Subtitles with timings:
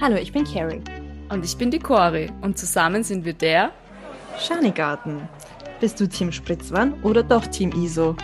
[0.00, 0.80] Hallo, ich bin Carrie.
[1.28, 3.72] Und ich bin die Cori und zusammen sind wir der
[4.38, 5.28] Schanigarten.
[5.80, 8.14] Bist du Team Spritzwan oder doch Team ISO?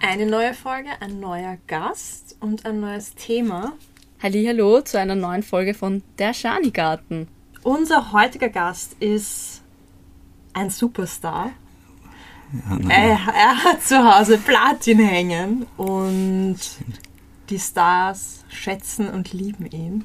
[0.00, 3.74] Eine neue Folge, ein neuer Gast und ein neues Thema.
[4.22, 7.28] Hallo zu einer neuen Folge von Der Schanigarten.
[7.62, 9.62] Unser heutiger Gast ist
[10.54, 11.50] ein Superstar.
[12.54, 16.58] Ja, er, er, hat zu Hause Platin hängen und
[17.50, 20.04] die Stars schätzen und lieben ihn.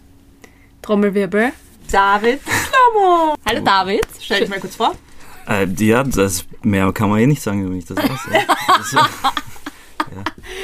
[0.81, 1.51] Trommelwirbel.
[1.91, 3.35] David Slomo.
[3.45, 4.07] Hallo David.
[4.19, 4.95] Stell dich mal kurz vor.
[5.47, 8.95] Äh, ja, das, mehr kann man eh nicht sagen, wenn ich das weiß.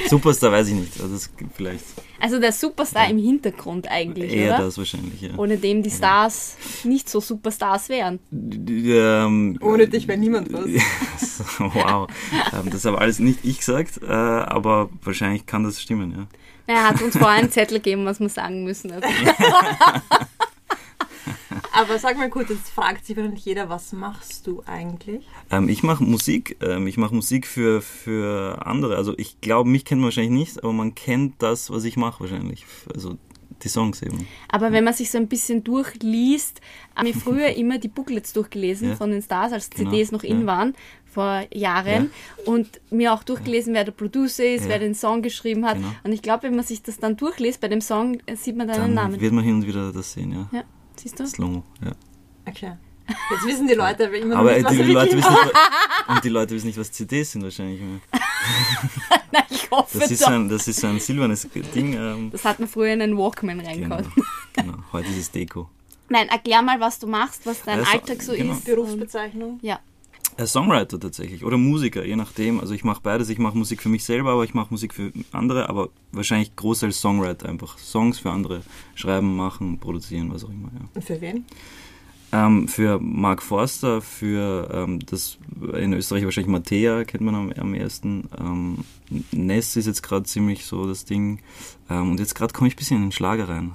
[0.10, 1.02] Superstar weiß ich nicht.
[1.02, 1.84] Also das vielleicht.
[2.20, 3.10] Also der Superstar ja.
[3.10, 4.66] im Hintergrund eigentlich, Eher oder?
[4.66, 5.32] das wahrscheinlich, ja.
[5.38, 6.90] Ohne dem die Stars ja.
[6.90, 8.20] nicht so Superstars wären.
[8.32, 10.68] Ähm, Ohne dich wäre niemand was.
[11.60, 12.08] wow.
[12.54, 16.28] Ähm, das habe alles nicht ich gesagt, äh, aber wahrscheinlich kann das stimmen, ja.
[16.68, 18.92] Er hat uns vorher einen Zettel gegeben, was wir sagen müssen.
[18.92, 19.08] Also.
[21.76, 25.28] Aber sag mal kurz, jetzt fragt sich wahrscheinlich jeder, was machst du eigentlich?
[25.52, 26.58] Ähm, ich mache Musik.
[26.62, 28.96] Ähm, ich mache Musik für, für andere.
[28.96, 32.22] Also ich glaube, mich kennt man wahrscheinlich nicht, aber man kennt das, was ich mache
[32.22, 32.66] wahrscheinlich.
[32.94, 33.18] Also
[33.64, 34.26] die Songs eben.
[34.48, 36.62] Aber wenn man sich so ein bisschen durchliest,
[36.96, 38.96] haben wir früher immer die Booklets durchgelesen ja.
[38.96, 39.92] von den Stars, als genau.
[39.92, 40.48] CDs noch in ja.
[40.48, 42.12] waren, vor Jahren.
[42.38, 42.52] Ja.
[42.54, 45.76] Und mir auch durchgelesen, wer der Producer ist, wer den Song geschrieben hat.
[45.76, 45.92] Genau.
[46.04, 48.80] Und ich glaube, wenn man sich das dann durchliest, bei dem Song sieht man deinen
[48.80, 49.20] dann Namen.
[49.20, 50.64] wird man hin und wieder das sehen, ja.
[50.96, 51.28] Siehst du?
[51.28, 51.92] Slow, ja.
[52.48, 52.74] Okay.
[53.08, 55.54] Jetzt wissen die Leute aber immer aber nicht, was die Leute wissen nicht,
[56.08, 58.00] Und die Leute wissen nicht, was CDs sind wahrscheinlich mehr.
[59.32, 60.30] Nein, ich hoffe das ist, doch.
[60.30, 61.94] ein, das ist so ein silbernes Ding.
[61.94, 64.12] Ähm, das hat man früher in einen Walkman reingehauen.
[64.54, 65.70] Genau, genau, heute ist es Deko.
[66.10, 68.54] Nein, erklär mal, was du machst, was dein also, Alltag so genau.
[68.54, 68.66] ist.
[68.66, 69.60] Berufsbezeichnung.
[69.62, 69.80] Ja.
[70.44, 72.60] Songwriter tatsächlich oder Musiker, je nachdem.
[72.60, 73.30] Also ich mache beides.
[73.30, 77.00] Ich mache Musik für mich selber, aber ich mache Musik für andere, aber wahrscheinlich großteils
[77.00, 77.78] Songwriter einfach.
[77.78, 78.62] Songs für andere
[78.96, 80.70] schreiben, machen, produzieren, was auch immer.
[80.74, 80.90] Ja.
[80.94, 81.46] Und für wen?
[82.36, 85.38] Ähm, für Mark Forster, für ähm, das
[85.74, 88.30] in Österreich wahrscheinlich Mattea, kennt man am, am ersten.
[88.38, 88.84] Ähm,
[89.32, 91.40] Ness ist jetzt gerade ziemlich so das Ding.
[91.90, 93.72] Ähm, und jetzt gerade komme ich ein bisschen in den Schlager rein.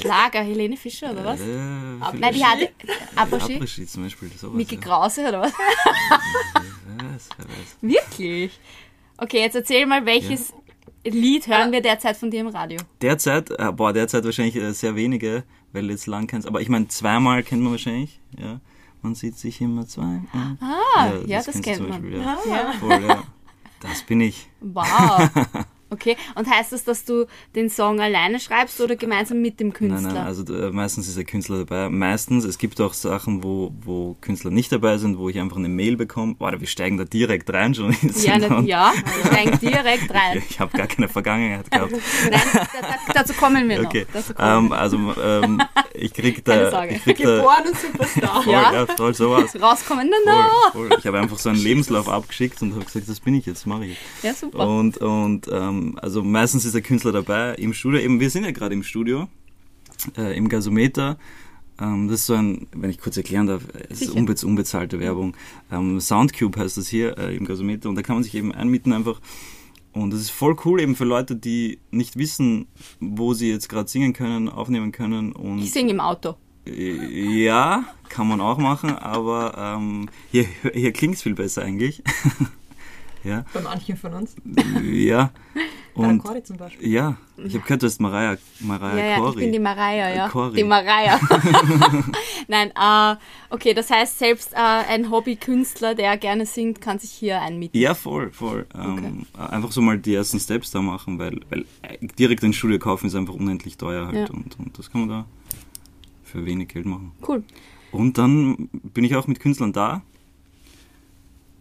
[0.00, 1.40] Schlager, Helene Fischer oder was?
[1.40, 2.70] Äh, Nein, die hatte
[3.16, 3.54] Apres-Ski.
[3.56, 4.30] Apres-Ski zum Beispiel.
[4.36, 4.80] Sowas, Miki ja.
[4.82, 5.52] Krause oder was?
[6.98, 7.76] wer weiß, wer weiß.
[7.80, 8.60] Wirklich?
[9.16, 10.54] Okay, jetzt erzähl mal, welches ja.
[11.04, 12.78] Lied hören wir derzeit von dir im Radio?
[13.02, 16.48] Derzeit, äh, boah, derzeit wahrscheinlich äh, sehr wenige, weil du jetzt lang kennst.
[16.48, 18.60] Aber ich meine, zweimal kennt man wahrscheinlich, ja.
[19.02, 20.22] Man sieht sich immer zwei.
[20.32, 22.00] Ah, ja, ja das, das kennt man.
[22.00, 22.38] Beispiel, ja.
[22.48, 22.72] Ja.
[22.80, 23.22] Voll, ja.
[23.80, 24.48] Das bin ich.
[24.60, 25.28] Wow.
[25.94, 30.00] Okay, und heißt das, dass du den Song alleine schreibst oder gemeinsam mit dem Künstler?
[30.00, 31.88] Nein, nein, also äh, meistens ist der Künstler dabei.
[31.88, 35.68] Meistens, es gibt auch Sachen, wo, wo Künstler nicht dabei sind, wo ich einfach eine
[35.68, 36.34] Mail bekomme.
[36.34, 37.96] Boah, wir steigen da direkt rein schon.
[38.24, 40.38] Ja, nicht, ja, wir steigen direkt rein.
[40.38, 41.92] ich, ich habe gar keine Vergangenheit gehabt.
[42.30, 42.40] nein,
[43.14, 43.86] dazu kommen wir noch.
[43.86, 44.06] Okay.
[44.34, 45.62] Kommen ähm, also ähm,
[45.94, 46.84] ich krieg da...
[46.84, 48.42] Ich krieg Geboren und Superstar.
[48.42, 48.72] Voll, ja.
[48.72, 49.54] ja, voll sowas.
[49.60, 50.70] Rauskommen, na, na.
[50.72, 50.98] Voll, voll.
[50.98, 53.86] Ich habe einfach so einen Lebenslauf abgeschickt und habe gesagt, das bin ich jetzt, mache
[53.86, 53.98] ich.
[54.22, 54.66] Ja, super.
[54.66, 58.00] Und, und ähm, also meistens ist der Künstler dabei im Studio.
[58.00, 59.28] Eben, wir sind ja gerade im Studio,
[60.16, 61.18] äh, im Gasometer.
[61.80, 65.36] Ähm, das ist so ein, wenn ich kurz erklären darf, es ist unbe unbezahlte Werbung.
[65.70, 68.92] Ähm, Soundcube heißt das hier äh, im Gasometer und da kann man sich eben einmieten
[68.92, 69.20] einfach.
[69.92, 72.66] Und das ist voll cool eben für Leute, die nicht wissen,
[72.98, 75.32] wo sie jetzt gerade singen können, aufnehmen können.
[75.32, 76.34] Und ich singe im Auto.
[76.66, 82.02] Ja, kann man auch machen, aber ähm, hier, hier klingt es viel besser eigentlich.
[83.24, 83.44] ja.
[83.52, 84.36] Bei manchen von uns.
[84.82, 85.30] Ja.
[85.94, 86.88] Und, Cori zum Beispiel.
[86.88, 89.30] Ja, ich habe gehört, du hast Mariah, Mariah ja, ja, Cori.
[89.30, 90.28] ich bin die Mariah, ja.
[90.28, 90.56] Cori.
[90.56, 91.20] Die Mariah.
[92.48, 93.16] Nein, äh,
[93.50, 97.78] okay, das heißt, selbst äh, ein Hobbykünstler, der gerne singt, kann sich hier einmieten.
[97.78, 98.66] Ja, voll, voll.
[98.74, 101.64] Ähm, Einfach so mal die ersten Steps da machen, weil, weil
[102.18, 104.16] direkt ein Studio kaufen ist einfach unendlich teuer halt.
[104.16, 104.34] Ja.
[104.34, 105.26] Und, und das kann man da
[106.24, 107.12] für wenig Geld machen.
[107.26, 107.44] Cool.
[107.92, 110.02] Und dann bin ich auch mit Künstlern da.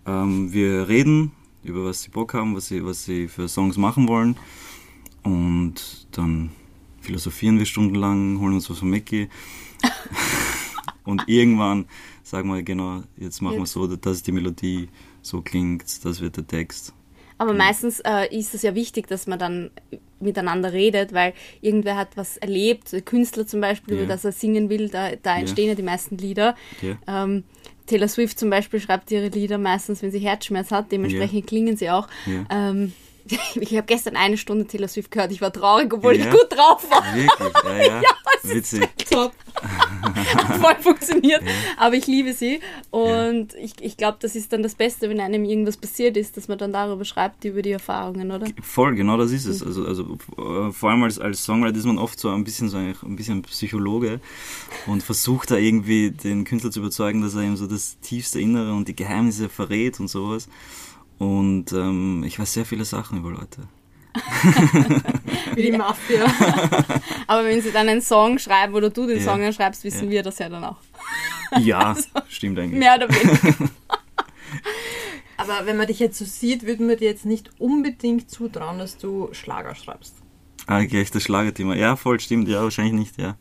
[0.07, 1.33] Ähm, wir reden
[1.63, 4.35] über was sie Bock haben, was sie, was sie für Songs machen wollen.
[5.23, 6.51] Und dann
[7.01, 9.29] philosophieren wir stundenlang, holen uns was von Mackie.
[11.03, 11.85] und irgendwann
[12.23, 14.89] sagen wir, genau, jetzt machen wir so, dass die Melodie
[15.21, 16.93] so klingt, das wird der Text.
[17.37, 19.71] Aber meistens äh, ist es ja wichtig, dass man dann
[20.19, 24.03] miteinander redet, weil irgendwer hat was erlebt, ein Künstler zum Beispiel, yeah.
[24.03, 25.73] über das er singen will, da, da entstehen yeah.
[25.73, 26.55] ja die meisten Lieder.
[26.81, 26.97] Yeah.
[27.07, 27.43] Ähm,
[27.85, 31.45] Taylor Swift zum Beispiel schreibt ihre Lieder meistens, wenn sie Herzschmerz hat, dementsprechend yeah.
[31.45, 32.07] klingen sie auch.
[32.49, 32.93] Ähm,
[33.55, 36.89] ich habe gestern eine Stunde Taylor Swift gehört, ich war traurig, obwohl ich gut drauf
[36.89, 37.03] war.
[37.15, 37.63] Wirklich?
[37.63, 38.01] Ja, ja.
[38.01, 38.09] ja
[38.43, 38.89] Witzig.
[39.09, 39.31] Top.
[40.59, 41.41] voll funktioniert.
[41.41, 41.51] Ja.
[41.77, 42.59] Aber ich liebe sie.
[42.89, 43.59] Und ja.
[43.59, 46.57] ich, ich glaube, das ist dann das Beste, wenn einem irgendwas passiert ist, dass man
[46.57, 48.47] dann darüber schreibt, über die Erfahrungen, oder?
[48.61, 49.61] Voll, genau das ist es.
[49.61, 49.67] Mhm.
[49.67, 52.77] Also, also äh, vor allem als, als Songwriter ist man oft so ein bisschen so
[52.77, 54.19] ein, ein bisschen Psychologe
[54.87, 58.73] und versucht da irgendwie den Künstler zu überzeugen, dass er ihm so das tiefste Innere
[58.73, 60.49] und die Geheimnisse verrät und sowas.
[61.17, 63.67] Und ähm, ich weiß sehr viele Sachen über Leute.
[65.55, 66.25] Wie die Mafia.
[67.27, 69.23] Aber wenn sie dann einen Song schreiben oder du den ja.
[69.23, 70.11] Song schreibst, wissen ja.
[70.11, 70.77] wir das ja dann auch.
[71.59, 72.79] Ja, also, stimmt eigentlich.
[72.79, 73.69] Mehr oder weniger.
[75.37, 78.97] Aber wenn man dich jetzt so sieht, würde man dir jetzt nicht unbedingt zutrauen, dass
[78.97, 80.15] du Schlager schreibst.
[80.67, 81.75] Ah, gleich das Schlagerthema.
[81.75, 82.47] Ja, voll stimmt.
[82.47, 83.35] Ja, wahrscheinlich nicht, ja.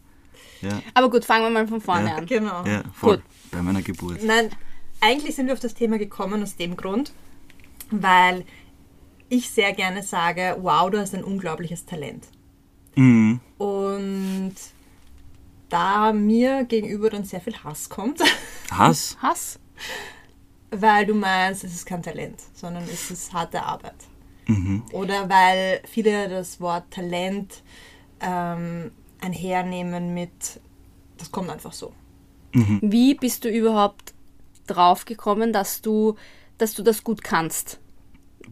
[0.62, 0.82] ja.
[0.94, 2.16] Aber gut, fangen wir mal von vorne ja.
[2.16, 2.26] an.
[2.26, 2.64] Genau.
[2.64, 3.16] Ja, voll.
[3.16, 3.24] Gut.
[3.52, 4.22] Bei meiner Geburt.
[4.24, 4.50] Nein,
[5.00, 7.12] eigentlich sind wir auf das Thema gekommen aus dem Grund,
[7.92, 8.44] weil
[9.28, 12.28] ich sehr gerne sage, wow, du hast ein unglaubliches Talent.
[12.96, 13.40] Mhm.
[13.58, 14.54] Und
[15.68, 18.20] da mir gegenüber dann sehr viel Hass kommt.
[18.70, 19.16] Hass?
[19.22, 19.58] Hass?
[20.70, 23.96] Weil du meinst, es ist kein Talent, sondern es ist harte Arbeit.
[24.46, 24.84] Mhm.
[24.92, 27.62] Oder weil viele das Wort Talent
[28.20, 28.90] ähm,
[29.20, 30.60] einhernehmen mit,
[31.16, 31.92] das kommt einfach so.
[32.52, 32.80] Mhm.
[32.82, 34.14] Wie bist du überhaupt
[34.66, 36.16] drauf gekommen, dass du,
[36.58, 37.80] dass du das gut kannst?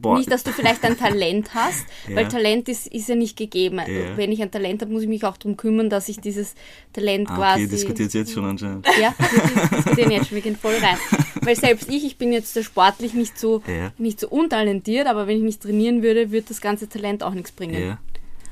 [0.01, 0.17] Boah.
[0.19, 2.17] Nicht, dass du vielleicht ein Talent hast, ja.
[2.17, 3.79] weil Talent ist, ist ja nicht gegeben.
[3.79, 4.17] Ja.
[4.17, 6.55] Wenn ich ein Talent habe, muss ich mich auch darum kümmern, dass ich dieses
[6.93, 7.65] Talent ah, quasi.
[7.65, 8.87] Okay, diskutiert jetzt schon anscheinend.
[9.01, 10.97] Ja, wir diskutieren jetzt schon, wir gehen voll rein.
[11.43, 13.93] Weil selbst ich, ich bin jetzt sportlich nicht so, ja.
[13.99, 17.53] nicht so untalentiert, aber wenn ich mich trainieren würde, würde das ganze Talent auch nichts
[17.53, 17.99] bringen.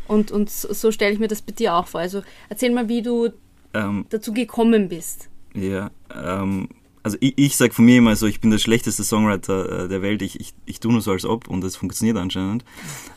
[0.06, 2.00] Und, und so, so stelle ich mir das bei dir auch vor.
[2.00, 3.28] Also erzähl mal, wie du
[3.74, 5.28] ähm, dazu gekommen bist.
[5.54, 6.68] Ja, ähm,
[7.02, 10.02] also ich, ich sage von mir immer so, ich bin der schlechteste Songwriter äh, der
[10.02, 12.64] Welt, ich, ich, ich tue nur so als ob und das funktioniert anscheinend.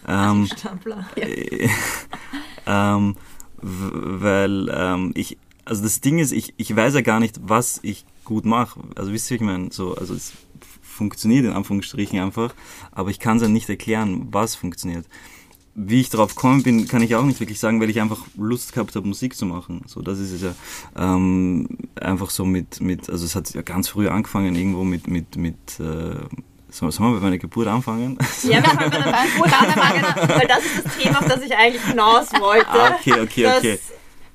[0.08, 1.06] Ähm, Stampler.
[1.16, 1.70] Äh,
[2.66, 3.16] ähm,
[3.62, 8.06] weil ähm, ich, also das Ding ist, ich, ich weiß ja gar nicht, was ich
[8.26, 8.80] gut mache.
[8.96, 10.34] Also wisst ihr, ich meine, so, also es
[10.82, 12.56] funktioniert in Anführungsstrichen einfach,
[12.92, 15.06] aber ich kann es ja nicht erklären, was funktioniert
[15.74, 18.74] wie ich drauf gekommen bin, kann ich auch nicht wirklich sagen, weil ich einfach Lust
[18.74, 19.82] gehabt habe, Musik zu machen.
[19.88, 20.54] So, das ist es ja
[20.98, 21.68] ähm,
[22.00, 25.80] einfach so mit, mit, also es hat ja ganz früh angefangen, irgendwo mit, mit, mit
[25.80, 26.16] äh,
[26.72, 28.18] Sollen wir bei meiner Geburt anfangen?
[28.44, 31.54] Ja, wir fangen bei der Geburt an, weil das ist das Thema, auf das ich
[31.54, 32.70] eigentlich hinaus wollte.
[32.70, 33.80] Ah, okay, okay, okay.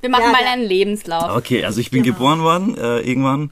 [0.02, 1.34] wir machen ja, mal einen Lebenslauf.
[1.34, 2.16] Okay, also ich bin genau.
[2.16, 3.50] geboren worden, äh, irgendwann,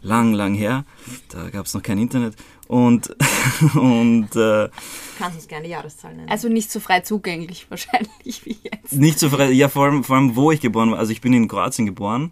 [0.00, 0.86] lang, lang her.
[1.28, 2.34] Da gab es noch kein Internet.
[2.72, 3.14] Und,
[3.74, 4.70] und äh,
[5.18, 6.30] kannst uns gerne die Jahreszahl nennen.
[6.30, 8.94] Also nicht so frei zugänglich wahrscheinlich wie jetzt.
[8.94, 10.98] Nicht so frei, ja vor allem, vor allem wo ich geboren war.
[10.98, 12.30] Also ich bin in Kroatien geboren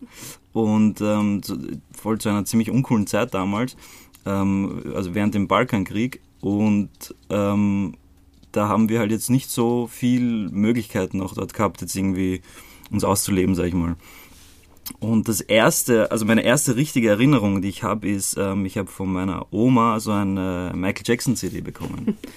[0.54, 1.42] und ähm,
[1.92, 3.76] voll zu einer ziemlich uncoolen Zeit damals,
[4.24, 7.96] ähm, also während dem Balkankrieg und ähm,
[8.50, 12.40] da haben wir halt jetzt nicht so viel Möglichkeiten auch dort gehabt, jetzt irgendwie
[12.90, 13.96] uns auszuleben, sag ich mal.
[14.98, 18.88] Und das erste, also meine erste richtige Erinnerung, die ich habe, ist, ähm, ich habe
[18.88, 22.18] von meiner Oma so eine Michael Jackson CD bekommen.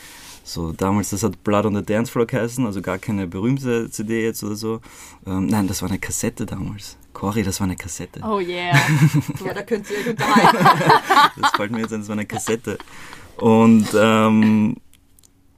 [0.45, 4.25] So, damals, das hat Blood on the Dance Floor geheißen, also gar keine berühmte CD
[4.25, 4.81] jetzt oder so.
[5.25, 6.97] Ähm, nein, das war eine Kassette damals.
[7.13, 8.19] Cory, das war eine Kassette.
[8.21, 8.77] Oh yeah.
[9.45, 10.57] ja, da könnt ihr euch unterhalten.
[11.39, 12.77] das fällt mir jetzt ein, das war eine Kassette.
[13.37, 14.75] Und ähm,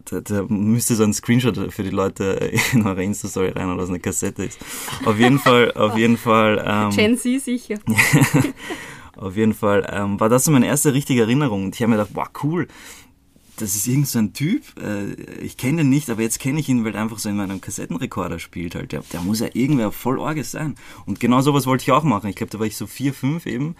[0.06, 3.90] da, da müsste so ein Screenshot für die Leute in eure Insta-Story rein, oder es
[3.90, 4.60] eine Kassette ist.
[5.06, 6.64] Auf jeden Fall, auf jeden Fall.
[6.66, 7.76] Ähm, Gen Z sicher.
[9.18, 11.66] auf jeden Fall ähm, war das so meine erste richtige Erinnerung.
[11.66, 12.68] Und ich habe mir gedacht, wow, cool.
[13.58, 16.68] Das ist irgend so ein Typ, äh, ich kenne ihn nicht, aber jetzt kenne ich
[16.68, 18.92] ihn, weil er einfach so in meinem Kassettenrekorder spielt halt.
[18.92, 20.76] Der, der muss ja irgendwer voll Orges sein.
[21.06, 22.30] Und genau sowas wollte ich auch machen.
[22.30, 23.76] Ich glaube, da war ich so vier, fünf eben.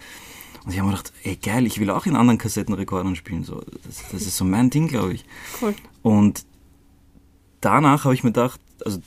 [0.66, 3.44] Und ich habe mir gedacht, ey geil, ich will auch in anderen Kassettenrekordern spielen.
[3.44, 5.24] So, das, das ist so mein Ding, glaube ich.
[5.62, 5.74] Cool.
[6.02, 6.44] Und
[7.60, 9.00] danach habe ich mir gedacht, also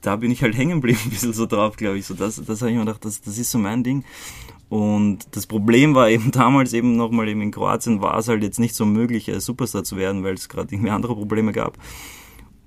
[0.00, 2.06] da bin ich halt hängen geblieben, ein bisschen so drauf, glaube ich.
[2.06, 4.04] So, das das habe ich mir gedacht, das, das ist so mein Ding.
[4.68, 8.58] Und das Problem war eben damals eben nochmal eben in Kroatien war es halt jetzt
[8.58, 11.78] nicht so möglich, Superstar zu werden, weil es gerade irgendwie andere Probleme gab.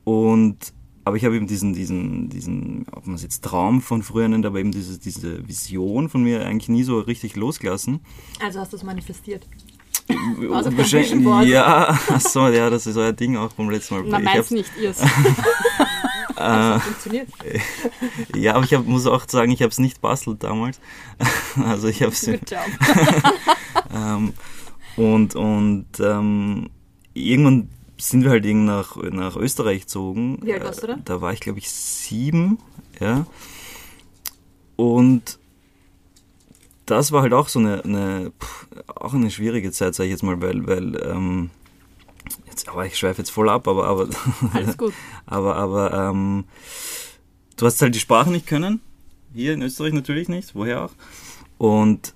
[0.06, 0.72] Und
[1.08, 4.46] aber ich habe eben diesen, diesen, diesen, ob man es jetzt Traum von früher nennt,
[4.46, 8.02] aber eben diese, diese Vision von mir eigentlich nie so richtig losgelassen.
[8.42, 9.48] Also hast du es manifestiert?
[10.54, 10.70] Also
[11.44, 14.04] ja, achso, ja, das ist euer Ding auch vom letzten Mal.
[14.08, 14.92] Na, meins nicht, ihr
[16.38, 17.28] äh, funktioniert.
[18.36, 20.80] ja, aber ich hab, muss auch sagen, ich habe es nicht bastelt damals.
[21.66, 22.26] also ich habe es.
[23.94, 24.34] ähm,
[24.96, 26.70] und und ähm,
[27.14, 30.40] irgendwann sind wir halt nach, nach Österreich gezogen.
[30.42, 30.98] Wie alt warst du da?
[31.04, 32.60] Da war ich, glaube ich, sieben.
[33.00, 33.26] Ja.
[34.76, 35.40] Und
[36.86, 38.32] das war halt auch so eine, eine
[38.88, 41.50] auch eine schwierige Zeit, sage ich jetzt mal, weil, weil ähm,
[42.48, 44.08] jetzt, aber ich schweife jetzt voll ab, aber aber
[44.54, 44.94] Alles gut.
[45.26, 46.46] aber aber ähm,
[47.58, 48.80] du hast halt die Sprache nicht können,
[49.34, 50.92] hier in Österreich natürlich nicht, woher auch.
[51.58, 52.14] Und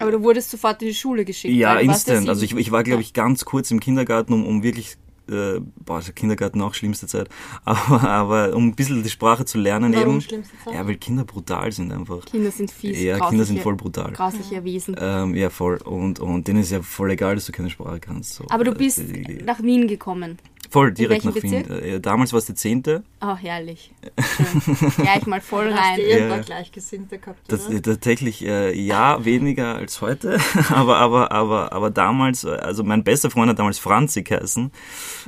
[0.00, 1.54] aber du wurdest sofort in die Schule geschickt.
[1.54, 2.28] Ja, instant.
[2.28, 4.96] Also ich, ich war, glaube ich, ganz kurz im Kindergarten, um, um wirklich
[5.28, 7.28] äh, boah, der Kindergarten auch schlimmste Zeit,
[7.64, 10.20] aber, aber um ein bisschen die Sprache zu lernen Warum eben.
[10.20, 10.74] schlimmste Zeit?
[10.74, 12.24] Ja, weil Kinder brutal sind einfach.
[12.24, 13.00] Kinder sind fies.
[13.00, 14.12] Ja, Kinder sind voll brutal.
[14.12, 14.94] Grausliche Wesen.
[15.00, 15.78] Ähm, ja, voll.
[15.78, 18.34] Und, und denen ist ja voll egal, dass du keine Sprache kannst.
[18.34, 18.44] So.
[18.50, 20.38] Aber du bist Äh, nach Wien gekommen.
[20.70, 21.62] Voll, direkt nach Wien.
[21.62, 21.70] Bezirk?
[21.84, 23.02] Äh, damals war es der zehnte.
[23.20, 23.92] Oh, herrlich.
[24.96, 25.96] Gleich mal voll Hast rein.
[25.96, 26.38] du eh ein Ja.
[26.38, 27.76] Gleichgesinnte gehabt, Das, oder?
[27.76, 30.38] äh, tatsächlich, äh, ja, weniger als heute.
[30.70, 34.70] aber, aber, aber, aber damals, äh, also mein bester Freund hat damals Franzi geheißen.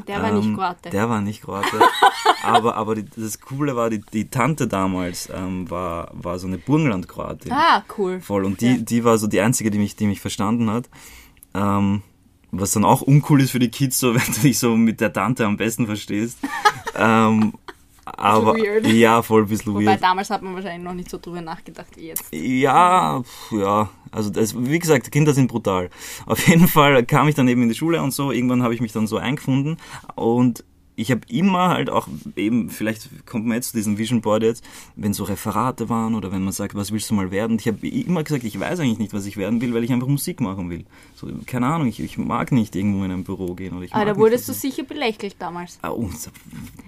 [0.07, 0.91] Der war nicht Ähm, Kroate.
[0.91, 1.81] Der war nicht Kroate.
[2.43, 6.59] aber aber die, das Coole war, die, die Tante damals ähm, war, war so eine
[6.59, 7.53] Burgenland-Kroatin.
[7.53, 8.21] Ah, cool.
[8.21, 8.45] Voll.
[8.45, 8.77] Und die, Ja.
[8.79, 10.89] die war so die einzige, die mich, die mich verstanden hat.
[11.55, 12.03] Ähm,
[12.51, 15.13] was dann auch uncool ist für die Kids, so wenn du dich so mit der
[15.13, 16.39] Tante am besten verstehst.
[16.97, 17.53] ähm,
[18.05, 18.87] aber weird.
[18.87, 20.03] ja, voll ein bisschen Wobei weird.
[20.03, 22.25] damals hat man wahrscheinlich noch nicht so drüber nachgedacht wie jetzt.
[22.33, 23.91] Ja, ja.
[24.11, 25.91] Also das, wie gesagt, Kinder sind brutal.
[26.25, 28.33] Auf jeden Fall kam ich dann eben in die Schule und so.
[28.33, 29.77] Irgendwann habe ich mich dann so eingefunden
[30.15, 30.65] und
[30.99, 34.65] ich habe immer halt auch eben, vielleicht kommt man jetzt zu diesem Vision Board jetzt,
[34.97, 37.53] wenn so Referate waren oder wenn man sagt, was willst du mal werden?
[37.53, 39.93] Und ich habe immer gesagt, ich weiß eigentlich nicht, was ich werden will, weil ich
[39.93, 40.85] einfach Musik machen will.
[41.15, 43.77] So, keine Ahnung, ich, ich mag nicht irgendwo in ein Büro gehen.
[43.77, 45.79] Oder ich Aber mag da wurdest du sicher belächelt damals.
[45.83, 46.11] Ah, oh,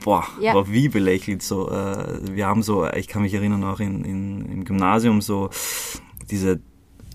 [0.03, 0.55] boah, Ja.
[0.55, 1.43] war wie belächelt.
[1.43, 5.51] So, äh, wir haben so, ich kann mich erinnern auch in, in, im Gymnasium so
[6.33, 6.61] diese,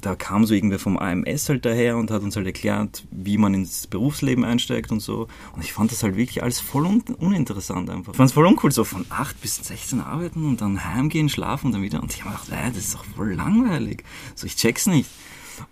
[0.06, 3.56] da kam so irgendwer vom AMS halt daher und hat uns halt erklärt, wie man
[3.56, 5.28] ins Berufsleben einsteigt und so.
[5.56, 8.14] Und ich fand das halt wirklich alles voll un uninteressant einfach.
[8.14, 11.68] Ich fand es voll uncool, so von 8 bis 16 arbeiten und dann heimgehen, schlafen
[11.68, 12.04] und dann wieder.
[12.04, 14.04] Und ich habe gedacht, äh, das ist doch voll langweilig.
[14.36, 15.10] So, ich check's nicht.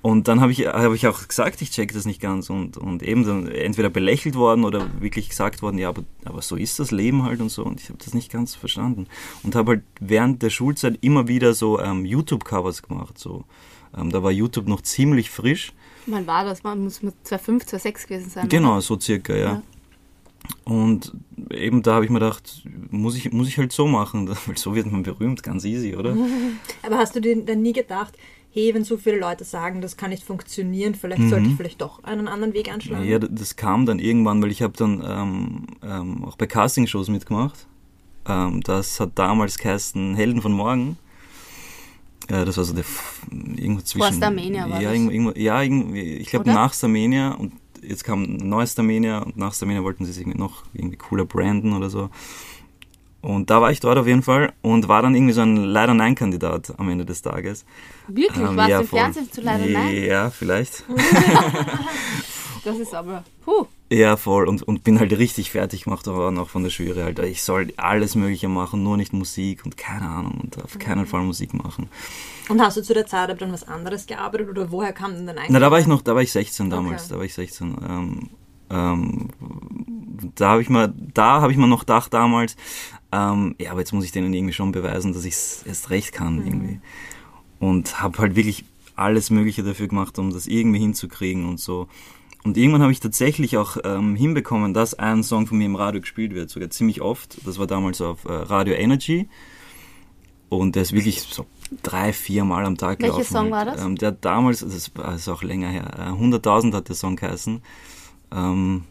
[0.02, 3.04] Und dann habe ich, hab ich auch gesagt, ich check das nicht ganz und, und
[3.04, 6.92] eben dann entweder belächelt worden oder wirklich gesagt worden, ja, aber, aber so ist das
[6.92, 9.08] Leben halt und so und ich habe das nicht ganz verstanden
[9.44, 13.44] und habe halt während der Schulzeit immer wieder so ähm, YouTube-Covers gemacht, so.
[13.98, 15.74] Ähm, da war YouTube noch ziemlich frisch,
[16.06, 16.64] Wann war das?
[16.64, 18.50] Man muss mit 2005, 2006 gewesen sein.
[18.50, 18.82] genau, oder?
[18.82, 19.44] so circa, ja.
[19.44, 19.64] Ja.
[20.66, 21.14] Und
[21.50, 24.76] eben da habe ich mir gedacht, muss ich, muss ich halt so machen, weil so
[24.76, 26.16] wird man berühmt, ganz easy, oder?
[26.84, 28.18] Aber hast du dir dann nie gedacht,
[28.52, 32.04] hey, wenn so viele Leute sagen, das kann nicht funktionieren, vielleicht sollte ich vielleicht doch
[32.04, 33.04] einen anderen Weg einschlagen?
[33.04, 33.10] Mhm.
[33.10, 37.66] Ja, das kam dann irgendwann, weil ich habe dann ähm, ähm, auch bei Castingshows mitgemacht.
[38.28, 40.98] Ähm, das hat damals geheißen Helden von Morgen.
[42.28, 44.14] Äh, das war so der F- irgendwo zwischen.
[44.14, 44.94] Starmania war ja, das.
[44.94, 49.36] irgendwo, irgendwo, ja, irgendwie, ich glaube nach Starmania und jetzt kam ein neues Starmania und
[49.38, 52.10] nach Starmania wollten sie es irgendwie noch irgendwie cooler branden oder so.
[53.22, 55.94] Und da war ich dort auf jeden Fall und war dann irgendwie so ein leider
[55.94, 57.66] Nein-Kandidat am Ende des Tages.
[58.08, 58.46] Wirklich?
[58.50, 58.90] Ähm, Warst ja, du im.
[58.90, 60.04] Fernsehen zu leider nein?
[60.04, 60.84] Ja, vielleicht.
[62.66, 63.24] Das ist aber.
[63.44, 63.66] Puh.
[63.94, 64.48] Ja, voll.
[64.48, 67.02] Und, und bin halt richtig fertig gemacht worden, auch von der Jury.
[67.02, 67.20] Halt.
[67.20, 71.22] Ich soll alles Mögliche machen, nur nicht Musik und keine Ahnung und auf keinen Fall
[71.22, 71.90] Musik machen.
[72.50, 75.28] Und hast du zu der Zeit aber dann was anderes gearbeitet oder woher kam denn
[75.28, 75.98] dein Na, da war ich Einkommen?
[75.98, 77.10] noch, da war ich 16 damals, Okay.
[77.12, 77.78] da war ich 16.
[77.88, 78.30] Ähm,
[78.72, 79.30] ähm,
[80.36, 82.56] da habe ich mal, da habe ich mir noch gedacht damals,
[83.12, 86.14] ähm, ja, aber jetzt muss ich denen irgendwie schon beweisen, dass ich es erst recht
[86.14, 86.80] kann irgendwie.
[87.60, 91.88] Und habe halt wirklich alles Mögliche dafür gemacht, um das irgendwie hinzukriegen und so.
[92.44, 96.02] Und irgendwann habe ich tatsächlich auch ähm, hinbekommen, dass ein Song von mir im Radio
[96.02, 97.38] gespielt wird, sogar ziemlich oft.
[97.48, 99.30] Das war damals auf äh, Radio Energy.
[100.50, 101.46] Und der ist wirklich so
[101.82, 103.34] drei, vier Mal am Tag Welcher gelaufen.
[103.34, 103.68] Song halt.
[103.68, 103.84] war das?
[103.84, 106.96] Ähm, der hat damals, das war- das ist auch länger her, äh, 100.000 hat der
[106.96, 107.62] Song geheißen.
[108.32, 108.84] Ähm,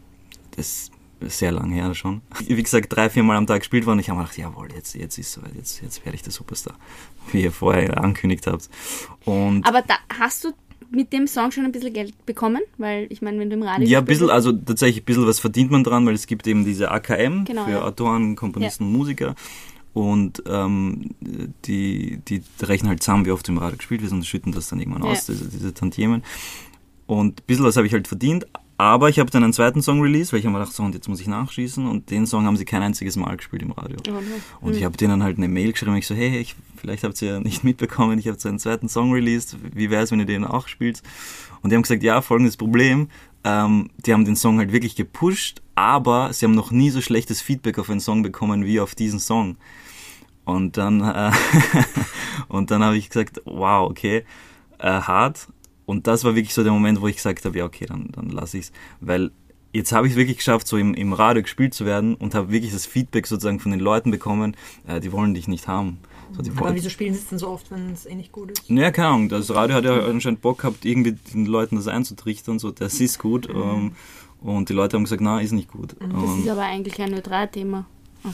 [0.55, 2.21] das ist sehr lang her schon.
[2.47, 3.99] Wie gesagt, drei, vier Mal am Tag gespielt worden.
[3.99, 6.33] Ich habe mir gedacht, jawohl, jetzt, jetzt ist es soweit, jetzt, jetzt werde ich der
[6.33, 6.75] Superstar,
[7.31, 8.69] wie ihr vorher angekündigt habt.
[9.23, 10.51] Und Aber da hast du
[10.93, 12.61] mit dem Song schon ein bisschen Geld bekommen?
[12.77, 13.87] Weil ich meine, wenn du im Radio.
[13.87, 16.63] ja, ein bisschen, also tatsächlich ein bisschen was verdient man dran, weil es gibt eben
[16.65, 17.81] diese AKM Genau, für ja.
[17.83, 19.35] Autoren, Komponisten und Musiker.
[19.93, 21.11] Und ähm,
[21.65, 24.79] die, die rechnen halt zusammen, wie oft im Radio gespielt wird und schütten das dann
[24.79, 25.11] irgendwann Ja.
[25.11, 26.23] aus, diese, diese Tantiemen.
[27.05, 28.47] Und ein bisschen was habe ich halt verdient,
[28.83, 30.93] aber ich habe dann einen zweiten Song released, weil ich habe mir gedacht, so, und
[30.93, 31.87] jetzt muss ich nachschießen.
[31.87, 33.97] Und den Song haben sie kein einziges Mal gespielt im Radio.
[34.07, 34.19] Oh, no.
[34.61, 37.33] Und ich habe denen halt eine Mail geschrieben, ich so, hey, ich, vielleicht habt ihr
[37.33, 40.25] ja nicht mitbekommen, ich habe so einen zweiten Song released, wie wäre es, wenn ihr
[40.25, 41.01] den auch spielt?
[41.61, 43.09] Und die haben gesagt, ja, folgendes Problem,
[43.43, 47.41] ähm, die haben den Song halt wirklich gepusht, aber sie haben noch nie so schlechtes
[47.41, 49.55] Feedback auf einen Song bekommen wie auf diesen Song.
[50.45, 51.31] Und dann, äh,
[52.47, 54.25] und dann habe ich gesagt, wow, okay,
[54.79, 55.47] äh, hart.
[55.85, 58.29] Und das war wirklich so der Moment, wo ich gesagt habe, ja, okay, dann, dann
[58.29, 58.71] lasse ich's,
[59.01, 59.31] weil
[59.73, 62.51] jetzt habe ich es wirklich geschafft, so im, im Radio gespielt zu werden und habe
[62.51, 64.55] wirklich das Feedback sozusagen von den Leuten bekommen,
[64.87, 65.97] äh, die wollen dich nicht haben.
[66.31, 68.51] So, die Aber wieso spielen sie es denn so oft, wenn es eh nicht gut
[68.51, 68.69] ist?
[68.69, 72.59] ja, keine Ahnung, das Radio hat ja anscheinend Bock gehabt, irgendwie den Leuten das einzutrichtern,
[72.59, 73.47] so, das ist gut.
[73.49, 73.91] Ähm,
[74.41, 75.95] und die Leute haben gesagt, na, ist nicht gut.
[75.99, 77.85] Das Und- ist aber eigentlich ein Neutral-Thema.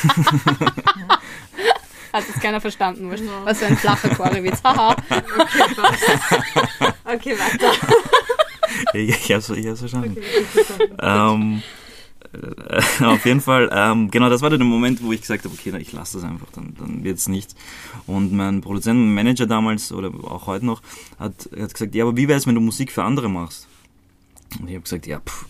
[2.12, 3.30] Hat jetzt keiner verstanden, was, no.
[3.44, 4.62] was für ein flacher Chorewitz.
[4.64, 4.96] Haha.
[7.04, 7.72] okay, okay, weiter.
[8.94, 10.16] ich, hab's, ich hab's verstanden.
[10.16, 11.62] Okay, ähm,
[12.32, 15.76] äh, auf jeden Fall, ähm, genau, das war der Moment, wo ich gesagt habe, okay,
[15.78, 17.54] ich lasse das einfach, dann, dann wird's nichts.
[18.06, 20.82] Und mein Produzent und Manager damals, oder auch heute noch,
[21.18, 23.66] hat, hat gesagt, ja, aber wie wäre es, wenn du Musik für andere machst?
[24.60, 25.46] Und ich habe gesagt, ja, pff,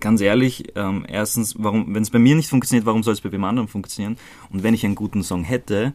[0.00, 3.32] ganz ehrlich, ähm, erstens, warum, wenn es bei mir nicht funktioniert, warum soll es bei
[3.32, 4.16] wem anderen funktionieren?
[4.50, 5.94] Und wenn ich einen guten Song hätte,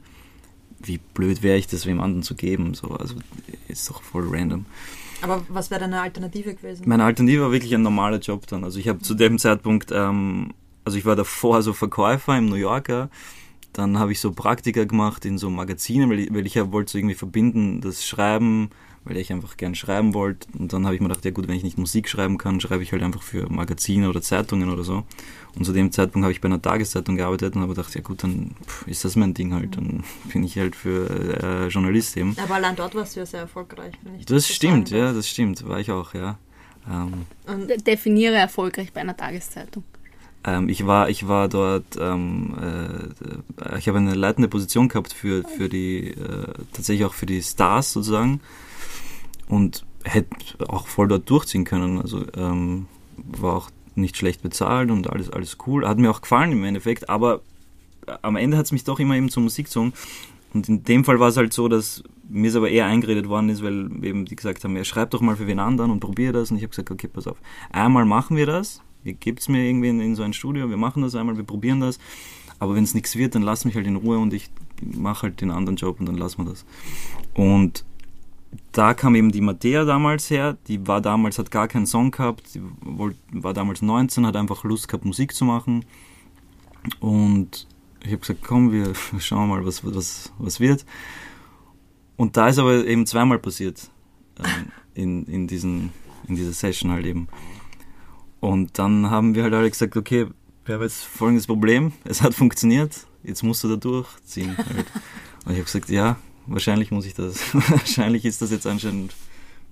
[0.81, 2.74] wie blöd wäre ich, das wem anderen zu geben?
[2.74, 3.15] So, also
[3.67, 4.65] ist doch voll random.
[5.22, 6.83] Aber was wäre deine Alternative gewesen?
[6.86, 8.63] Meine Alternative war wirklich ein normaler Job dann.
[8.63, 12.55] Also ich habe zu dem Zeitpunkt, ähm, also ich war davor so Verkäufer im New
[12.55, 13.10] Yorker.
[13.72, 16.91] Dann habe ich so Praktika gemacht in so Magazinen, weil ich, weil ich ja wollte
[16.91, 18.69] so irgendwie verbinden, das Schreiben
[19.05, 20.48] weil ich einfach gern schreiben wollte.
[20.57, 22.83] Und dann habe ich mir gedacht, ja gut, wenn ich nicht Musik schreiben kann, schreibe
[22.83, 25.03] ich halt einfach für Magazine oder Zeitungen oder so.
[25.55, 28.24] Und zu dem Zeitpunkt habe ich bei einer Tageszeitung gearbeitet und habe gedacht, ja gut,
[28.24, 28.51] dann
[28.86, 29.75] ist das mein Ding halt.
[29.77, 32.36] Dann bin ich halt für äh, Journalist eben.
[32.41, 33.93] Aber allein dort warst du ja sehr erfolgreich.
[34.19, 36.38] das, das stimmt, ja, das stimmt, war ich auch, ja.
[36.89, 37.25] Ähm,
[37.86, 39.83] Definiere erfolgreich bei einer Tageszeitung.
[40.45, 45.43] Ähm, ich war, ich war dort, ähm, äh, ich habe eine leitende Position gehabt für,
[45.43, 48.41] für die, äh, tatsächlich auch für die Stars sozusagen
[49.53, 50.36] und hätte
[50.67, 52.01] auch voll dort durchziehen können.
[52.01, 55.88] Also ähm, war auch nicht schlecht bezahlt und alles, alles cool.
[55.88, 57.41] Hat mir auch gefallen im Endeffekt, aber
[58.22, 59.93] am Ende hat es mich doch immer eben zur Musik gezogen.
[60.53, 63.50] Und in dem Fall war es halt so, dass mir es aber eher eingeredet worden
[63.50, 66.33] ist, weil eben die gesagt haben, ja, schreib doch mal für wen anderen und probier
[66.33, 66.51] das.
[66.51, 67.38] Und ich habe gesagt, okay, pass auf.
[67.72, 70.77] Einmal machen wir das, ihr gebt es mir irgendwie in, in, so ein Studio, wir
[70.77, 72.00] machen das einmal, wir probieren das.
[72.60, 74.50] Aber wenn es nichts wird, dann lass mich halt in Ruhe und ich
[74.81, 76.65] mache halt den anderen Job und dann lassen wir das.
[77.33, 77.83] Und
[78.72, 82.55] da kam eben die Mattea damals her, die war damals, hat gar keinen Song gehabt,
[82.55, 82.62] die
[83.31, 85.86] war damals 19, hat einfach Lust gehabt, Musik zu machen.
[87.00, 87.67] Und
[88.01, 90.86] ich habe gesagt, komm, wir schauen mal, was, was, was wird.
[92.15, 93.89] Und da ist aber eben zweimal passiert,
[94.39, 95.91] ähm, in, in, diesen,
[96.27, 97.27] in dieser Session halt eben.
[98.39, 100.27] Und dann haben wir halt alle gesagt, okay,
[100.66, 104.57] wir haben jetzt folgendes Problem, es hat funktioniert, jetzt musst du da durchziehen.
[104.57, 104.85] Halt.
[105.46, 107.53] Und ich habe gesagt, ja, wahrscheinlich muss ich das.
[107.53, 109.14] wahrscheinlich ist das jetzt anscheinend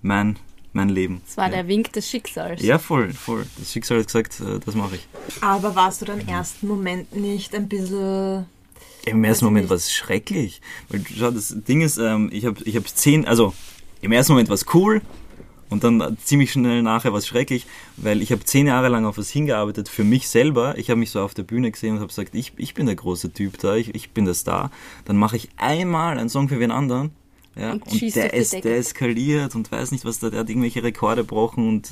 [0.02, 0.38] mein,
[0.74, 1.22] mein Leben.
[1.26, 1.58] Das war ja.
[1.58, 2.62] der Wink des Schicksals.
[2.62, 3.46] Ja, voll, voll.
[3.58, 5.08] Das Schicksal hat gesagt, äh, das mache ich.
[5.42, 8.46] Aber warst du dann im ersten Moment nicht ein bisschen.
[9.06, 10.62] Im ersten Moment war es schrecklich.
[10.90, 13.54] Weil, schau, das Ding ist, ähm, ich habe ich hab zehn, also
[14.02, 15.02] im ersten Moment war es cool,
[15.72, 19.18] und dann ziemlich schnell nachher war es schrecklich, weil ich habe zehn Jahre lang auf
[19.18, 20.78] was hingearbeitet für mich selber.
[20.78, 22.96] Ich habe mich so auf der Bühne gesehen und habe gesagt, ich, ich bin der
[22.96, 24.70] große Typ da, ich, ich bin der Star.
[25.06, 27.12] Dann mache ich einmal einen Song für wen anderen.
[27.56, 30.84] Ja, und, und der, es, der eskaliert und weiß nicht, was da, der hat irgendwelche
[30.84, 31.92] Rekorde gebrochen und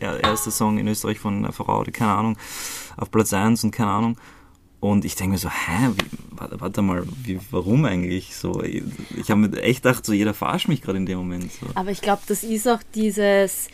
[0.00, 2.38] äh, erster Song in Österreich von einer Frau, keine Ahnung,
[2.96, 4.16] auf Platz 1 und keine Ahnung.
[4.80, 8.36] Und ich denke mir so, hä, wie, warte, mal, wie, warum eigentlich?
[8.36, 8.84] So, ich,
[9.16, 11.50] ich habe mir echt gedacht, so jeder verarscht mich gerade in dem Moment.
[11.52, 11.66] So.
[11.74, 13.68] Aber ich glaube, das ist auch dieses.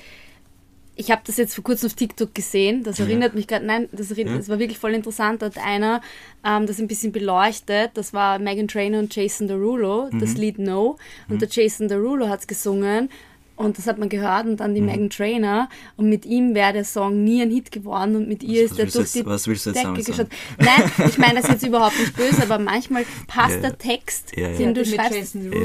[0.96, 2.84] Ich habe das jetzt vor kurzem auf TikTok gesehen.
[2.84, 3.36] Das erinnert ja.
[3.36, 3.66] mich gerade.
[3.66, 4.38] Nein, das, erinnert, ja.
[4.38, 5.42] das war wirklich voll interessant.
[5.42, 6.00] Da hat einer
[6.44, 7.90] ähm, das ein bisschen beleuchtet.
[7.94, 10.20] Das war Megan Trainor und Jason Derulo, mhm.
[10.20, 10.96] das Lied No.
[11.28, 11.38] Und mhm.
[11.40, 13.10] der Jason Derulo hat es gesungen.
[13.56, 14.86] Und das hat man gehört und dann die mhm.
[14.88, 18.64] Megan Trainer und mit ihm wäre der Song nie ein Hit geworden und mit ihr
[18.64, 20.26] was, ist er durch jetzt, die was willst du jetzt Decke geschaut.
[20.58, 24.50] Nein, ich meine das jetzt überhaupt nicht böse, aber manchmal passt ja, der Text, ja,
[24.50, 24.58] ja.
[24.58, 25.36] den du schreibst.
[25.36, 25.50] Ja, ja.
[25.50, 25.58] ja,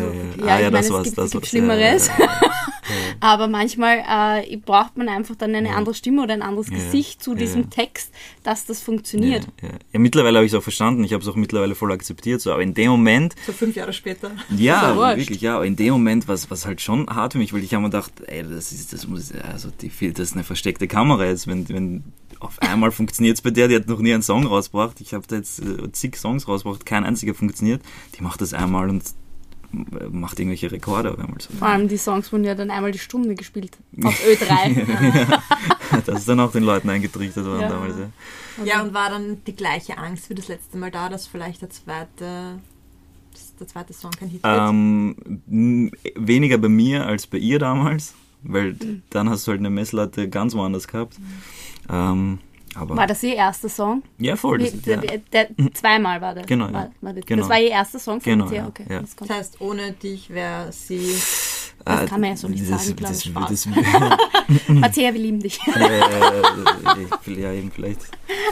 [0.46, 2.12] ah, ich meine, es gibt, es gibt Schlimmeres.
[3.20, 7.36] aber manchmal äh, braucht man einfach dann eine andere Stimme oder ein anderes Gesicht zu
[7.36, 9.48] diesem Text, dass das funktioniert.
[9.94, 12.52] Ja, mittlerweile habe ich es auch verstanden, ich habe es auch mittlerweile voll akzeptiert, so,
[12.52, 13.36] aber in dem Moment...
[13.46, 14.32] So fünf Jahre später.
[14.56, 17.64] Ja, wirklich, ja, aber in dem Moment war es halt schon hart für mich, weil
[17.64, 20.88] ich habe mir gedacht, ey, das ist, das muss, also die, das ist eine versteckte
[20.88, 22.04] Kamera jetzt, wenn, wenn
[22.40, 25.02] auf einmal funktioniert es bei der, die hat noch nie einen Song rausgebracht.
[25.02, 27.82] Ich habe da jetzt äh, zig Songs rausgebracht, kein einziger funktioniert.
[28.18, 29.04] Die macht das einmal und
[29.72, 31.16] macht irgendwelche Rekorde.
[31.40, 31.54] So.
[31.58, 35.28] Vor allem die Songs wurden ja dann einmal die Stunde gespielt auf Ö3.
[35.30, 35.44] ja.
[36.06, 37.70] Das ist dann auch den Leuten eingetrichtert worden ja.
[37.70, 37.96] damals.
[37.98, 38.64] Ja.
[38.64, 41.72] ja, und war dann die gleiche Angst wie das letzte Mal da, dass vielleicht der
[41.72, 42.60] zweite
[43.60, 44.70] der zweite Song kein Hit wird?
[44.70, 48.14] Ähm, weniger bei mir als bei ihr damals,
[48.44, 49.04] weil mhm.
[49.10, 51.20] dann hast du halt eine Messlatte ganz woanders gehabt.
[51.20, 51.26] Mhm.
[51.90, 52.40] Ähm,
[52.76, 54.04] aber war das ihr erster Song?
[54.20, 54.60] Ja, voll.
[54.60, 55.74] Das, der, der, der, mhm.
[55.74, 56.46] zweimal war das.
[56.46, 57.42] Genau, war, war das, genau.
[57.42, 58.68] das war ihr erster Song von genau, ihr?
[58.68, 59.02] Okay, ja.
[59.02, 61.16] das, das heißt, ohne dich wäre sie
[61.86, 63.22] das äh, kann man ja so nicht das, sagen, glaube ich.
[63.22, 63.68] Spaß.
[64.68, 65.60] Matthäa, wir lieben dich.
[65.68, 66.00] äh,
[67.40, 68.02] ja, eben vielleicht,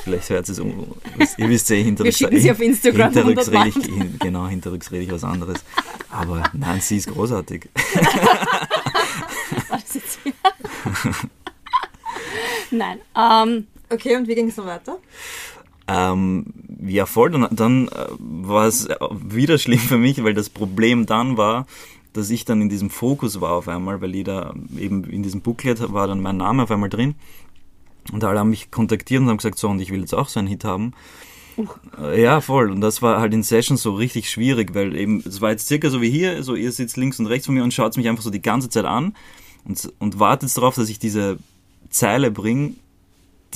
[0.03, 0.95] vielleicht hört es um.
[1.37, 5.11] Ihr wisst ja, hinterrücks, wir sie auf Instagram hinterrücks rede ich, genau, hinterrücks rede ich
[5.11, 5.63] was anderes.
[6.09, 7.69] Aber nein, sie ist großartig.
[9.69, 10.19] Was jetzt
[12.71, 12.99] Nein.
[13.15, 14.97] Um, okay, und wie ging es noch weiter?
[15.87, 16.45] Ähm,
[16.85, 17.31] Ja, voll.
[17.31, 21.65] Dann, dann äh, war es wieder schlimm für mich, weil das Problem dann war,
[22.13, 25.91] dass ich dann in diesem Fokus war auf einmal, weil jeder eben in diesem Booklet
[25.93, 27.15] war dann mein Name auf einmal drin.
[28.11, 30.39] Und alle haben mich kontaktiert und haben gesagt, so, und ich will jetzt auch so
[30.39, 30.93] einen Hit haben.
[31.57, 31.67] Uh.
[32.15, 32.71] Ja, voll.
[32.71, 35.89] Und das war halt in Sessions so richtig schwierig, weil eben, es war jetzt circa
[35.89, 38.23] so wie hier, so ihr sitzt links und rechts von mir und schaut mich einfach
[38.23, 39.15] so die ganze Zeit an
[39.65, 41.39] und, und wartet darauf, dass ich diese
[41.89, 42.75] Zeile bringe,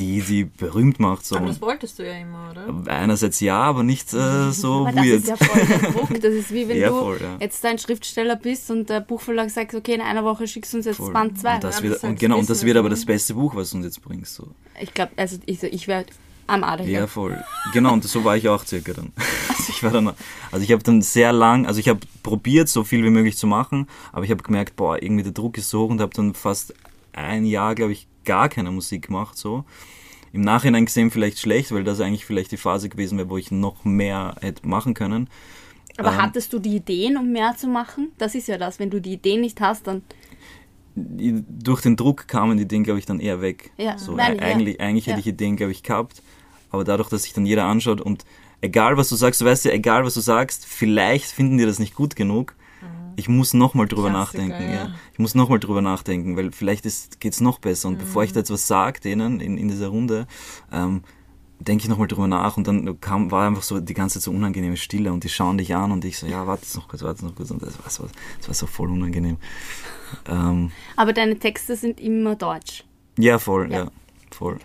[0.01, 1.25] die sie berühmt macht.
[1.25, 1.35] So.
[1.35, 2.91] Aber das wolltest du ja immer, oder?
[2.91, 5.27] Einerseits ja, aber nicht äh, so aber weird.
[5.27, 6.21] Das ist ja voll der Druck.
[6.21, 7.37] Das ist wie wenn ja, du voll, ja.
[7.39, 10.87] jetzt ein Schriftsteller bist und der Buchverlag sagt, okay, in einer Woche schickst du uns
[10.87, 11.13] jetzt voll.
[11.13, 11.55] Band 2.
[11.55, 13.85] Und, das wird, und genau, und das wird aber das beste Buch, was du uns
[13.85, 14.33] jetzt bringst.
[14.33, 14.47] So.
[14.81, 16.07] Ich glaube, also ich, ich werde
[16.47, 17.37] am Ader Ja, voll.
[17.71, 19.13] Genau, und so war ich auch circa dann.
[19.49, 20.07] Also ich war dann,
[20.51, 23.45] also ich habe dann sehr lang, also ich habe probiert, so viel wie möglich zu
[23.45, 26.33] machen, aber ich habe gemerkt, boah, irgendwie der Druck ist so hoch und habe dann
[26.33, 26.73] fast
[27.13, 29.65] ein Jahr, glaube ich, gar keine Musik gemacht, so.
[30.33, 33.51] Im Nachhinein gesehen vielleicht schlecht, weil das eigentlich vielleicht die Phase gewesen wäre, wo ich
[33.51, 35.29] noch mehr hätte machen können.
[35.97, 38.11] Aber ähm, hattest du die Ideen, um mehr zu machen?
[38.17, 40.03] Das ist ja das, wenn du die Ideen nicht hast, dann
[40.95, 43.71] durch den Druck kamen die Ideen, glaube ich, dann eher weg.
[43.77, 44.85] Ja, so, nein, eigentlich ja.
[44.85, 46.21] eigentlich hätte ich Ideen, glaube ich, gehabt,
[46.69, 48.25] aber dadurch, dass sich dann jeder anschaut und
[48.61, 51.79] egal was du sagst, du weißt ja, egal was du sagst, vielleicht finden die das
[51.79, 52.55] nicht gut genug,
[53.15, 54.71] ich muss nochmal drüber Klassiker, nachdenken.
[54.71, 54.83] Ja.
[54.85, 54.95] ja.
[55.13, 56.83] Ich muss nochmal drüber nachdenken, weil vielleicht
[57.19, 57.87] geht es noch besser.
[57.87, 57.99] Und mhm.
[57.99, 60.27] bevor ich da jetzt was sage denen in, in dieser Runde,
[60.71, 61.03] ähm,
[61.59, 64.31] denke ich nochmal drüber nach und dann kam, war einfach so die ganze Zeit so
[64.31, 67.23] unangenehme Stille und die schauen dich an und ich so, ja, warte noch kurz, warte
[67.23, 68.07] noch kurz und das war so,
[68.39, 69.37] das war so voll unangenehm.
[70.27, 72.83] Ähm, Aber deine Texte sind immer deutsch?
[73.17, 73.91] Ja, voll, ja, ja
[74.31, 74.57] voll.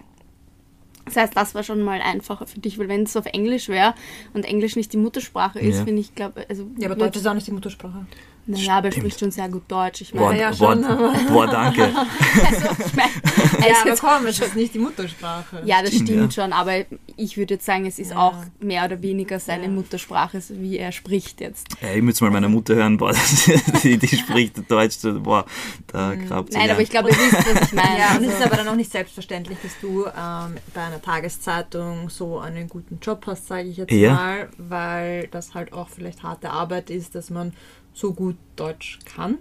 [1.04, 3.94] Das heißt, das war schon mal einfacher für dich, weil wenn es auf Englisch wäre
[4.34, 5.84] und Englisch nicht die Muttersprache ist, ja.
[5.84, 6.68] finde ich, glaube, also.
[6.78, 8.06] Ja, aber Deutsch ist auch nicht die Muttersprache.
[8.48, 10.02] Naja, aber er spricht schon sehr gut Deutsch.
[10.02, 11.82] Ich meine, boah, ja, schon, boah, danke.
[12.46, 13.08] also, ich mein,
[13.68, 15.62] ja, aber komm, es ist nicht die Muttersprache.
[15.64, 16.44] Ja, das stimmt, stimmt ja.
[16.44, 16.84] schon, aber
[17.16, 18.18] ich würde jetzt sagen, es ist ja.
[18.18, 21.66] auch mehr oder weniger seine Muttersprache, wie er spricht jetzt.
[21.80, 23.12] Ja, ich müsste mal meine Mutter hören, boah,
[23.82, 25.44] die, die spricht Deutsch, boah,
[25.88, 26.28] da mhm.
[26.28, 27.98] grabt sie Nein, aber ich glaube, ihr wisst, was ich meine.
[27.98, 32.10] Ja, und es ist aber dann auch nicht selbstverständlich, dass du ähm, bei einer Tageszeitung
[32.10, 36.50] so einen guten Job hast, sage ich jetzt mal, weil das halt auch vielleicht harte
[36.50, 37.52] Arbeit ist, dass man
[37.96, 39.38] so gut Deutsch kann?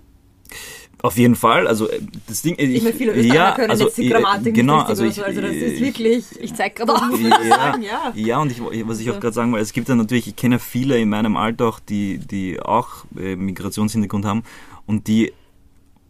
[1.02, 3.86] Auf jeden Fall, also äh, das Ding, ich, ich meine, viele Österreicher ja, können also,
[3.86, 7.20] jetzt die Grammatik genau, also ich, so, also das ist wirklich, ich zeige gerade auf,
[7.20, 8.14] ja, ja.
[8.16, 10.58] ja, und ich, was ich auch gerade sagen wollte, es gibt ja natürlich, ich kenne
[10.58, 14.44] viele in meinem Alter auch, die, die auch äh, Migrationshintergrund haben
[14.88, 15.34] und die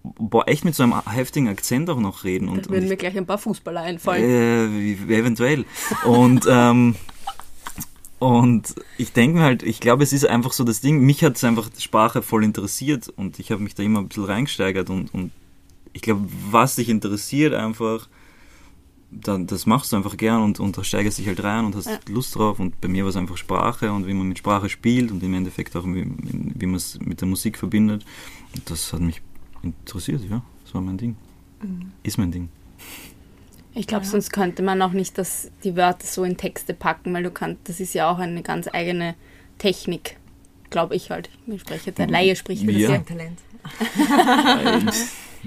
[0.04, 2.48] boah, echt mit so einem heftigen Akzent auch noch reden.
[2.48, 4.24] Und, da würden und mir gleich ein paar Fußballer einfallen.
[5.10, 5.66] Äh, eventuell.
[6.06, 6.96] Und ähm,
[8.26, 11.44] und ich denke halt, ich glaube, es ist einfach so das Ding, mich hat es
[11.44, 15.32] einfach Sprache voll interessiert und ich habe mich da immer ein bisschen reingesteigert und, und
[15.94, 18.10] ich glaube, was dich interessiert einfach,
[19.12, 21.86] dann, das machst du einfach gern und, und da steigerst dich halt rein und hast
[21.86, 22.00] ja.
[22.10, 25.12] Lust drauf und bei mir war es einfach Sprache und wie man mit Sprache spielt
[25.12, 28.08] und im Endeffekt auch wie, wie man es mit der Musik verbindet.
[28.56, 29.22] Und das hat mich
[29.62, 31.16] interessiert, ja, das war mein Ding.
[31.62, 31.92] Mhm.
[32.02, 32.50] Ist mein Ding.
[33.78, 34.12] Ich glaube, ja.
[34.12, 37.68] sonst könnte man auch nicht das, die Wörter so in Texte packen, weil du kannst,
[37.68, 39.16] das ist ja auch eine ganz eigene
[39.58, 40.18] Technik,
[40.70, 41.30] glaube ich halt.
[41.46, 42.72] Ich spreche der Laie spricht ja.
[42.72, 42.98] das ja.
[43.00, 43.40] Talent.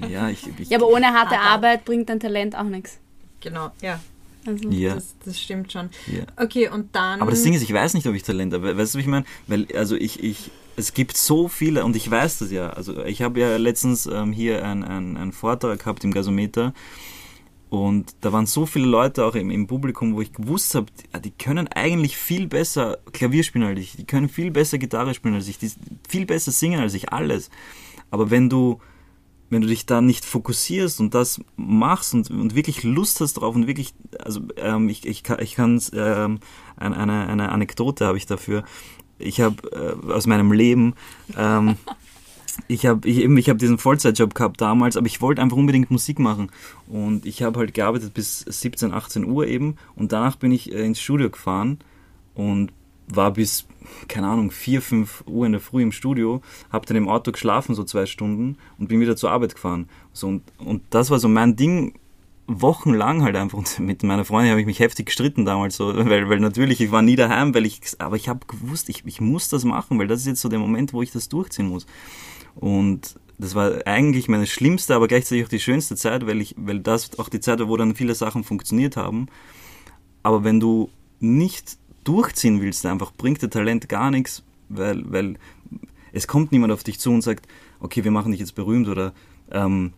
[0.07, 2.99] ja, ich, ich, ja, aber ohne harte Arbeit bringt dein Talent auch nichts.
[3.41, 3.99] Genau, ja.
[4.45, 4.95] Also, ja.
[4.95, 5.89] Das, das, stimmt schon.
[6.07, 6.23] Ja.
[6.37, 7.21] Okay, und dann.
[7.21, 8.77] Aber das Ding ist, ich weiß nicht, ob ich Talent habe.
[8.77, 9.25] Weißt du, wie ich meine?
[9.47, 12.69] Weil, also ich, ich, es gibt so viele, und ich weiß das ja.
[12.69, 16.73] Also ich habe ja letztens ähm, hier einen ein Vortrag gehabt im Gasometer
[17.69, 21.21] und da waren so viele Leute auch im, im Publikum, wo ich gewusst habe, die,
[21.21, 25.35] die, können eigentlich viel besser Klavier spielen als ich, die können viel besser Gitarre spielen
[25.35, 25.71] als ich, die
[26.07, 27.51] viel besser singen als ich, alles.
[28.09, 28.79] Aber wenn du,
[29.51, 33.55] wenn du dich da nicht fokussierst und das machst und, und wirklich Lust hast drauf
[33.55, 36.39] und wirklich, also ähm, ich, ich, ich kann ähm,
[36.75, 38.63] eine, eine Anekdote habe ich dafür.
[39.19, 40.95] Ich habe äh, aus meinem Leben
[41.37, 41.75] ähm,
[42.67, 46.19] ich habe ich, ich hab diesen Vollzeitjob gehabt damals, aber ich wollte einfach unbedingt Musik
[46.19, 46.51] machen.
[46.87, 49.75] Und ich habe halt gearbeitet bis 17, 18 Uhr eben.
[49.95, 51.79] Und danach bin ich äh, ins Studio gefahren
[52.35, 52.71] und
[53.07, 53.67] war bis,
[54.07, 57.73] keine Ahnung, 4, 5 Uhr in der Früh im Studio, habe dann im Auto geschlafen,
[57.73, 59.89] so zwei Stunden, und bin wieder zur Arbeit gefahren.
[60.13, 61.93] So, und, und das war so mein Ding,
[62.49, 63.57] wochenlang halt einfach.
[63.57, 66.91] Und mit meiner Freundin habe ich mich heftig gestritten damals, so, weil, weil natürlich, ich
[66.91, 70.07] war nie daheim, weil ich, aber ich habe gewusst, ich, ich muss das machen, weil
[70.07, 71.85] das ist jetzt so der Moment, wo ich das durchziehen muss.
[72.55, 76.79] Und das war eigentlich meine schlimmste, aber gleichzeitig auch die schönste Zeit, weil ich, weil
[76.79, 79.27] das auch die Zeit war, wo dann viele Sachen funktioniert haben.
[80.23, 85.37] Aber wenn du nicht durchziehen willst, einfach bringt der Talent gar nichts, weil, weil
[86.11, 87.47] es kommt niemand auf dich zu und sagt,
[87.79, 89.13] okay, wir machen dich jetzt berühmt oder
[89.51, 89.93] ähm,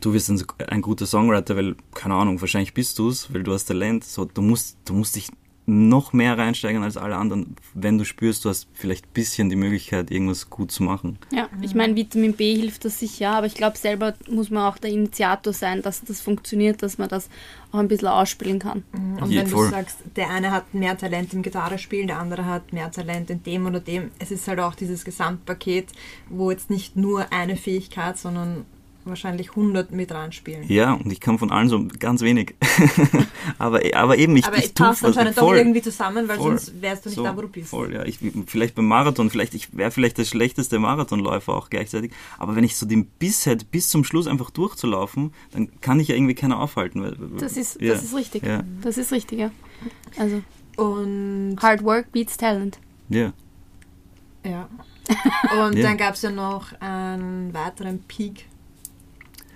[0.00, 3.52] du wirst ein, ein, guter Songwriter, weil, keine Ahnung, wahrscheinlich bist du es, weil du
[3.52, 4.04] hast Talent.
[4.04, 5.28] So, du musst, du musst dich
[5.64, 9.56] noch mehr reinsteigern als alle anderen, wenn du spürst, du hast vielleicht ein bisschen die
[9.56, 11.18] Möglichkeit, irgendwas gut zu machen.
[11.32, 14.78] Ja, ich meine, Vitamin B hilft das sicher, aber ich glaube, selber muss man auch
[14.78, 17.28] der Initiator sein, dass das funktioniert, dass man das
[17.70, 18.82] auch ein bisschen ausspielen kann.
[18.92, 22.90] Und wenn du sagst, der eine hat mehr Talent im Gitarrespielen, der andere hat mehr
[22.90, 25.92] Talent in dem oder dem, es ist halt auch dieses Gesamtpaket,
[26.28, 28.66] wo jetzt nicht nur eine Fähigkeit, sondern
[29.04, 30.64] wahrscheinlich 100 mit reinspielen.
[30.68, 32.54] Ja, und ich kann von allen so ganz wenig.
[33.58, 37.04] aber, aber eben, ich Aber es passt anscheinend doch irgendwie zusammen, weil voll, sonst wärst
[37.04, 37.68] du nicht so, da, wo du bist.
[37.68, 38.04] Voll, ja.
[38.04, 42.64] Ich, vielleicht beim Marathon, vielleicht, ich wäre vielleicht der schlechteste Marathonläufer auch gleichzeitig, aber wenn
[42.64, 46.34] ich so den Biss hätte, bis zum Schluss einfach durchzulaufen, dann kann ich ja irgendwie
[46.34, 47.02] keiner aufhalten.
[47.02, 48.44] Weil, das ist, ja, das ist richtig.
[48.44, 48.62] Ja.
[48.82, 49.50] Das ist richtig, ja.
[50.16, 50.42] Also,
[50.76, 52.78] und Hard Work beats Talent.
[53.08, 53.32] Ja.
[54.44, 54.68] Ja.
[55.66, 55.82] Und ja.
[55.82, 58.46] dann gab es ja noch einen weiteren Peak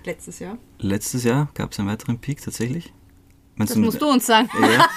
[0.07, 0.57] letztes Jahr.
[0.79, 2.91] Letztes Jahr gab es einen weiteren Peak tatsächlich.
[3.55, 4.49] Meinst das du, musst du uns sagen.
[4.59, 4.87] Ja.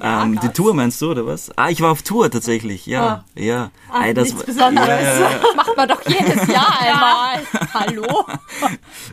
[0.24, 1.56] ähm, die Tour meinst du, oder was?
[1.56, 3.06] Ah, ich war auf Tour tatsächlich, ja.
[3.06, 3.24] Ah.
[3.34, 3.70] Ja.
[3.90, 4.88] Ah, Ey, das nichts Besonderes.
[4.88, 5.40] Ja, ja, ja.
[5.56, 7.42] Macht man doch jedes Jahr einmal.
[7.74, 8.26] Hallo?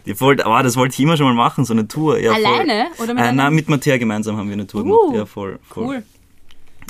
[0.06, 2.20] Die wollt, oh, das wollte ich immer schon mal machen, so eine Tour.
[2.20, 2.88] Ja, Alleine?
[2.94, 3.06] Voll.
[3.06, 5.16] Oder mit äh, Nein, mit Mattea gemeinsam haben wir eine Tour uh, gemacht.
[5.16, 5.60] Ja, voll.
[5.68, 5.86] voll.
[5.86, 6.04] Cool.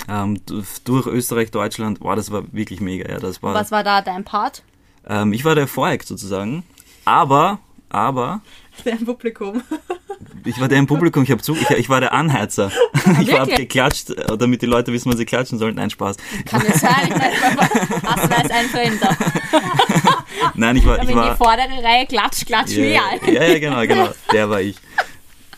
[0.08, 0.40] Ähm,
[0.84, 3.10] durch Österreich, Deutschland, wow, das war wirklich mega.
[3.10, 4.62] Ja, das war, Was war da dein Part?
[5.06, 6.62] Ähm, ich war der Voreck sozusagen.
[7.04, 8.40] Aber, aber.
[8.84, 9.62] Der im Publikum.
[10.44, 12.70] Ich war der im Publikum, ich, hab zu, ich, ich war der Anheizer.
[13.20, 15.76] Ich habe geklatscht, äh, damit die Leute wissen, was sie klatschen sollen.
[15.76, 16.16] Nein, Spaß.
[16.44, 17.14] Kann es sein, ich
[18.02, 19.16] was weiß ein Fremder.
[20.54, 20.94] Nein, ich war.
[20.94, 24.08] Aber ich in war, die vordere Reihe klatsch, klatsch, yeah, ja, ja, genau, genau.
[24.32, 24.76] Der war ich.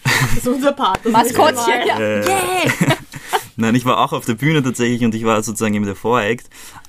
[0.05, 1.05] Das ist unser Part.
[1.05, 1.87] Maskottchen.
[1.87, 1.99] Ja.
[1.99, 2.57] Yeah.
[3.57, 6.49] Nein, ich war auch auf der Bühne tatsächlich und ich war sozusagen eben der Voreact.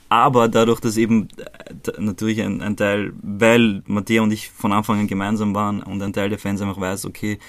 [0.10, 5.00] Aber dadurch, dass eben äh, natürlich ein, ein Teil, weil Matthias und ich von Anfang
[5.00, 7.40] an gemeinsam waren und ein Teil der Fans einfach weiß, okay,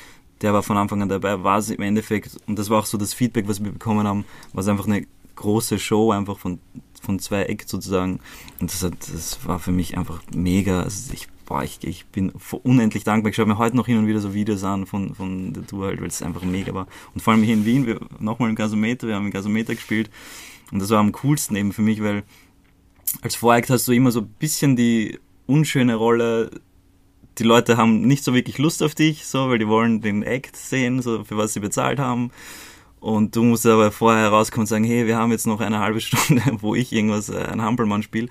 [0.40, 2.98] der war von Anfang an dabei, war es im Endeffekt, und das war auch so
[2.98, 5.06] das Feedback, was wir bekommen haben, war es einfach eine
[5.38, 6.58] große Show, einfach von,
[7.00, 8.20] von zwei Eck sozusagen.
[8.60, 10.82] Und das, hat, das war für mich einfach mega.
[10.82, 12.32] Also ich, boah, ich, ich bin
[12.64, 13.30] unendlich dankbar.
[13.30, 15.86] Ich schaue mir heute noch hin und wieder so Videos an von, von der Tour,
[15.86, 16.88] halt, weil es einfach mega war.
[17.14, 20.10] Und vor allem hier in Wien, wir nochmal im Gasometer, wir haben im Gasometer gespielt.
[20.72, 22.24] Und das war am coolsten eben für mich, weil
[23.22, 26.50] als Voreact hast du immer so ein bisschen die unschöne Rolle.
[27.38, 30.56] Die Leute haben nicht so wirklich Lust auf dich, so, weil die wollen den Act
[30.56, 32.30] sehen, so für was sie bezahlt haben.
[33.00, 36.00] Und du musst aber vorher rauskommen und sagen, hey, wir haben jetzt noch eine halbe
[36.02, 38.28] Stunde, wo ich irgendwas, äh, ein Hampelmann spiele.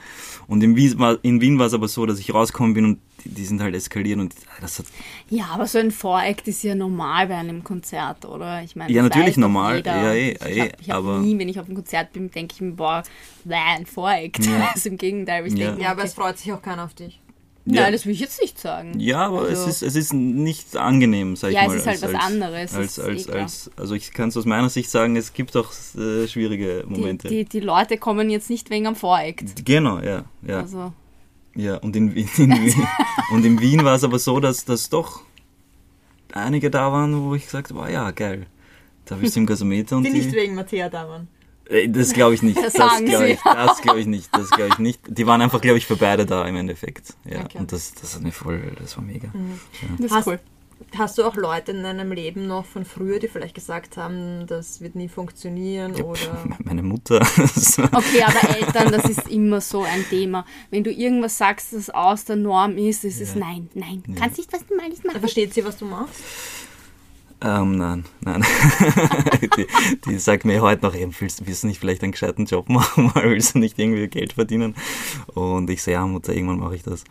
[0.47, 2.99] Und in Wien, war, in Wien war es aber so, dass ich rausgekommen bin und
[3.23, 4.85] die, die, sind halt eskaliert und das hat...
[5.29, 8.63] Ja, aber so ein Voreact ist ja normal bei einem Konzert, oder?
[8.63, 9.83] Ich meine, ja, natürlich normal.
[9.85, 11.15] Ja, eh, ich eh, hab, ich aber...
[11.15, 13.03] Hab nie, wenn ich auf einem Konzert bin, denke ich mir, boah,
[13.49, 14.45] ein Voreact.
[14.45, 14.71] Ja.
[14.73, 15.45] also im Gegenteil.
[15.47, 15.67] Ich ja.
[15.67, 16.07] denke, ja, aber okay.
[16.07, 17.19] es freut sich auch keiner auf dich.
[17.69, 17.91] Nein, ja.
[17.91, 18.97] das will ich jetzt nicht sagen.
[18.97, 21.73] Ja, aber also, es, ist, es ist nicht angenehm, sag ja, ich mal.
[21.73, 22.73] Ja, es ist halt als, was anderes.
[22.73, 26.27] Als, als, als, also ich kann es aus meiner Sicht sagen, es gibt auch äh,
[26.29, 27.27] schwierige Momente.
[27.27, 29.65] Die, die, die, Leute kommen jetzt nicht wegen am Voreact.
[29.65, 30.23] Genau, ja.
[30.47, 30.61] ja.
[30.61, 30.93] Also.
[31.57, 32.73] Ja, und in, in, in
[33.31, 35.21] und in Wien war es aber so, dass, dass doch
[36.31, 38.45] einige da waren, wo ich gesagt habe, oh, ja, geil.
[39.05, 41.27] Da bist du im Gasometer und die, die nicht wegen Mattea da waren.
[41.69, 42.57] Äh, das glaube ich nicht.
[42.61, 43.39] Das, das glaube ich,
[43.81, 44.29] glaub ich nicht.
[44.33, 44.99] Das glaube ich nicht.
[45.07, 47.15] Die waren einfach, glaube ich, für beide da im Endeffekt.
[47.25, 47.43] Ja.
[47.45, 47.57] Okay.
[47.57, 49.29] Und das, das hat mir voll, das war mega.
[49.33, 49.59] Mhm.
[49.81, 49.87] Ja.
[49.97, 50.39] Das ist hast, cool.
[50.95, 54.79] Hast du auch Leute in deinem Leben noch von früher, die vielleicht gesagt haben, das
[54.79, 56.45] wird nie funktionieren ja, oder?
[56.63, 57.15] Meine Mutter.
[57.91, 60.45] okay, aber Eltern, das ist immer so ein Thema.
[60.69, 64.53] Wenn du irgendwas sagst, das aus der Norm ist, ist es nein, nein, kannst nicht
[64.53, 65.19] was du mal nicht machen.
[65.19, 66.21] Versteht sie, was du machst?
[67.39, 68.43] Ähm, nein, nein.
[69.57, 69.67] die,
[70.05, 73.11] die, sagt mir heute noch, eben, willst, willst du nicht vielleicht einen gescheiten Job machen,
[73.13, 74.75] weil willst du nicht irgendwie Geld verdienen?
[75.35, 77.03] Und ich sage, ja, Mutter, irgendwann mache ich das.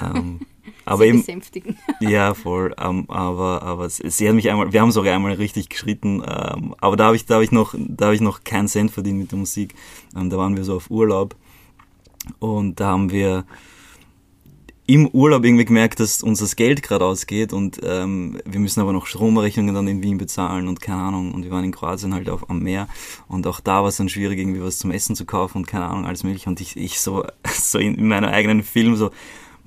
[0.00, 0.40] Ähm,
[0.84, 1.76] aber sie eben, besänftigen.
[2.00, 2.74] ja, voll.
[2.78, 6.96] Ähm, aber aber sie hat mich einmal, wir haben sogar einmal richtig geschritten, ähm, aber
[6.96, 9.32] da habe ich, da habe ich noch, da habe ich noch keinen Cent verdient mit
[9.32, 9.74] der Musik.
[10.16, 11.36] Ähm, da waren wir so auf Urlaub
[12.38, 13.44] und da haben wir
[14.86, 18.92] im Urlaub irgendwie gemerkt, dass uns das Geld gerade ausgeht und ähm, wir müssen aber
[18.92, 21.34] noch Stromrechnungen dann in Wien bezahlen und keine Ahnung.
[21.34, 22.88] Und wir waren in Kroatien halt auf, am Meer
[23.26, 25.86] und auch da war es dann schwierig, irgendwie was zum Essen zu kaufen und keine
[25.86, 26.48] Ahnung, alles mögliche.
[26.48, 29.10] Und ich, ich so, so in meinem eigenen Film so,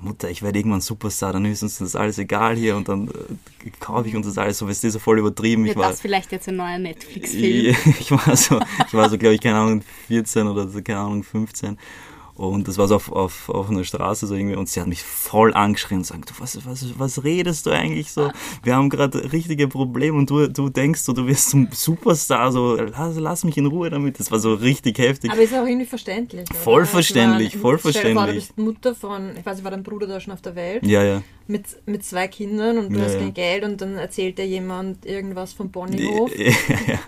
[0.01, 3.69] Mutter, ich werde irgendwann Superstar, dann ist uns das alles egal hier und dann äh,
[3.79, 5.63] kaufe ich uns das alles so, weißt du, so voll übertrieben.
[5.65, 7.75] Wird ich war, das vielleicht jetzt ein neuer Netflix-Film?
[7.99, 11.23] Ich, war so, ich war so, glaube ich, keine Ahnung, 14 oder so, keine Ahnung,
[11.23, 11.77] 15
[12.47, 15.03] und das war so auf, auf, auf einer Straße so irgendwie und sie hat mich
[15.03, 18.31] voll angeschrien und sagt, was, was, was redest du eigentlich so?
[18.63, 22.75] Wir haben gerade richtige Probleme und du, du denkst so, du wirst zum Superstar, so
[22.75, 24.19] lass, lass mich in Ruhe damit.
[24.19, 25.31] Das war so richtig heftig.
[25.31, 26.47] Aber ist auch irgendwie verständlich.
[26.63, 28.15] Voll verständlich, voll verständlich.
[28.15, 30.55] Vor, du bist Mutter von, ich weiß nicht, war dein Bruder da schon auf der
[30.55, 30.85] Welt?
[30.85, 31.21] Ja, ja.
[31.47, 33.31] Mit, mit zwei Kindern und du ja, hast kein ja.
[33.31, 36.31] Geld und dann erzählt dir jemand irgendwas von Bonnyhof.
[36.39, 36.53] Ja,
[36.87, 36.99] ja.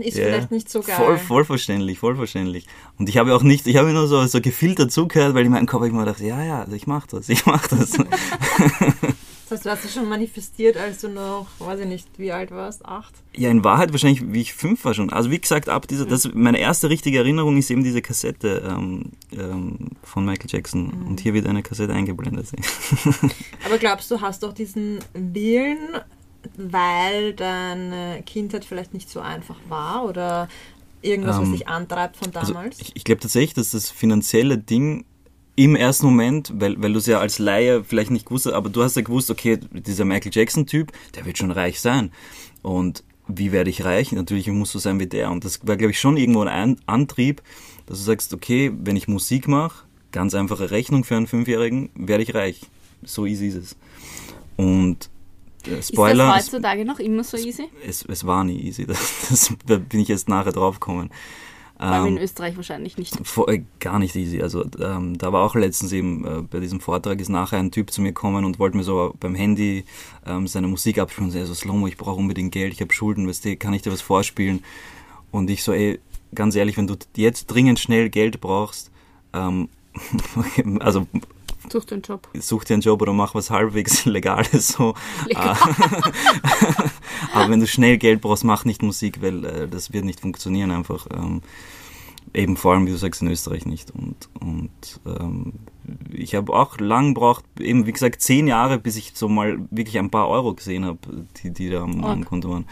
[0.00, 0.24] Ist ja.
[0.24, 0.96] vielleicht nicht so geil.
[0.96, 2.66] Voll, voll verständlich, voll verständlich.
[2.98, 5.66] Und ich habe auch nicht, ich habe nur so, so gefiltert zugehört, weil in meinem
[5.66, 7.98] Kopf ich mir dachte, ja, ja, also ich mach das, ich mach das.
[9.48, 12.50] Das heißt, du hast es schon manifestiert, als du noch, weiß ich nicht, wie alt
[12.50, 13.14] warst, acht?
[13.34, 15.10] Ja, in Wahrheit wahrscheinlich, wie ich fünf war schon.
[15.10, 19.12] Also wie gesagt, ab dieser, das, meine erste richtige Erinnerung ist eben diese Kassette ähm,
[19.32, 20.88] ähm, von Michael Jackson.
[20.88, 21.06] Mhm.
[21.06, 22.48] Und hier wird eine Kassette eingeblendet.
[23.64, 25.96] Aber glaubst du, hast doch diesen Willen,
[26.56, 30.48] weil deine Kindheit vielleicht nicht so einfach war oder
[31.02, 32.78] irgendwas, was ähm, dich antreibt von also damals?
[32.78, 35.04] Also ich, ich glaube tatsächlich, dass das finanzielle Ding
[35.56, 38.70] im ersten Moment, weil, weil du es ja als Laie vielleicht nicht gewusst hast, aber
[38.70, 42.12] du hast ja gewusst, okay, dieser Michael Jackson-Typ, der wird schon reich sein.
[42.62, 44.12] Und wie werde ich reich?
[44.12, 45.30] Natürlich musst du sein wie der.
[45.30, 47.42] Und das war, glaube ich, schon irgendwo ein Antrieb,
[47.86, 52.22] dass du sagst, okay, wenn ich Musik mache, ganz einfache Rechnung für einen Fünfjährigen, werde
[52.22, 52.60] ich reich.
[53.02, 53.76] So easy ist es.
[54.56, 55.10] Und
[55.66, 56.36] äh, Spoiler.
[56.36, 57.68] Ist das heutzutage noch immer so easy?
[57.86, 58.86] Es, es war nie easy.
[58.88, 61.10] Das, das, da bin ich jetzt nachher drauf gekommen.
[61.80, 63.14] Ähm, in Österreich wahrscheinlich nicht.
[63.22, 64.42] Vor, äh, gar nicht easy.
[64.42, 67.92] Also ähm, da war auch letztens eben äh, bei diesem Vortrag ist nachher ein Typ
[67.92, 69.84] zu mir gekommen und wollte mir so beim Handy
[70.26, 73.28] ähm, seine Musik abspielen und so, also Slomo, ich brauche unbedingt Geld, ich habe Schulden,
[73.28, 74.64] weißt du, kann ich dir was vorspielen?
[75.30, 76.00] Und ich so, ey,
[76.34, 78.90] ganz ehrlich, wenn du jetzt dringend schnell Geld brauchst,
[79.32, 79.68] ähm,
[80.80, 81.06] also
[81.70, 82.28] Such dir einen Job.
[82.38, 84.68] Such dir einen Job oder mach was halbwegs Legales.
[84.68, 84.94] So.
[85.26, 85.56] Legal.
[87.32, 90.70] Aber wenn du schnell Geld brauchst, mach nicht Musik, weil äh, das wird nicht funktionieren
[90.70, 91.06] einfach.
[91.12, 91.42] Ähm,
[92.34, 93.90] eben vor allem, wie du sagst, in Österreich nicht.
[93.90, 95.52] Und, und ähm,
[96.12, 99.98] ich habe auch lang braucht, eben wie gesagt, zehn Jahre, bis ich so mal wirklich
[99.98, 100.98] ein paar Euro gesehen habe,
[101.42, 102.66] die, die da am, am Konto waren.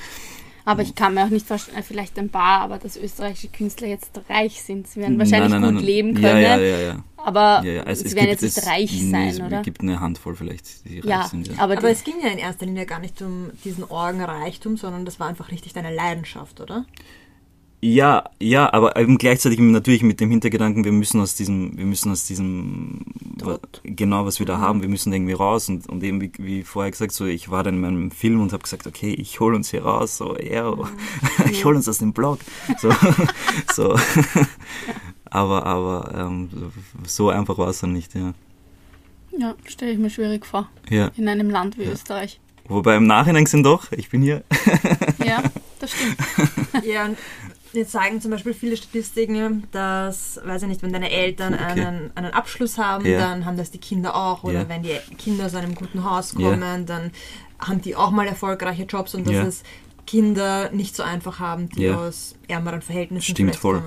[0.66, 4.11] Aber ich kann mir auch nicht vorstellen, vielleicht ein paar, aber dass österreichische Künstler jetzt
[4.29, 4.88] reich sind.
[4.88, 6.24] Sie werden wahrscheinlich nein, nein, gut nein, leben können.
[6.24, 7.05] Ja, ja, ja, ja.
[7.16, 7.83] Aber ja, ja.
[7.85, 9.59] Also sie werden jetzt nicht reich sein, oder?
[9.59, 11.46] Es gibt eine Handvoll vielleicht, die ja, reich sind.
[11.46, 11.55] Ja.
[11.59, 15.20] Aber, aber es ging ja in erster Linie gar nicht um diesen Orgenreichtum, sondern das
[15.20, 16.85] war einfach richtig deine Leidenschaft, oder?
[17.83, 22.11] Ja, ja, aber eben gleichzeitig natürlich mit dem Hintergedanken, wir müssen aus diesem, wir müssen
[22.11, 23.05] aus diesem,
[23.39, 23.61] Tod.
[23.85, 24.61] genau was wir da mhm.
[24.62, 27.62] haben, wir müssen irgendwie raus und, und eben wie, wie vorher gesagt, so ich war
[27.62, 30.71] dann in meinem Film und habe gesagt, okay, ich hol uns hier raus, so ja,
[30.71, 30.87] mhm.
[31.51, 32.41] ich hol uns aus dem Blog,
[32.79, 32.91] so,
[33.73, 33.95] so,
[35.27, 36.49] aber aber ähm,
[37.07, 38.33] so einfach war es dann nicht, ja.
[39.39, 40.67] Ja, stelle ich mir schwierig vor.
[40.89, 41.11] Ja.
[41.17, 41.93] In einem Land wie ja.
[41.93, 42.41] Österreich.
[42.69, 44.43] Wobei im Nachhinein sind doch, ich bin hier.
[45.25, 45.43] Ja,
[45.79, 46.17] das stimmt.
[46.85, 47.11] ja,
[47.77, 51.62] Jetzt sagen zum Beispiel viele Statistiken, dass, weiß ich nicht, wenn deine Eltern okay.
[51.65, 53.19] einen, einen Abschluss haben, ja.
[53.19, 54.45] dann haben das die Kinder auch.
[54.45, 54.69] Oder ja.
[54.69, 56.79] wenn die Kinder aus einem guten Haus kommen, ja.
[56.79, 57.11] dann
[57.59, 59.62] haben die auch mal erfolgreiche Jobs und dass es
[60.07, 63.83] Kinder nicht so einfach haben, die aus ärmeren Verhältnissen Stimmt voll.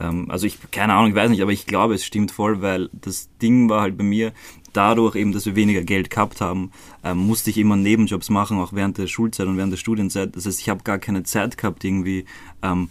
[0.00, 2.90] Ähm, also ich, keine Ahnung, ich weiß nicht, aber ich glaube, es stimmt voll, weil
[2.92, 4.32] das Ding war halt bei mir,
[4.72, 6.72] dadurch eben, dass wir weniger Geld gehabt haben,
[7.04, 10.34] ähm, musste ich immer Nebenjobs machen, auch während der Schulzeit und während der Studienzeit.
[10.34, 12.24] Das heißt, ich habe gar keine Zeit gehabt, irgendwie
[12.62, 12.88] ähm,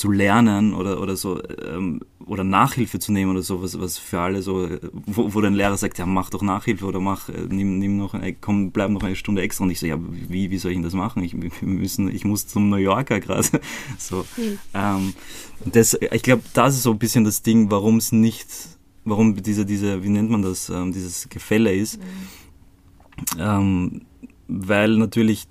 [0.00, 4.18] zu lernen oder, oder so ähm, oder Nachhilfe zu nehmen oder so, was, was für
[4.18, 7.78] alle so, wo, wo dein Lehrer sagt, ja mach doch Nachhilfe oder mach, äh, nimm,
[7.78, 10.56] nimm noch, eine, komm, bleib noch eine Stunde extra und ich so, ja, wie, wie
[10.56, 11.22] soll ich denn das machen?
[11.22, 13.46] Ich, wir müssen, ich muss zum New Yorker gerade.
[13.98, 14.24] So.
[14.38, 14.58] Mhm.
[14.72, 15.14] Ähm,
[15.66, 18.48] das, ich glaube, das ist so ein bisschen das Ding, warum es nicht,
[19.04, 21.98] warum diese, diese, wie nennt man das, ähm, dieses Gefälle ist.
[21.98, 23.38] Mhm.
[23.38, 24.00] Ähm,
[24.48, 25.46] weil natürlich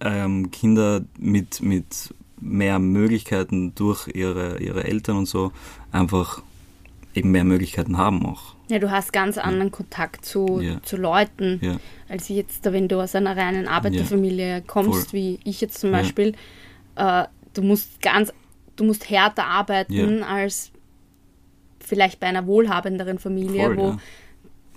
[0.00, 2.12] ähm, Kinder mit, mit
[2.44, 5.52] mehr Möglichkeiten durch ihre, ihre Eltern und so
[5.90, 6.42] einfach
[7.14, 8.54] eben mehr Möglichkeiten haben auch.
[8.68, 10.82] Ja, du hast ganz anderen Kontakt zu, ja.
[10.82, 11.76] zu Leuten, ja.
[12.08, 15.20] als jetzt, wenn du aus einer reinen Arbeiterfamilie kommst, Voll.
[15.20, 16.34] wie ich jetzt zum Beispiel.
[16.96, 18.32] Äh, du musst ganz,
[18.76, 20.70] du musst härter arbeiten als
[21.80, 23.96] vielleicht bei einer wohlhabenderen Familie, Voll, wo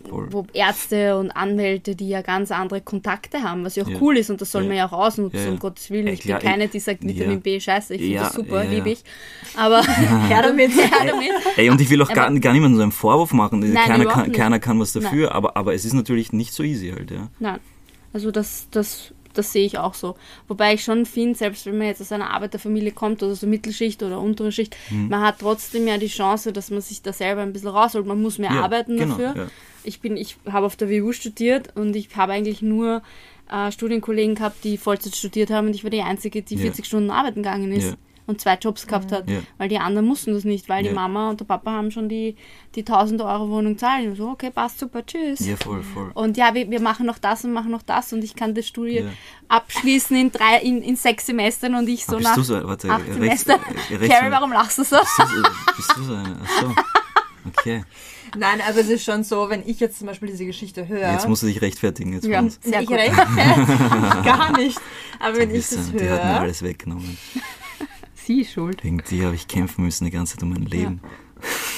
[0.10, 0.28] Voll.
[0.32, 3.98] wo Ärzte und Anwälte, die ja ganz andere Kontakte haben, was ja auch ja.
[4.02, 4.67] cool ist und das soll ja.
[4.67, 5.50] man ja auch ausnutzen, ja.
[5.50, 6.08] um Gottes Willen.
[6.08, 9.04] Ich bin keine, die sagt Vitamin B scheiße, ich finde das super, liebe ich.
[9.56, 9.84] Aber
[10.28, 11.32] her damit, her damit.
[11.56, 14.32] Ey, und ich will auch gar, gar niemandem so einen Vorwurf machen, Nein, keiner, kann,
[14.32, 17.30] keiner kann was dafür, aber, aber es ist natürlich nicht so easy halt, ja.
[17.39, 17.60] Nein,
[18.13, 20.15] also das, das das sehe ich auch so.
[20.48, 24.02] Wobei ich schon finde, selbst wenn man jetzt aus einer Arbeiterfamilie kommt oder so Mittelschicht
[24.04, 25.10] oder untere Schicht, mhm.
[25.10, 28.06] man hat trotzdem ja die Chance, dass man sich da selber ein bisschen rausholt.
[28.06, 29.44] Man muss mehr ja, arbeiten genau, dafür.
[29.44, 29.48] Ja
[29.88, 33.02] ich bin, ich habe auf der WU studiert und ich habe eigentlich nur
[33.50, 37.10] äh, Studienkollegen gehabt, die Vollzeit studiert haben und ich war die Einzige, die 40 Stunden
[37.10, 37.98] arbeiten gegangen ist.
[38.29, 39.23] Und zwei Jobs gehabt hat,
[39.58, 42.35] weil die anderen mussten das nicht, weil die Mama und der Papa haben schon die,
[42.75, 44.10] die 1000 Euro Wohnung zahlen.
[44.10, 45.40] Und so, okay, passt super, tschüss.
[45.48, 46.12] Ja, voll, voll.
[46.13, 48.67] Und ja, wir, wir machen noch das und machen noch das und ich kann das
[48.67, 49.12] Studium
[49.48, 52.90] abschließen in drei, in, in sechs Semestern und ich so ah, nach du so, warte,
[52.90, 53.13] acht rechts,
[53.46, 53.60] Semestern.
[54.10, 54.98] Carrie, warum lachst du so?
[54.98, 55.44] Bist du,
[55.77, 56.42] bist du so eine?
[56.42, 56.75] Achso.
[57.48, 57.83] Okay.
[58.36, 61.12] Nein, aber es ist schon so, wenn ich jetzt zum Beispiel diese Geschichte höre.
[61.12, 62.13] Jetzt musst du dich rechtfertigen.
[62.13, 63.38] Jetzt ja, sehr ich rechtfertige
[64.23, 64.80] gar nicht.
[65.19, 66.00] Aber wenn ich das höre.
[66.00, 67.17] Die hat mir alles weggenommen.
[68.15, 68.84] sie schuld.
[68.84, 71.02] Wegen dir habe ich kämpfen müssen die ganze Zeit um mein Leben.
[71.04, 71.10] Ja.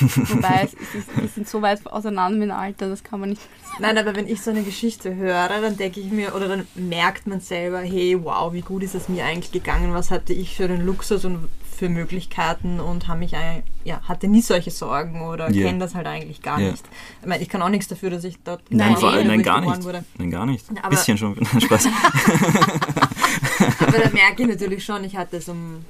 [0.02, 3.42] Wobei, es ist, wir sind so weit auseinander mit dem Alter, das kann man nicht.
[3.80, 7.28] Nein, aber wenn ich so eine Geschichte höre, dann denke ich mir, oder dann merkt
[7.28, 10.70] man selber, hey, wow, wie gut ist es mir eigentlich gegangen, was hatte ich für
[10.70, 11.50] den Luxus und
[11.80, 15.68] für Möglichkeiten und habe mich, ja, hatte nie solche Sorgen oder yeah.
[15.68, 16.72] kenne das halt eigentlich gar yeah.
[16.72, 16.84] nicht.
[17.22, 19.62] Ich meine, ich kann auch nichts dafür, dass ich dort nein, vor allem, nein, gar
[19.62, 19.82] nicht.
[19.86, 20.04] Wurde.
[20.18, 20.66] Nein, gar nicht.
[20.70, 21.38] Ein bisschen schon.
[21.62, 21.88] Spaß.
[23.80, 25.86] aber da merke ich natürlich schon, ich hatte es um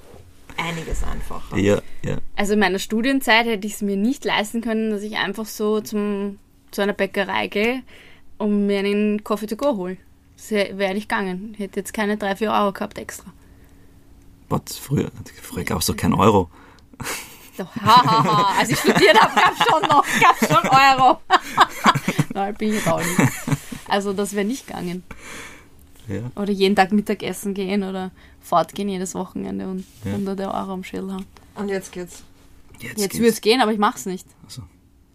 [0.58, 1.58] einiges einfacher.
[1.58, 2.18] Ja, ja.
[2.36, 5.82] Also in meiner Studienzeit hätte ich es mir nicht leisten können, dass ich einfach so
[5.82, 6.38] zum,
[6.70, 7.82] zu einer Bäckerei gehe
[8.38, 9.98] und mir einen Coffee to go hole.
[10.38, 11.54] Das wäre nicht gegangen.
[11.54, 13.34] Ich hätte jetzt keine 3, 4 Euro gehabt extra.
[14.50, 14.78] Was?
[14.78, 16.50] Früher, früher gab es doch keinen Euro.
[17.58, 18.24] Doch, hahaha.
[18.24, 18.60] Ha, ha.
[18.60, 21.20] Als ich studiert habe, gab es schon noch, gab schon Euro.
[22.34, 23.32] Nein, bin ich auch nicht.
[23.88, 25.04] Also das wäre nicht gegangen.
[26.08, 26.22] Ja.
[26.36, 30.14] Oder jeden Tag Mittagessen gehen oder fortgehen jedes Wochenende und ja.
[30.14, 31.26] hunderte Euro am Schädel haben.
[31.56, 32.24] Und jetzt geht's.
[32.80, 34.26] Jetzt, jetzt würde es gehen, aber ich mach's nicht.
[34.46, 34.64] Also.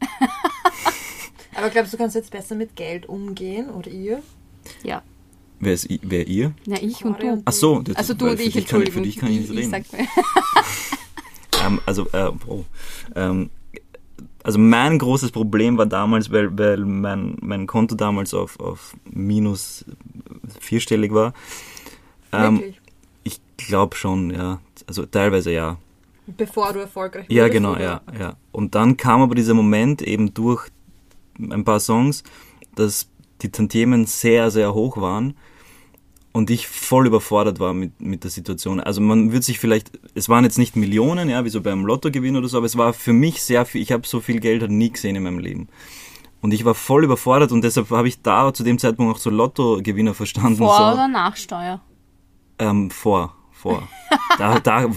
[1.55, 4.23] aber glaubst du, kannst jetzt besser mit Geld umgehen oder ihr?
[4.83, 5.03] Ja.
[5.65, 6.53] Wer ist wer ihr?
[6.67, 7.43] Ja, ich und du.
[7.45, 9.03] Ach so, das, also du und ich, Entschuldigung.
[9.03, 9.87] Kann, für dich kann ich nicht reden.
[11.67, 12.65] ähm, also, äh, oh,
[13.15, 13.51] ähm,
[14.43, 19.87] also mein großes Problem war damals, weil, weil mein, mein Konto damals auf, auf minus
[20.61, 21.33] vierstellig war.
[22.31, 22.81] Ähm, Wirklich?
[23.23, 24.61] Ich glaube schon, ja.
[24.87, 25.79] Also teilweise ja.
[26.27, 27.33] Bevor du erfolgreich warst?
[27.33, 28.37] Ja, genau, ja, ja.
[28.53, 30.69] Und dann kam aber dieser Moment eben durch
[31.39, 32.23] ein paar Songs,
[32.75, 33.09] dass
[33.41, 35.35] die Tantiemen sehr, sehr hoch waren
[36.35, 38.81] und ich voll überfordert war mit, mit der Situation.
[38.81, 42.37] Also man wird sich vielleicht, es waren jetzt nicht Millionen, ja, wie so beim Lottogewinn
[42.37, 44.73] oder so, aber es war für mich sehr viel, ich habe so viel Geld halt
[44.73, 45.69] nie gesehen in meinem Leben.
[46.41, 49.31] Und ich war voll überfordert und deshalb habe ich da zu dem Zeitpunkt auch so
[49.31, 50.57] Lottogewinner verstanden.
[50.57, 51.81] Vor so, oder nach Steuer?
[52.59, 53.89] Ähm, vor, vor.
[54.39, 54.91] da, da,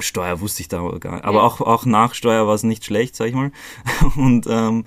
[0.00, 1.24] Steuer wusste ich da gar nicht.
[1.24, 1.44] Aber ja.
[1.44, 3.52] auch, auch nach Steuer war es nicht schlecht, sag ich mal.
[4.16, 4.84] Und, ähm,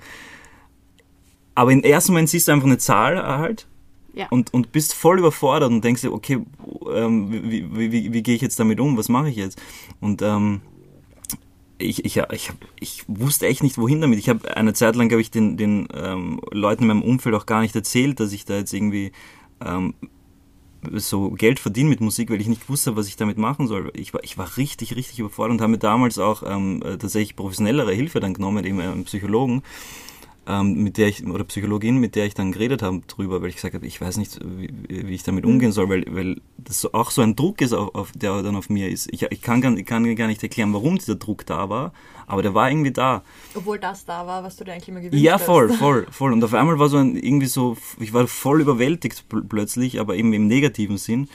[1.54, 3.68] aber im ersten Moment siehst du einfach eine Zahl halt
[4.14, 4.26] ja.
[4.30, 6.40] und, und bist voll überfordert und denkst dir, okay,
[6.92, 8.96] ähm, wie, wie, wie, wie gehe ich jetzt damit um?
[8.96, 9.60] Was mache ich jetzt?
[10.00, 10.60] Und ähm,
[11.78, 14.18] ich, ich, ich, hab, ich wusste echt nicht, wohin damit.
[14.18, 17.46] Ich habe eine Zeit lang, glaube ich, den, den ähm, Leuten in meinem Umfeld auch
[17.46, 19.12] gar nicht erzählt, dass ich da jetzt irgendwie
[19.64, 19.94] ähm,
[20.92, 23.90] so Geld verdiene mit Musik, weil ich nicht wusste, was ich damit machen soll.
[23.94, 27.92] Ich war, ich war richtig, richtig überfordert und habe mir damals auch ähm, tatsächlich professionellere
[27.92, 29.62] Hilfe dann genommen, eben einen Psychologen
[30.46, 33.56] ähm, mit der ich, oder Psychologin, mit der ich dann geredet habe drüber, weil ich
[33.56, 37.10] gesagt habe, ich weiß nicht, wie, wie ich damit umgehen soll, weil, weil das auch
[37.10, 39.12] so ein Druck ist, auf, auf, der dann auf mir ist.
[39.12, 41.92] Ich, ich, kann gar, ich kann gar nicht erklären, warum dieser Druck da war,
[42.26, 43.22] aber der war irgendwie da.
[43.54, 45.78] Obwohl das da war, was du dir eigentlich immer gewünscht Ja, voll, hast.
[45.78, 46.32] voll, voll.
[46.32, 50.32] Und auf einmal war so ein, irgendwie so, ich war voll überwältigt plötzlich, aber eben
[50.32, 51.28] im negativen Sinn.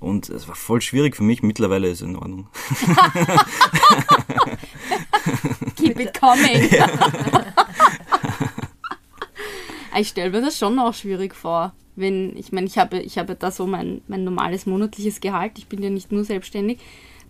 [0.00, 1.42] Und es war voll schwierig für mich.
[1.42, 2.48] Mittlerweile ist es in Ordnung.
[5.76, 6.68] Keep it coming.
[6.70, 6.86] Ja.
[9.96, 11.72] Ich stelle mir das schon auch schwierig vor.
[11.96, 15.68] Wenn, ich meine, ich habe, ich habe da so mein, mein normales monatliches Gehalt, ich
[15.68, 16.80] bin ja nicht nur selbstständig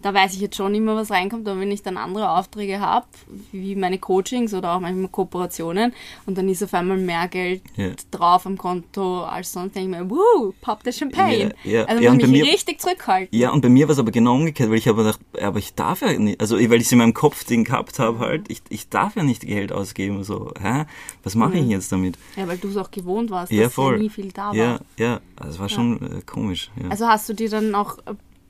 [0.05, 3.07] da weiß ich jetzt schon immer, was reinkommt, aber wenn ich dann andere Aufträge habe,
[3.53, 5.95] wie meine Coachings oder auch manchmal Kooperationen
[6.27, 7.95] und dann ist auf einmal mehr Geld yeah.
[8.11, 11.55] drauf am Konto als sonst, denke ich mir, wuh, pop the Champagne.
[11.65, 11.85] Yeah, yeah.
[11.87, 13.39] Also ja, muss ich mich mir, richtig zurückhalten.
[13.39, 15.73] Ja, und bei mir war es aber genau umgekehrt, weil ich habe gedacht, aber ich
[15.73, 18.61] darf ja nicht, also weil ich es in meinem Kopf den gehabt habe halt, ich,
[18.69, 20.85] ich darf ja nicht Geld ausgeben, so, hä,
[21.23, 21.65] was mache mhm.
[21.65, 22.19] ich jetzt damit?
[22.37, 23.95] Ja, weil du es auch gewohnt warst, ja, dass voll.
[23.95, 24.55] ja nie viel da war.
[24.55, 25.75] Ja, ja, also es war ja.
[25.75, 26.71] schon äh, komisch.
[26.83, 26.91] Ja.
[26.91, 27.97] Also hast du dir dann auch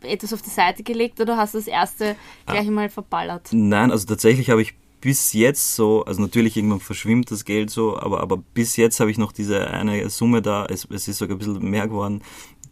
[0.04, 2.70] etwas auf die Seite gelegt oder hast du das erste gleich ah.
[2.70, 3.48] mal verballert?
[3.52, 7.98] Nein, also tatsächlich habe ich bis jetzt so, also natürlich irgendwann verschwimmt das Geld so,
[7.98, 11.36] aber, aber bis jetzt habe ich noch diese eine Summe da, es, es ist sogar
[11.36, 12.22] ein bisschen mehr geworden,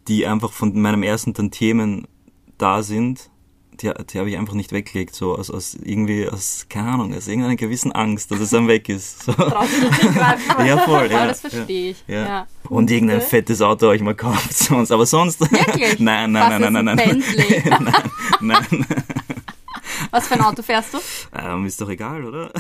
[0.08, 2.06] die einfach von meinem ersten Tantiemen
[2.56, 3.30] da sind
[3.82, 7.26] die, die habe ich einfach nicht weggelegt, so aus, aus irgendwie, aus, keine Ahnung, aus
[7.26, 9.24] irgendeiner gewissen Angst, dass es dann weg ist.
[9.24, 9.32] So.
[10.64, 11.18] ja, voll, ja.
[11.18, 12.04] Aber das verstehe ich.
[12.06, 12.26] Ja.
[12.26, 12.46] ja.
[12.68, 15.40] Und irgendein fettes Auto habe ich mal gekauft, sonst, aber sonst.
[15.40, 15.98] Wirklich?
[15.98, 17.24] nein, nein, nein, nein, nein, nein.
[18.40, 18.86] nein, nein.
[20.10, 20.98] Was für ein Auto fährst du?
[21.36, 22.50] Ähm, ist doch egal, oder?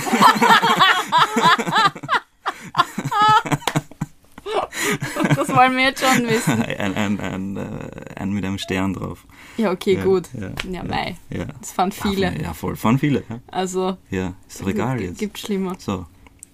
[5.34, 6.62] das wollen wir jetzt schon wissen.
[6.62, 9.24] Ein, ein, ein, äh, ein mit einem Stern drauf.
[9.56, 10.28] Ja, okay, ja, gut.
[10.32, 11.16] Ja, ja, mei.
[11.30, 11.46] Ja.
[11.60, 12.40] Das fahren viele.
[12.40, 13.22] Ja, voll, fahren viele.
[13.28, 13.40] Ja.
[13.48, 13.96] Also.
[14.10, 15.18] Ja, ist doch egal jetzt.
[15.18, 15.76] Gibt schlimmer.
[15.78, 16.06] So.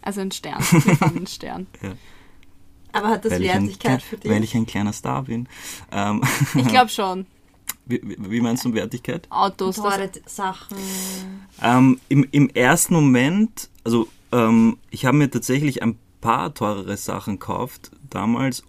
[0.03, 0.59] Also ein Stern.
[0.59, 1.67] Wir fahren einen Stern.
[1.83, 1.93] Ja.
[2.93, 4.31] Aber hat das weil Wertigkeit ein, für dich?
[4.31, 5.49] Weil ich ein kleiner Star bin.
[5.93, 6.23] Ähm,
[6.55, 7.27] ich glaube schon.
[7.87, 9.27] Wie, wie, meinst du Wertigkeit?
[9.31, 10.77] Autos, Teure Sachen.
[11.63, 17.39] Ähm, im, Im ersten Moment, also ähm, ich habe mir tatsächlich ein paar teurere Sachen
[17.39, 18.63] gekauft damals,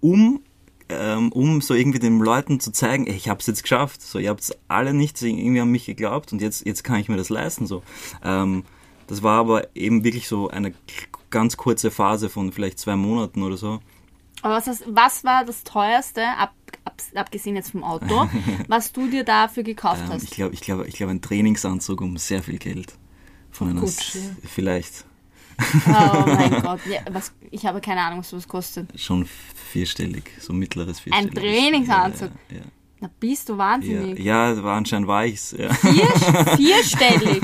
[0.00, 0.40] um
[0.88, 4.02] ähm, um so irgendwie den Leuten zu zeigen, ey, ich habe es jetzt geschafft.
[4.02, 7.08] So, ihr habt es alle nicht irgendwie an mich geglaubt und jetzt, jetzt kann ich
[7.08, 7.66] mir das leisten.
[7.66, 7.82] So.
[8.24, 8.64] Ähm,
[9.06, 10.72] das war aber eben wirklich so eine
[11.30, 13.80] ganz kurze Phase von vielleicht zwei Monaten oder so.
[14.42, 18.28] Aber was, hast, was war das teuerste, ab, ab, abgesehen jetzt vom Auto,
[18.68, 20.22] was du dir dafür gekauft Ähm, hast?
[20.24, 22.94] ich glaube, ich glaube, ich glaube, ein Trainingsanzug um sehr viel Geld.
[23.50, 24.20] Von einer, Gucci.
[24.44, 25.04] vielleicht
[25.86, 28.88] Oh mein Gott, ja, was, ich habe keine Ahnung, was das kostet.
[28.98, 29.26] schon
[29.70, 31.34] vierstellig, so mittleres Ein vierstellig.
[31.34, 32.30] Trainingsanzug.
[32.50, 32.62] Ja, ja,
[33.00, 34.18] Na, bist du wahnsinnig.
[34.18, 35.54] ja, ja war anscheinend war ich's.
[35.58, 35.72] Ja.
[35.74, 36.06] Vier,
[36.56, 37.42] vierstellig.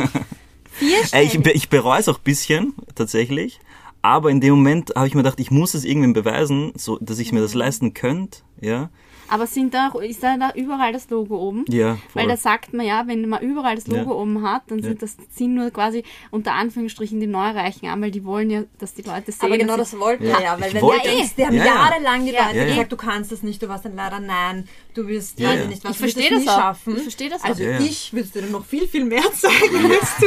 [0.70, 1.34] Vierstellig.
[1.34, 3.60] ich, ich bereue es auch ein bisschen, tatsächlich.
[4.02, 7.18] Aber in dem Moment habe ich mir gedacht, ich muss es irgendwem beweisen, so, dass
[7.18, 8.40] ich mir das leisten könnte.
[8.60, 8.90] Ja,
[9.28, 11.64] Aber sind da, ist da, da überall das Logo oben?
[11.68, 12.28] ja, Weil voll.
[12.32, 14.16] da sagt man ja, wenn man überall das Logo Ja.
[14.16, 18.24] oben hat, dann sind das sind nur quasi unter Anführungsstrichen die Neureichen an, weil die
[18.24, 19.46] wollen ja, dass die Leute sehen.
[19.46, 21.74] Aber genau das wollten wir ja, weil Ich wenn wollte- denkst, die haben Ja, ja.
[21.74, 22.64] jahrelang die Ja, Leute ja.
[22.66, 25.62] gesagt, du kannst das nicht, du warst dann leider nein, du wirst, Ja, ja.
[25.62, 26.58] ich nicht, was Ich verstehe das das auch.
[26.60, 26.96] schaffen.
[26.96, 27.48] Ich verstehe das auch.
[27.48, 27.80] Also Ja, ja.
[27.80, 30.26] ich würde dir noch viel, viel mehr zeigen als du.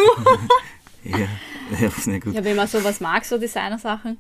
[1.09, 2.33] ja, ja, na gut.
[2.33, 4.17] ja, wenn man sowas mag, so Designersachen.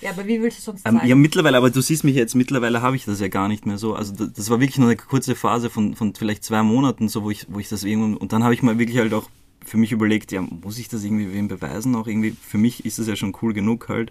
[0.00, 1.08] Ja, aber wie willst du sonst Ähm, zeigen?
[1.08, 3.78] ja, mittlerweile, aber du siehst mich jetzt, mittlerweile habe ich das ja gar nicht mehr
[3.78, 3.94] so.
[3.94, 7.22] Also das, das war wirklich nur eine kurze Phase von, von vielleicht zwei Monaten, so
[7.24, 9.28] wo ich, wo ich das irgendwann, und dann habe ich mal wirklich halt auch
[9.64, 11.94] für mich überlegt, ja, muss ich das irgendwie wem beweisen?
[11.94, 14.10] Auch irgendwie, für mich ist es ja schon cool genug halt.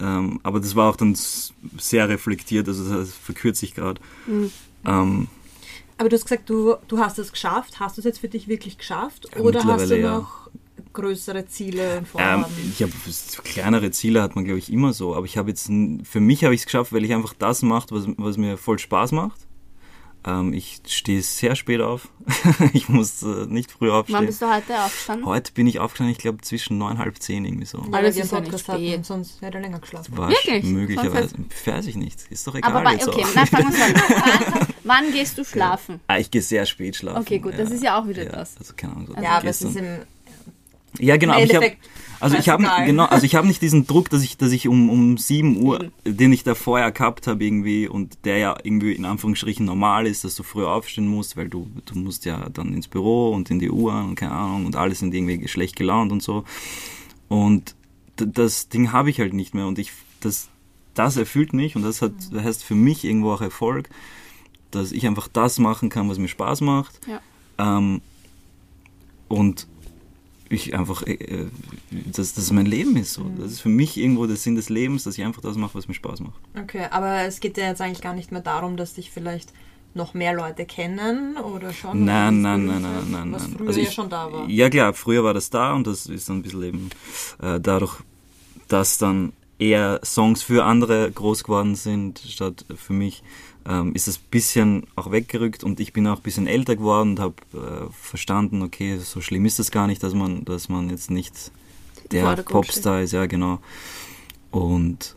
[0.00, 4.00] Ähm, aber das war auch dann sehr reflektiert, also das verkürzt sich gerade.
[4.26, 4.50] Mhm.
[4.86, 5.28] Ähm,
[5.98, 7.80] Aber du hast gesagt, du, du hast es geschafft.
[7.80, 9.28] Hast du es jetzt für dich wirklich geschafft?
[9.34, 10.48] Ja, Oder hast du noch
[10.92, 12.72] größere Ziele und Ähm, Vorhaben?
[12.72, 12.92] ich habe
[13.44, 15.66] kleinere Ziele hat man glaube ich immer so, aber ich habe jetzt
[16.04, 18.78] für mich habe ich es geschafft, weil ich einfach das macht, was, was mir voll
[18.78, 19.40] Spaß macht.
[20.22, 22.08] Ähm, ich stehe sehr spät auf.
[22.74, 24.26] ich muss äh, nicht früh Wann aufstehen.
[24.26, 25.26] bist du heute aufgestanden?
[25.26, 27.78] Heute bin ich aufgestanden, ich glaube zwischen neun halb zehn irgendwie so.
[27.78, 29.06] Ja, Aber weil das wir ist ja nicht Podcast hatten, spät.
[29.06, 30.14] sonst hätte er länger geschlafen.
[30.18, 30.64] War Wirklich?
[30.64, 31.34] möglicherweise.
[31.64, 32.20] Weiß ich nicht.
[32.28, 33.28] Ist doch egal Aber jetzt okay, auch.
[33.34, 33.94] na, fangen wir an.
[33.94, 36.00] Wann, wann gehst du schlafen?
[36.06, 37.22] Ah, ich gehe sehr spät schlafen.
[37.22, 38.58] Okay, gut, das ist ja auch wieder ja, das.
[38.58, 39.06] Also keine Ahnung.
[39.16, 40.00] So Ja, aber es ist im
[40.98, 41.34] Ja, genau.
[41.34, 41.76] Im aber ich hab,
[42.20, 44.90] also ich habe genau, also ich habe nicht diesen Druck, dass ich, dass ich um
[44.90, 49.06] um 7 Uhr, den ich da vorher gehabt habe irgendwie und der ja irgendwie in
[49.06, 52.88] Anführungsstrichen normal ist, dass du früher aufstehen musst, weil du du musst ja dann ins
[52.88, 56.22] Büro und in die Uhr und keine Ahnung und alle sind irgendwie schlecht gelaunt und
[56.22, 56.44] so
[57.28, 57.74] und
[58.16, 60.50] das Ding habe ich halt nicht mehr und ich das
[60.94, 63.88] das erfüllt mich und das hat das heißt für mich irgendwo auch Erfolg,
[64.70, 67.00] dass ich einfach das machen kann, was mir Spaß macht.
[67.06, 67.20] Ja.
[67.58, 68.02] Ähm,
[69.28, 69.66] und
[70.50, 71.46] ich einfach, äh, äh,
[72.12, 73.14] dass das mein Leben ist.
[73.14, 73.24] So.
[73.38, 75.88] Das ist für mich irgendwo der Sinn des Lebens, dass ich einfach das mache, was
[75.88, 76.38] mir Spaß macht.
[76.60, 79.52] Okay, aber es geht ja jetzt eigentlich gar nicht mehr darum, dass dich vielleicht
[79.94, 82.04] noch mehr Leute kennen oder schon?
[82.04, 83.56] Nein, nein, nein, nein, nein, Was nein.
[83.56, 84.48] früher Also ja ich- schon da war.
[84.48, 86.90] Ja klar, früher war das da und das ist dann ein bisschen eben
[87.42, 87.96] äh, dadurch,
[88.68, 93.22] dass dann eher Songs für andere groß geworden sind, statt für mich,
[93.66, 97.10] ähm, ist es ein bisschen auch weggerückt und ich bin auch ein bisschen älter geworden
[97.10, 100.90] und habe äh, verstanden, okay, so schlimm ist es gar nicht, dass man, dass man
[100.90, 101.52] jetzt nicht
[102.12, 103.60] der Popstar ist, ja genau.
[104.50, 105.16] Und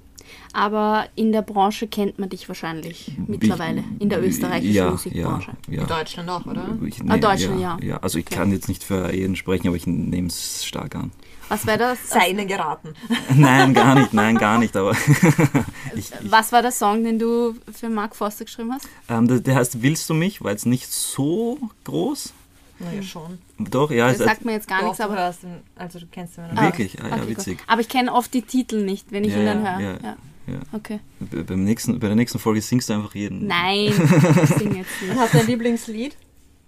[0.54, 3.84] Aber in der Branche kennt man dich wahrscheinlich mittlerweile.
[4.00, 5.52] In der österreichischen ja, Musikbranche.
[5.68, 5.82] Ja, ja.
[5.82, 6.78] In Deutschland auch, oder?
[6.86, 7.78] Ich Ah, Deutschland, ja.
[7.82, 7.88] ja.
[7.88, 7.98] ja.
[7.98, 8.36] Also ich Okay.
[8.36, 11.12] kann jetzt nicht für jeden sprechen, aber ich nehme es stark an.
[11.54, 12.10] Was wäre das?
[12.10, 12.93] Seine geraten.
[13.36, 14.91] Nein, gar nicht, nein, gar nicht, aber
[15.95, 18.88] ich, ich, Was war der Song, den du für Mark Forster geschrieben hast?
[19.10, 20.41] ähm, der, der heißt Willst du mich?
[20.43, 22.34] War jetzt nicht so groß.
[22.80, 23.38] Naja, schon.
[23.60, 25.16] Doch, ja, Das sagt mir jetzt gar nichts, du aber.
[25.16, 26.43] hörst ihn, also du kennst ihn.
[26.60, 27.01] Wirklich?
[27.01, 27.58] Ah, ja, okay, witzig.
[27.60, 27.68] Gut.
[27.70, 29.80] Aber ich kenne oft die Titel nicht, wenn ich Ja, ihn dann höre.
[29.80, 29.91] ja.
[30.04, 30.16] Ja.
[30.47, 30.60] ja.
[30.74, 30.99] Okay.
[31.20, 33.45] Bei- Beim nächsten, bei der nächsten Folge singst du einfach jeden.
[33.47, 33.86] Nein,
[34.43, 35.16] ich singe jetzt nicht.
[35.16, 36.16] hast du ein Lieblingslied,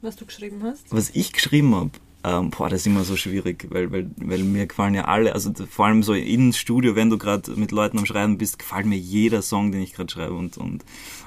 [0.01, 0.83] was du geschrieben hast?
[0.91, 1.89] Was ich geschrieben habe,
[2.27, 5.51] ähm, boah, das ist immer so schwierig, weil, weil, weil mir gefallen ja alle, also
[5.69, 8.97] vor allem so ins Studio, wenn du gerade mit Leuten am Schreiben bist, gefällt mir
[8.97, 10.83] jeder Song, den ich gerade schreibe und, und,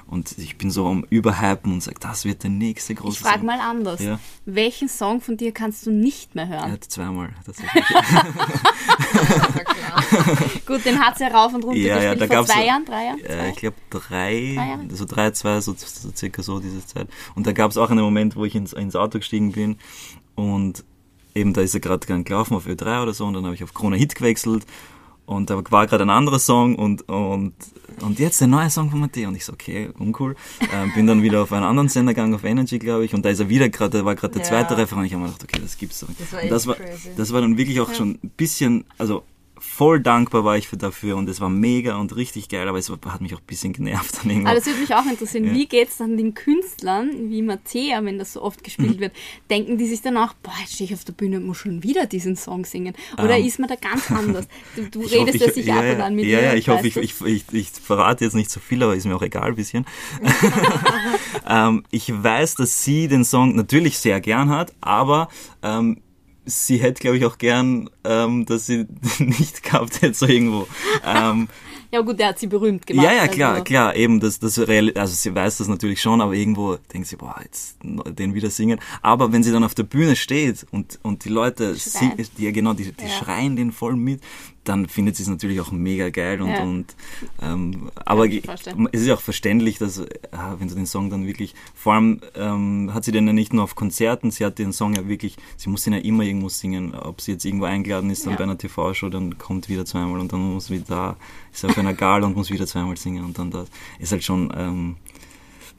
[0.07, 3.37] und ich bin so am Überhypen und sage, das wird der nächste große Ich frage
[3.37, 3.45] Song.
[3.45, 4.01] mal anders.
[4.01, 4.19] Ja.
[4.45, 6.71] Welchen Song von dir kannst du nicht mehr hören?
[6.71, 7.29] hat zweimal.
[7.45, 8.15] Das ist Ja, klar.
[10.65, 12.21] Gut, den hat sie ja rauf und runter Ja, ja, gespielt.
[12.21, 13.19] da Vor gab's zwei so- Jahren, drei Jahren?
[13.19, 13.49] äh, Zwei?
[13.49, 14.81] ich glaube drei, Drei Jahre?
[14.91, 17.07] so drei, zwei, so, so circa so diese Zeit.
[17.35, 19.77] Und da gab es auch einen Moment, wo ich ins, ins Auto gestiegen bin
[20.39, 20.83] und
[21.35, 23.73] eben da ist er gerade gelaufen auf Ö3 oder so und dann habe ich auf
[23.73, 24.65] Krone Hit gewechselt
[25.25, 27.53] und da war gerade ein anderer Song und, und,
[28.01, 30.35] und jetzt der neue Song von Matteo und ich so, okay, uncool.
[30.73, 33.29] Ähm, bin dann wieder auf einen anderen Sender gegangen, auf Energy, glaube ich, und da
[33.29, 34.49] ist er wieder gerade, da war gerade der Ja.
[34.49, 35.05] zweite Referent.
[35.05, 36.07] Ich habe mir gedacht, okay, das gibt's doch.
[36.17, 36.75] Das war Und das war,
[37.15, 39.23] das war dann wirklich auch schon ein bisschen, also
[39.79, 42.89] voll dankbar war ich für dafür und es war mega und richtig geil, aber es
[42.89, 44.17] hat mich auch ein bisschen genervt.
[44.17, 44.49] Dann irgendwo.
[44.49, 45.45] Aber das würde mich auch interessieren.
[45.45, 45.53] Ja.
[45.53, 48.99] Wie geht es dann den Künstlern, wie Mattea, wenn das so oft gespielt mhm.
[48.99, 49.13] wird?
[49.49, 51.81] Denken die sich dann auch, boah, jetzt stehe ich auf der Bühne und muss schon
[51.81, 52.93] wieder diesen Song singen?
[53.13, 53.45] Oder um, ähm.
[53.45, 54.49] ist man da ganz anders?
[54.75, 56.97] Du, du redest hoffe, ja sicher ab und an mit Ja, ja, ich hoffe, ich,
[56.97, 59.55] ich, ich, ich, verrate jetzt nicht zu so viel, aber ist mir auch egal ein
[59.55, 59.85] bisschen.
[61.47, 65.29] ähm, ich weiß, dass sie den Song natürlich sehr gern hat, aber
[65.63, 66.01] ähm,
[66.49, 68.85] sie hätte, glaube ich, auch gern, ähm, dass sie
[69.19, 70.67] nicht gehabt hätte, so irgendwo.
[71.05, 71.47] Ähm,
[71.91, 73.05] ja gut, der hat sie berühmt gemacht.
[73.05, 73.63] Ja, ja, klar, also.
[73.63, 77.15] klar, eben, das, das real, also sie weiß das natürlich schon, aber irgendwo denkt sie,
[77.15, 78.79] boah, jetzt den wieder singen.
[79.01, 82.73] Aber wenn sie dann auf der Bühne steht und, und die Leute, sie, ja genau,
[82.73, 83.09] die, die ja.
[83.09, 84.21] schreien den voll mit,
[84.63, 86.61] dann findet sie es natürlich auch mega geil und, ja.
[86.61, 86.95] und
[87.41, 90.01] ähm, aber es ist ja auch verständlich, dass
[90.31, 93.53] ah, wenn du den Song dann wirklich, vor allem ähm, hat sie den ja nicht
[93.53, 96.49] nur auf Konzerten, sie hat den Song ja wirklich, sie muss ihn ja immer irgendwo
[96.49, 98.37] singen, ob sie jetzt irgendwo eingeladen ist dann ja.
[98.37, 101.15] bei einer TV-Show, dann kommt wieder zweimal und dann muss wieder da,
[101.53, 103.67] ist auf einer Gala und muss wieder zweimal singen und dann das
[103.99, 104.95] ist halt schon ähm,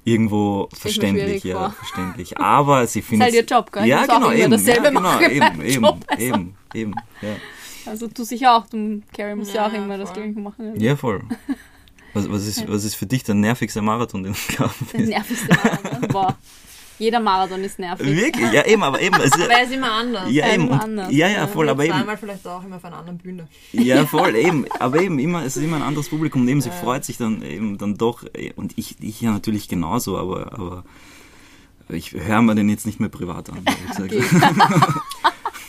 [0.05, 1.71] irgendwo verständlich, ja, vor.
[1.73, 2.39] verständlich.
[2.39, 3.29] Aber sie findet.
[3.29, 3.87] Das ist halt ihr Job, gell?
[3.87, 6.23] Ja, genau, eben, dasselbe ja, genau, eben, eben, also.
[6.23, 7.37] eben, eben, ja.
[7.87, 9.99] Also du sicher auch, du, Carrie muss ja, ja auch immer voll.
[9.99, 10.81] das Gleiche machen.
[10.81, 11.23] Ja, voll.
[12.13, 14.93] Was, was, ist, was ist für dich der nervigste Marathon, den du gehabt hast?
[14.93, 16.09] Der nervigste Marathon?
[16.09, 16.37] Boah.
[17.01, 18.07] Jeder Marathon ist nervig.
[18.07, 18.53] Wirklich?
[18.53, 19.17] Ja, eben, aber eben.
[19.17, 20.31] Es ist, aber er ist immer anders.
[20.31, 20.67] Ja, eben.
[20.67, 21.11] Immer anders.
[21.11, 21.95] Ja, ja, voll, aber eben.
[21.95, 23.49] Zweimal vielleicht auch immer auf einer anderen Bühne.
[23.73, 24.67] Ja, voll, eben.
[24.79, 26.75] Aber eben, immer, es ist immer ein anderes Publikum und eben, sie ja.
[26.75, 28.25] freut sich dann eben dann doch.
[28.57, 30.85] Und ich, ich ja natürlich genauso, aber, aber
[31.89, 33.65] ich höre mir den jetzt nicht mehr privat an.
[33.99, 34.23] Okay.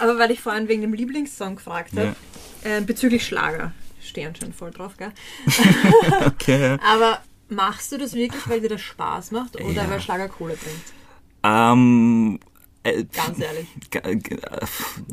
[0.01, 2.15] Aber weil ich vorhin wegen dem Lieblingssong gefragt habe,
[2.63, 2.77] ja.
[2.77, 3.71] äh, bezüglich Schlager,
[4.01, 5.11] stehen schon voll drauf, gell?
[6.25, 6.77] okay.
[6.83, 9.89] Aber machst du das wirklich, weil dir das Spaß macht oder ja.
[9.89, 10.81] weil Schlager Kohle bringt?
[11.43, 12.39] Ähm,
[12.83, 13.67] äh, Ganz ehrlich.
[13.91, 14.17] Äh,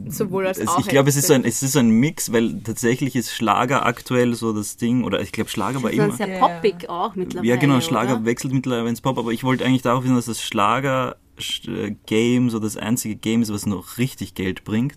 [0.09, 0.79] Sowohl als auch.
[0.79, 3.85] Ich glaube, es ist, so ein, es ist so ein Mix, weil tatsächlich ist Schlager
[3.85, 6.07] aktuell so das Ding, oder ich glaube, Schlager war immer.
[6.07, 7.47] Das ist ja poppig auch mittlerweile.
[7.47, 8.25] Ja, genau, Schlager oder?
[8.25, 11.17] wechselt mittlerweile ins Pop, aber ich wollte eigentlich darauf hin, dass das Schlager
[12.07, 14.97] Game so das einzige Game ist, was noch richtig Geld bringt,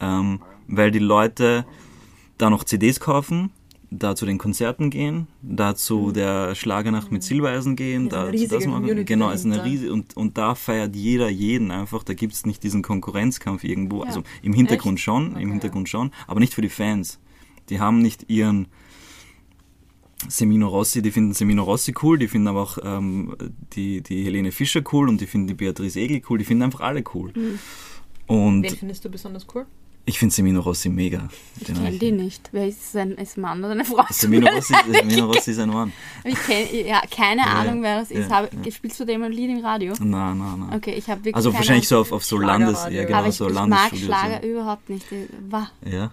[0.00, 1.66] ähm, weil die Leute
[2.38, 3.50] da noch CDs kaufen,
[3.90, 6.12] da zu den Konzerten gehen, dazu mhm.
[6.14, 9.04] der Schlagernacht mit Silbereisen gehen, da das machen.
[9.04, 12.02] Genau, ist eine riesige und, und da feiert jeder jeden einfach.
[12.02, 14.00] Da gibt es nicht diesen Konkurrenzkampf irgendwo.
[14.00, 14.08] Ja.
[14.08, 15.04] Also im Hintergrund Echt?
[15.04, 17.20] schon, okay, im Hintergrund schon, aber nicht für die Fans.
[17.68, 18.68] Die haben nicht ihren
[20.28, 23.36] Semino Rossi, die finden Semino Rossi cool, die finden aber auch ähm,
[23.74, 26.80] die, die Helene Fischer cool und die finden die Beatrice Egel cool, die finden einfach
[26.80, 27.32] alle cool.
[27.34, 27.58] Mhm.
[28.26, 29.66] Und Wen findest du besonders cool?
[30.08, 31.28] Ich finde Semino Rossi mega.
[31.60, 32.48] Ich kenne die nicht.
[32.52, 34.04] Wer ist ein, ist ein Mann oder eine Frau?
[34.08, 35.92] Semino Rossi, Semino Rossi ist ein Mann.
[36.22, 38.30] Ich kenn, ja, keine ja, Ahnung, wer das ist.
[38.30, 38.70] Ja, Hab, ja.
[38.70, 39.94] Spielst du dem ein Lied im Radio?
[39.98, 40.76] Nein, nein, nein.
[40.76, 42.86] Okay, ich habe wirklich Also wahrscheinlich so auf, auf so Landes...
[42.88, 44.48] Ja, genau, Aber ich, so ich mag Schlager so.
[44.48, 45.06] überhaupt nicht.
[45.50, 45.72] War.
[45.84, 46.12] Ja.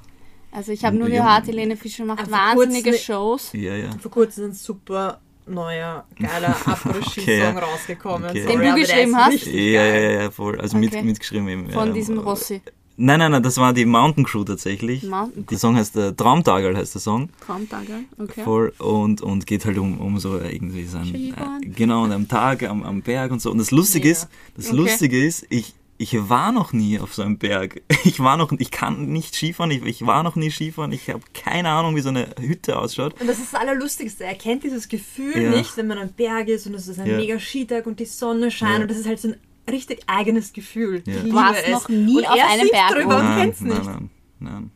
[0.53, 3.49] Also ich habe nur gehört, Helene Fischer macht wahnsinnige kurzem, Shows.
[3.53, 3.89] Ja, ja.
[3.99, 8.29] Vor kurzem ein super neuer, geiler Après-Ski-Song okay, rausgekommen.
[8.29, 8.45] Okay.
[8.45, 9.45] Den du geschrieben hast?
[9.47, 10.59] Ja, ja, ja, voll.
[10.61, 10.89] Also okay.
[10.91, 11.69] mit, mitgeschrieben eben.
[11.71, 12.61] Von ja, diesem Rossi.
[12.95, 15.01] Nein, nein, nein, das war die Mountain Crew tatsächlich.
[15.01, 17.29] Mountain Die Song heißt äh, Traumtagal heißt der Song.
[17.43, 18.43] Traumtagal, okay.
[18.43, 22.61] Voll und, und geht halt um, um so irgendwie sein äh, genau und am Tag
[22.61, 23.49] am, am Berg und so.
[23.49, 24.17] Und das Lustige yeah.
[24.17, 24.75] ist, das okay.
[24.75, 25.73] Lustige ist, ich
[26.03, 27.81] ich war noch nie auf so einem Berg.
[28.05, 31.23] Ich war noch, ich kann nicht Skifahren, ich, ich war noch nie Skifahren, ich habe
[31.33, 33.19] keine Ahnung, wie so eine Hütte ausschaut.
[33.19, 35.49] Und das ist das Allerlustigste, er kennt dieses Gefühl ja.
[35.51, 37.17] nicht, wenn man am Berg ist und es ist ein ja.
[37.17, 38.81] mega Skitag und die Sonne scheint ja.
[38.81, 39.37] und das ist halt so ein
[39.71, 41.01] richtig eigenes Gefühl.
[41.05, 41.21] Ja.
[41.21, 43.85] Du warst noch nie und auf einem Berg drüber nein, und kennst nicht.
[43.85, 44.71] Nein, nein, nein.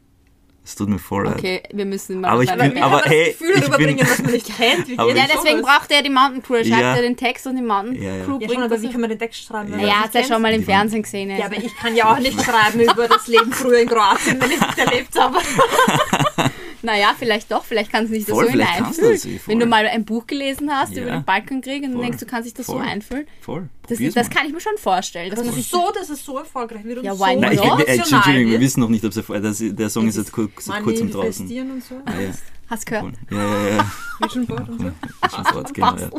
[0.68, 1.38] Es tut mir voll leid.
[1.38, 4.32] Okay, wir müssen mal aber ich bin, aber hey, das Gefühl ich rüberbringen, was man
[4.34, 4.86] nicht kennt.
[4.90, 6.56] Wie ja, deswegen braucht er die Mountain Crew.
[6.56, 7.02] Er schreibt ja.
[7.02, 8.26] den Text und die Mountain Crew ja, ja.
[8.26, 9.80] bringt ja, aber wie kann man den Text schreiben?
[9.80, 11.30] Ja, ja hat er schon mal im Fernsehen gesehen.
[11.30, 14.52] Ja, aber ich kann ja auch nicht schreiben über das Leben früher in Kroatien, wenn
[14.52, 15.38] ich es nicht erlebt habe.
[16.84, 19.40] naja, vielleicht doch, vielleicht kannst du dich das voll, so hineinfühlen.
[19.46, 21.04] Wenn du mal ein Buch gelesen hast ja.
[21.04, 22.02] über den Balkankrieg und voll.
[22.02, 22.78] denkst, du kannst dich das voll.
[22.78, 23.28] so einfühlen.
[23.42, 23.70] Voll.
[23.88, 25.30] Das, das kann ich mir schon vorstellen.
[25.30, 27.62] Dass man sich so, dass es so erfolgreich wird und ja, so why Nein, ich,
[27.62, 30.84] ich, Entschuldigung, wir wissen noch nicht, ob es erfolgreich Der Song ist jetzt kurz, seit
[30.84, 31.48] kurzem draußen.
[31.48, 31.96] Und so.
[32.06, 32.32] Ah, ja.
[32.70, 33.16] Hast du gehört?
[33.32, 33.92] Ja, ja, ja.
[34.20, 34.92] Vision Board und so.
[35.24, 36.10] Vision Board, genau, ja.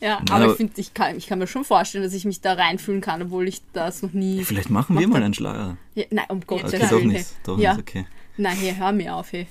[0.00, 2.40] Ja, aber, aber ich finde, ich kann, ich kann mir schon vorstellen, dass ich mich
[2.40, 4.44] da reinfühlen kann, obwohl ich das noch nie.
[4.44, 5.76] Vielleicht machen wir mal einen Schlager.
[5.94, 6.90] Ja, nein, um Gottes okay, Willen.
[6.90, 7.74] Doch nicht, doch ja.
[7.74, 8.06] nicht, okay.
[8.36, 9.46] Nein, hier, hör mir auf, hey.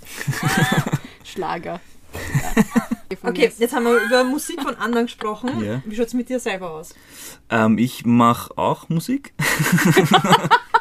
[1.23, 1.79] Schlager.
[2.13, 3.29] Ja.
[3.29, 5.63] Okay, jetzt haben wir über Musik von anderen gesprochen.
[5.63, 5.81] Ja.
[5.85, 6.93] Wie schaut es mit dir selber aus?
[7.49, 9.33] Ähm, ich mache auch Musik.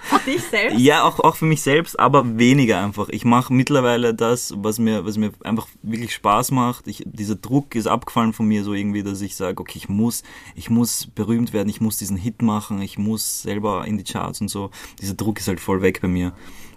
[0.03, 0.79] für dich selbst?
[0.79, 3.09] Ja, auch, auch für mich selbst, aber weniger einfach.
[3.09, 6.87] Ich mache mittlerweile das, was mir, was mir einfach wirklich Spaß macht.
[6.87, 10.23] Ich, dieser Druck ist abgefallen von mir so irgendwie, dass ich sage, okay, ich muss,
[10.55, 14.41] ich muss berühmt werden, ich muss diesen Hit machen, ich muss selber in die Charts
[14.41, 14.71] und so.
[15.01, 16.33] Dieser Druck ist halt voll weg bei mir.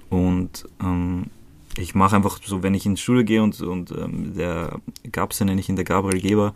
[0.10, 1.26] Und ähm,
[1.78, 4.80] ich mache einfach so, wenn ich ins Studio gehe und, und ähm, der
[5.12, 6.54] Gabs, nenne ich ihn der Gabriel Geber,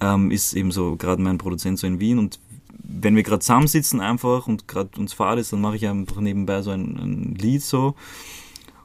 [0.00, 2.38] ähm, ist eben so gerade mein Produzent so in Wien und
[2.84, 6.62] wenn wir gerade zusammensitzen einfach und gerade uns fahrt ist, dann mache ich einfach nebenbei
[6.62, 7.94] so ein, ein, Lied so.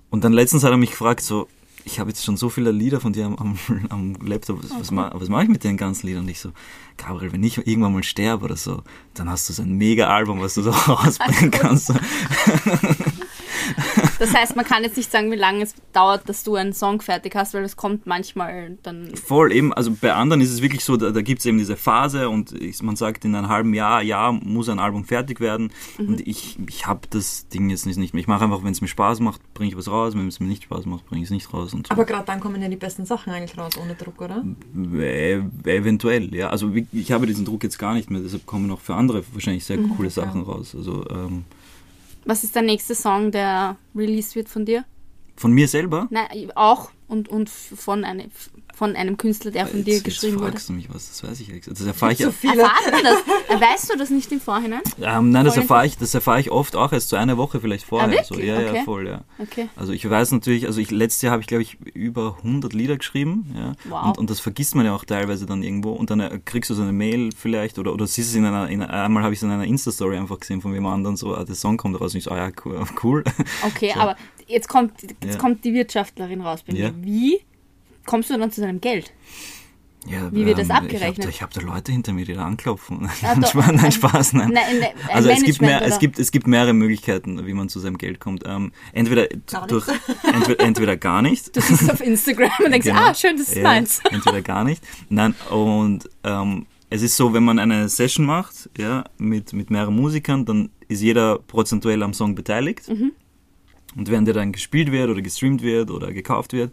[0.09, 1.47] Und dann letztens hat er mich gefragt, so,
[1.84, 3.57] ich habe jetzt schon so viele Lieder von dir am, am,
[3.89, 6.23] am Laptop, was, was, was mache ich mit den ganzen Liedern?
[6.23, 6.51] Und ich so,
[6.97, 10.53] Gabriel, wenn ich irgendwann mal sterbe oder so, dann hast du so ein Mega-Album, was
[10.53, 11.93] du so rausbringen kannst.
[14.20, 17.01] Das heißt, man kann jetzt nicht sagen, wie lange es dauert, dass du einen Song
[17.01, 19.15] fertig hast, weil das kommt manchmal dann.
[19.15, 21.76] Voll, eben, also bei anderen ist es wirklich so, da, da gibt es eben diese
[21.76, 25.72] Phase und ich, man sagt, in einem halben Jahr, Jahr muss ein Album fertig werden.
[25.97, 26.07] Mhm.
[26.07, 28.22] Und ich, ich habe das Ding jetzt nicht mehr.
[28.22, 30.47] Ich mache einfach, wenn es mir Spaß macht, bringe ich was raus, wenn es mir
[30.47, 31.72] nicht Spaß macht, bringe ich es nicht raus.
[31.72, 31.80] So.
[31.89, 34.43] Aber gerade dann kommen ja die besten Sachen eigentlich raus, ohne Druck, oder?
[34.95, 36.49] E eventuell, ja.
[36.49, 39.65] Also ich habe diesen Druck jetzt gar nicht mehr, deshalb kommen auch für andere wahrscheinlich
[39.65, 40.47] sehr mhm, coole Sachen ja.
[40.47, 40.76] raus.
[40.76, 41.45] Also ähm,
[42.28, 44.86] was ist der nächste Song, der released wird von dir?
[45.36, 46.07] Von mir selber?
[46.09, 48.30] Nein, auch und, und von, eine,
[48.78, 50.55] von einem Künstler, der von jetzt, dir geschrieben wurde.
[50.67, 51.65] du mich was, das weiß ich nicht.
[51.65, 52.57] Das erfahre ich so viele.
[52.57, 52.69] das?
[53.49, 54.82] Äh, weißt du das nicht im Vorhinein?
[55.01, 57.86] Ähm, nein, das erfahre, ich, das erfahre ich oft auch erst so eine Woche vielleicht
[57.86, 58.19] vorher.
[58.19, 58.38] Ah, so.
[58.38, 58.75] Ja, okay.
[58.75, 59.21] ja, voll, ja.
[59.39, 59.69] Okay.
[59.78, 62.97] Also ich weiß natürlich, also ich, letztes Jahr habe ich glaube ich über 100 Lieder
[62.97, 63.55] geschrieben.
[63.57, 63.73] Ja.
[63.89, 64.07] Wow.
[64.07, 66.73] Und, und das vergisst man ja auch teilweise dann irgendwo und dann äh, kriegst du
[66.73, 69.43] so eine Mail vielleicht oder, oder siehst es in einer, in, einmal habe ich es
[69.43, 72.17] in einer Insta-Story einfach gesehen von jemand anderen so, ah, der Song kommt raus und
[72.17, 72.84] ich so, ah ja, cool.
[73.03, 73.23] cool.
[73.65, 74.01] Okay, so.
[74.01, 75.38] aber jetzt kommt, jetzt ja.
[75.38, 76.88] kommt die Wirtschaftlerin raus bei mir.
[76.88, 76.91] Ja.
[76.97, 77.39] Wie
[78.08, 79.14] kommst du dann zu deinem Geld?
[80.10, 81.28] Ja, Wie wird das abgerechnet?
[81.30, 83.10] Ich habe da, hab da, Leute hinter mir, die da anklopfen.
[83.22, 83.36] Ja,
[83.72, 84.51] nein, Spaß, nein.
[84.53, 87.80] nein, nein also es gibt, mehr, es, gibt, es gibt mehrere Möglichkeiten, wie man zu
[87.80, 88.43] seinem Geld kommt.
[88.45, 89.28] Ähm, entweder,
[89.68, 89.88] durch,
[90.24, 91.55] entweder, entweder gar nicht.
[91.55, 93.01] Du siehst auf Instagram und denkst, genau.
[93.01, 93.99] ah, schön, das ist ja, meins.
[94.12, 94.82] Entweder gar nicht.
[95.10, 99.95] Nein, und ähm, es ist so, wenn man eine Session macht ja, mit, mit mehreren
[99.95, 102.88] Musikern, dann ist jeder prozentuell am Song beteiligt.
[102.88, 103.12] Mhm.
[103.97, 106.72] Und während der dann gespielt wird oder gestreamt wird oder gekauft wird,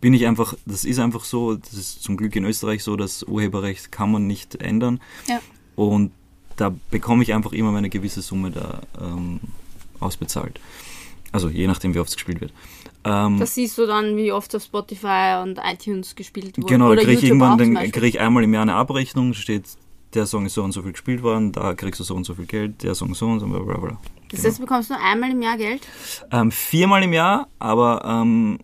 [0.00, 3.22] bin ich einfach, das ist einfach so, das ist zum Glück in Österreich so, das
[3.22, 5.00] Urheberrecht kann man nicht ändern.
[5.28, 5.40] Ja.
[5.74, 6.12] Und
[6.56, 9.40] da bekomme ich einfach immer meine gewisse Summe da ähm,
[10.00, 10.60] ausbezahlt.
[11.32, 12.52] Also je nachdem, wie oft es gespielt wird.
[13.04, 16.66] Ähm, das siehst du dann, wie oft auf Spotify und iTunes gespielt wurde.
[16.66, 19.64] Genau, da kriege ich irgendwann, dann kriege ich einmal im Jahr eine Abrechnung, steht,
[20.14, 22.34] der Song ist so und so viel gespielt worden, da kriegst du so und so
[22.34, 23.98] viel Geld, der Song so und so, bla bla bla.
[24.30, 25.86] Das heißt, du bekommst nur einmal im Jahr Geld?
[26.32, 28.58] Ähm, viermal im Jahr, aber ähm,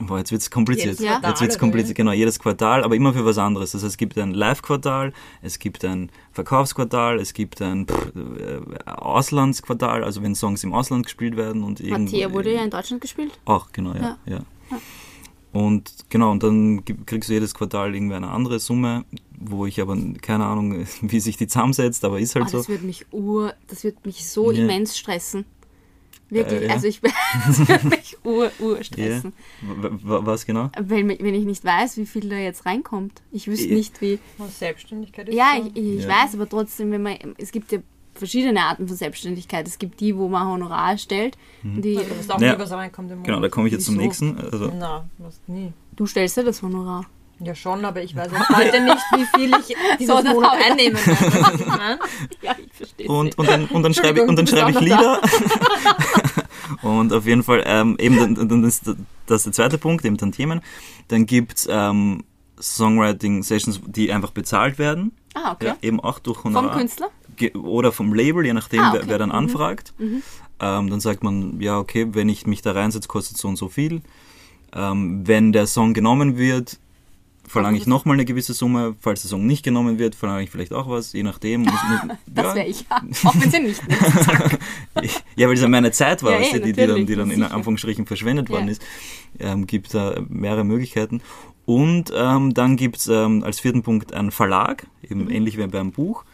[0.00, 0.98] Boah, jetzt wird es kompliziert.
[0.98, 3.72] Jedes Quartal, jetzt wird es kompliziert, genau, jedes Quartal, aber immer für was anderes.
[3.72, 8.90] Das heißt, es gibt ein Live-Quartal, es gibt ein Verkaufsquartal, es gibt ein pff, äh,
[8.90, 13.38] Auslandsquartal, also wenn Songs im Ausland gespielt werden und Mattia wurde ja in Deutschland gespielt.
[13.44, 14.18] Auch, genau, ja.
[14.26, 14.38] ja.
[14.70, 14.78] ja.
[15.52, 19.04] Und genau, und dann kriegst du jedes Quartal irgendwie eine andere Summe,
[19.38, 22.58] wo ich aber keine Ahnung, wie sich die zusammensetzt, aber ist halt oh, so.
[22.58, 24.62] Das wird mich ur, das wird mich so ja.
[24.62, 25.44] immens stressen.
[26.30, 26.74] Wirklich, äh, ja.
[26.74, 29.32] also ich würde mich ur, ur stressen.
[29.62, 29.90] Ja.
[30.02, 30.70] Was genau?
[30.80, 33.22] Wenn, wenn ich nicht weiß, wie viel da jetzt reinkommt.
[33.32, 33.74] Ich wüsste ja.
[33.74, 34.18] nicht, wie.
[34.48, 37.80] Selbstständigkeit ist Ja, ich, ich weiß, aber trotzdem, wenn man, es gibt ja
[38.14, 39.66] verschiedene Arten von Selbstständigkeit.
[39.66, 41.36] Es gibt die, wo man Honorar stellt.
[41.62, 41.82] Mhm.
[41.82, 42.52] Die, also, auch ja.
[42.52, 43.92] nie, was reinkommt im Genau, da komme ich jetzt Wieso?
[43.92, 44.38] zum nächsten.
[44.38, 44.72] Also.
[44.76, 45.72] Na, was nie.
[45.96, 47.06] Du stellst ja das Honorar.
[47.42, 51.98] Ja, schon, aber ich weiß heute nicht, wie viel ich dieses so, Monat einnehmen werde.
[52.42, 53.08] ja, ich verstehe.
[53.08, 55.20] Und, und dann, und dann schreibe ich, und dann schreibe ich Lieder.
[56.82, 58.90] und auf jeden Fall, ähm, eben, dann, dann ist
[59.26, 60.60] das der zweite Punkt, eben dann Themen.
[61.08, 62.24] Dann gibt es ähm,
[62.60, 65.12] Songwriting-Sessions, die einfach bezahlt werden.
[65.34, 65.66] Ah, okay.
[65.66, 66.70] Ja, eben auch durch Honorar.
[66.70, 67.08] Vom Künstler?
[67.54, 68.98] Oder vom Label, je nachdem, ah, okay.
[69.00, 69.34] wer, wer, dann mhm.
[69.34, 69.94] anfragt.
[69.98, 70.22] Mhm.
[70.60, 73.70] Ähm, dann sagt man, ja, okay, wenn ich mich da reinsetze, kostet so und so
[73.70, 74.02] viel.
[74.74, 76.78] Ähm, wenn der Song genommen wird,
[77.50, 78.94] verlange ich nochmal eine gewisse Summe.
[79.00, 81.62] Falls der Song nicht genommen wird, verlange ich vielleicht auch was, je nachdem.
[81.62, 82.54] Muss, muss, das ja.
[82.54, 83.02] wäre ich, ja.
[83.24, 83.82] Auch wenn sie nicht
[85.36, 87.42] Ja, weil es ja meine Zeit war, ja, weißt, die, die, dann, die dann in
[87.42, 88.82] Anführungsstrichen verschwendet worden ist.
[89.38, 91.22] Ähm, gibt da mehrere Möglichkeiten.
[91.66, 95.30] Und ähm, dann gibt es ähm, als vierten Punkt einen Verlag, eben mhm.
[95.30, 96.24] ähnlich wie beim Buch.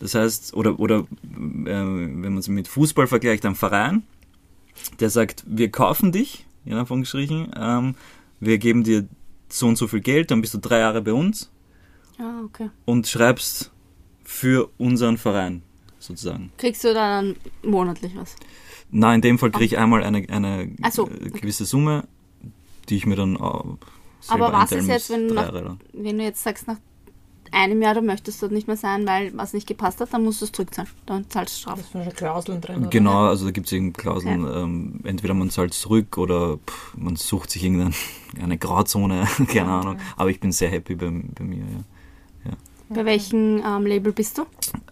[0.00, 4.02] Das heißt, oder, oder äh, wenn man es mit Fußball vergleicht, ein Verein,
[4.98, 7.94] der sagt, wir kaufen dich, in Anführungsstrichen, ähm,
[8.40, 9.06] wir geben dir
[9.54, 11.50] so und so viel Geld, dann bist du drei Jahre bei uns
[12.18, 12.70] ah, okay.
[12.84, 13.70] und schreibst
[14.24, 15.62] für unseren Verein
[15.98, 16.52] sozusagen.
[16.56, 18.36] Kriegst du dann monatlich was?
[18.90, 21.30] Nein, in dem Fall kriege ich einmal eine, eine so, okay.
[21.30, 22.06] gewisse Summe,
[22.88, 23.78] die ich mir dann auch
[24.28, 25.52] Aber was ist jetzt, wenn, nach,
[25.92, 26.78] wenn du jetzt sagst, nach
[27.54, 30.40] einem Jahr, du möchtest dort nicht mehr sein, weil was nicht gepasst hat, dann musst
[30.40, 30.90] du es zurückzahlen.
[31.06, 31.80] Dann zahlst du Strafe.
[31.82, 32.86] Das sind schon Klauseln drin.
[32.90, 33.28] Genau, oder?
[33.30, 34.44] also da gibt es eben Klauseln.
[34.44, 34.62] Ja.
[34.62, 39.98] Ähm, entweder man zahlt zurück oder pff, man sucht sich irgendeine Grauzone, keine Ahnung.
[40.16, 42.50] Aber ich bin sehr happy bei, bei mir, ja.
[42.50, 42.56] ja.
[42.88, 44.42] Bei welchem ähm, Label bist du?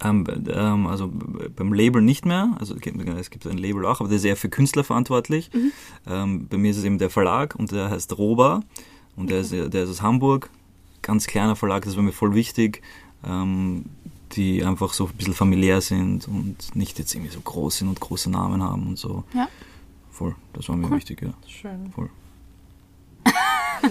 [0.03, 1.11] Ähm, ähm, also
[1.57, 2.57] beim Label nicht mehr.
[2.59, 5.51] Also es gibt ein Label auch, aber der ist eher für Künstler verantwortlich.
[5.53, 5.73] Mhm.
[6.07, 8.63] Ähm, bei mir ist es eben der Verlag und der heißt Roba
[9.17, 9.33] und okay.
[9.33, 10.49] der, ist, der ist aus Hamburg.
[11.03, 12.83] Ganz kleiner Verlag, das war mir voll wichtig.
[13.25, 13.85] Ähm,
[14.33, 18.01] die einfach so ein bisschen familiär sind und nicht jetzt irgendwie so groß sind und
[18.01, 19.25] große Namen haben und so.
[19.35, 19.49] Ja.
[20.11, 20.97] Voll, das war mir cool.
[20.97, 21.33] wichtig, ja.
[21.47, 21.93] Schön.
[21.95, 22.11] Voll.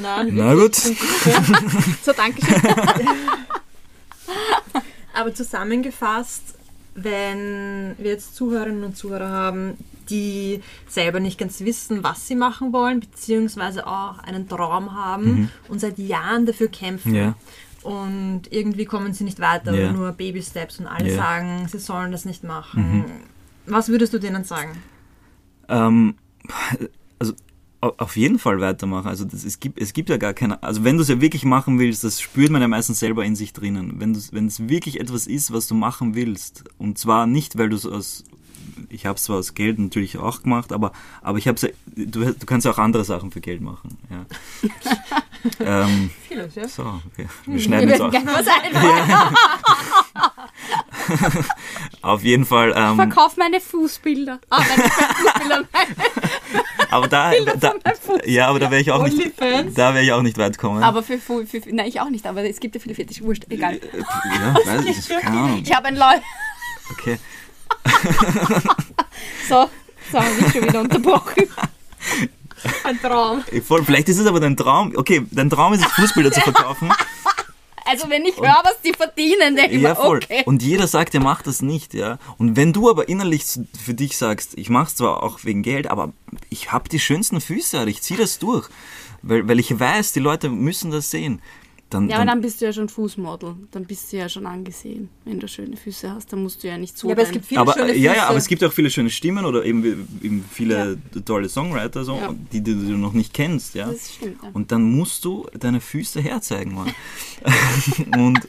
[0.01, 0.75] Na, Na gut.
[2.03, 2.61] so, danke schön.
[5.13, 6.55] Aber zusammengefasst,
[6.95, 9.77] wenn wir jetzt Zuhörerinnen und Zuhörer haben,
[10.11, 15.49] die selber nicht ganz wissen, was sie machen wollen, beziehungsweise auch einen Traum haben mhm.
[15.69, 17.15] und seit Jahren dafür kämpfen.
[17.15, 17.35] Ja.
[17.83, 19.91] Und irgendwie kommen sie nicht weiter ja.
[19.91, 21.15] nur Baby-Steps und alle ja.
[21.15, 22.99] sagen, sie sollen das nicht machen.
[22.99, 23.05] Mhm.
[23.65, 24.77] Was würdest du denen sagen?
[25.67, 26.15] Ähm,
[27.17, 27.33] also
[27.81, 29.07] auf jeden Fall weitermachen.
[29.07, 30.61] Also das, es, gibt, es gibt ja gar keine.
[30.61, 33.35] Also wenn du es ja wirklich machen willst, das spürt man ja meistens selber in
[33.35, 33.99] sich drinnen.
[33.99, 37.75] Wenn, wenn es wirklich etwas ist, was du machen willst, und zwar nicht, weil du
[37.75, 38.23] es aus.
[38.89, 42.33] Ich habe es zwar aus Geld natürlich auch gemacht, aber, aber ich habe ja, du,
[42.33, 43.97] du kannst ja auch andere Sachen für Geld machen.
[44.09, 44.25] Ja.
[45.83, 46.67] ähm, Vieles, ja.
[46.67, 47.27] So, okay.
[47.45, 48.13] wir schneiden wir es auch.
[48.13, 48.21] Ja.
[52.01, 52.73] Auf jeden Fall.
[52.75, 54.39] Ähm, ich verkaufe meine Fußbilder.
[54.49, 55.63] Ah, meine Fußbilder.
[56.89, 57.73] aber da, da
[58.25, 60.83] ja, aber da wäre ich auch nicht, da wäre ich auch nicht weit kommen.
[60.83, 63.45] Aber für, für, für, nein, ich auch nicht, aber es gibt ja viele Fetisch, wurscht,
[63.49, 63.79] egal.
[63.93, 65.61] Ja, weiß ich, keine Ahnung.
[65.63, 66.15] Ich habe ein Leu.
[66.91, 67.17] Okay.
[69.49, 69.69] so,
[70.11, 71.43] so haben wir schon wieder unterbrochen.
[72.83, 73.43] Ein Traum.
[73.65, 74.93] Voll, vielleicht ist es aber dein Traum.
[74.95, 76.91] Okay, dein Traum ist es, Fußbilder zu verkaufen.
[77.85, 80.17] Also wenn ich höre, was die verdienen, denke ich ja, voll.
[80.17, 80.43] okay.
[80.45, 82.19] Und jeder sagt, er macht das nicht, ja.
[82.37, 83.43] Und wenn du aber innerlich
[83.83, 86.13] für dich sagst, ich mache es zwar auch wegen Geld, aber
[86.49, 88.69] ich habe die schönsten Füße, ich ziehe das durch,
[89.23, 91.41] weil, weil ich weiß, die Leute müssen das sehen.
[91.91, 93.53] Dann, ja, aber dann bist du ja schon Fußmodel.
[93.71, 95.09] Dann bist du ja schon angesehen.
[95.25, 97.09] Wenn du schöne Füße hast, dann musst du ja nicht so.
[97.09, 97.99] Ja, aber es gibt viele aber, schöne Füße.
[97.99, 99.83] Ja, ja, aber es gibt auch viele schöne Stimmen oder eben,
[100.21, 101.21] eben viele ja.
[101.21, 102.33] tolle Songwriter, so, ja.
[102.53, 103.75] die, die, du noch nicht kennst.
[103.75, 103.91] Ja?
[103.91, 104.41] Das stimmt.
[104.41, 104.49] Ja.
[104.53, 106.93] Und dann musst du deine Füße herzeigen, Mann.
[108.17, 108.47] und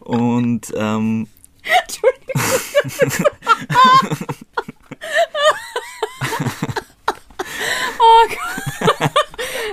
[0.00, 1.28] und ähm,
[1.62, 2.42] Entschuldigung.
[8.00, 9.23] oh Gott.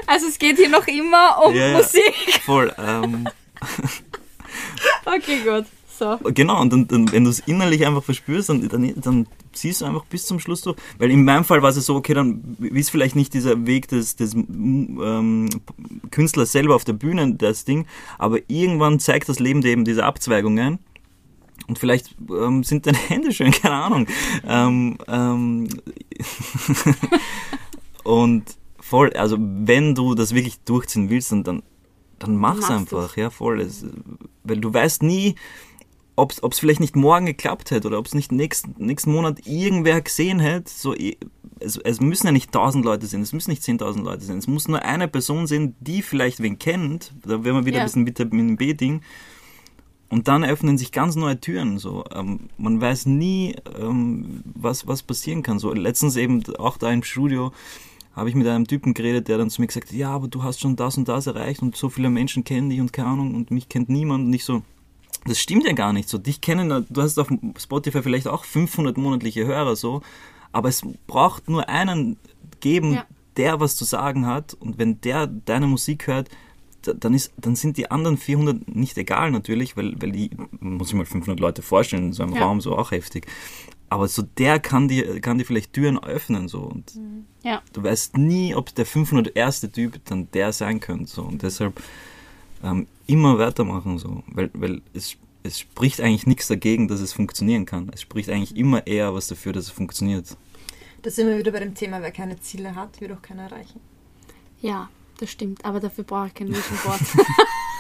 [0.08, 2.42] Also es geht hier noch immer um ja, Musik.
[2.44, 2.74] Voll.
[2.78, 3.28] Ähm.
[5.06, 5.66] okay, gut.
[6.02, 6.18] So.
[6.34, 9.86] Genau, und dann, dann wenn du es innerlich einfach verspürst, dann, dann, dann ziehst du
[9.86, 10.76] einfach bis zum Schluss durch.
[10.98, 14.16] Weil in meinem Fall war es so, okay, dann ist vielleicht nicht dieser Weg des,
[14.16, 15.48] des ähm,
[16.10, 17.86] Künstlers selber auf der Bühne, das Ding,
[18.18, 20.80] aber irgendwann zeigt das Leben dir eben diese Abzweigungen.
[21.68, 24.08] Und vielleicht ähm, sind deine Hände schön, keine Ahnung.
[24.48, 25.70] Ähm, ähm
[28.04, 28.44] und
[28.92, 31.64] voll, also wenn du das wirklich durchziehen willst, dann, dann,
[32.20, 33.16] dann mach's einfach, du's.
[33.16, 33.62] ja, voll.
[33.62, 33.86] Es,
[34.44, 35.36] weil du weißt nie,
[36.18, 40.02] ob es vielleicht nicht morgen geklappt hätte oder ob es nicht nächsten, nächsten Monat irgendwer
[40.02, 40.70] gesehen hätte.
[40.70, 40.94] So,
[41.62, 44.38] es, es müssen ja nicht tausend Leute sein, es müssen nicht zehntausend Leute sein.
[44.38, 47.14] Es muss nur eine Person sein, die vielleicht wen kennt.
[47.26, 47.86] Da wären wir wieder ja.
[47.86, 49.02] ein bisschen dem B-Ding.
[50.10, 51.78] Und dann öffnen sich ganz neue Türen.
[51.78, 55.60] So, ähm, man weiß nie, ähm, was, was passieren kann.
[55.60, 57.54] So letztens eben auch da im Studio
[58.14, 60.44] habe ich mit einem Typen geredet, der dann zu mir gesagt hat, ja, aber du
[60.44, 63.36] hast schon das und das erreicht und so viele Menschen kennen dich und keine Ahnung
[63.36, 64.64] und mich kennt niemand und ich so,
[65.26, 66.18] das stimmt ja gar nicht so.
[66.18, 70.02] Dich kennen, du hast auf Spotify vielleicht auch 500 monatliche Hörer so,
[70.52, 72.18] aber es braucht nur einen
[72.60, 73.06] geben, ja.
[73.38, 76.30] der was zu sagen hat und wenn der deine Musik hört,
[76.82, 80.96] dann, ist, dann sind die anderen 400 nicht egal natürlich, weil, weil die, muss ich
[80.96, 82.42] mal 500 Leute vorstellen, in so einem ja.
[82.42, 83.28] Raum so auch heftig
[83.92, 86.62] aber so der kann dir, kann dir vielleicht Türen öffnen, so.
[86.62, 87.26] Und mhm.
[87.44, 87.62] ja.
[87.74, 89.70] du weißt nie, ob der 501.
[89.74, 91.24] Typ dann der sein könnte, so.
[91.24, 91.84] Und deshalb
[92.64, 94.24] ähm, immer weitermachen, so.
[94.28, 97.92] Weil, weil es, es spricht eigentlich nichts dagegen, dass es funktionieren kann.
[97.94, 100.38] Es spricht eigentlich immer eher was dafür, dass es funktioniert.
[101.02, 103.82] Da sind wir wieder bei dem Thema, wer keine Ziele hat, wird auch keiner erreichen.
[104.62, 104.90] Ja,
[105.20, 105.66] das stimmt.
[105.66, 107.02] Aber dafür brauche ich kein Vision Board.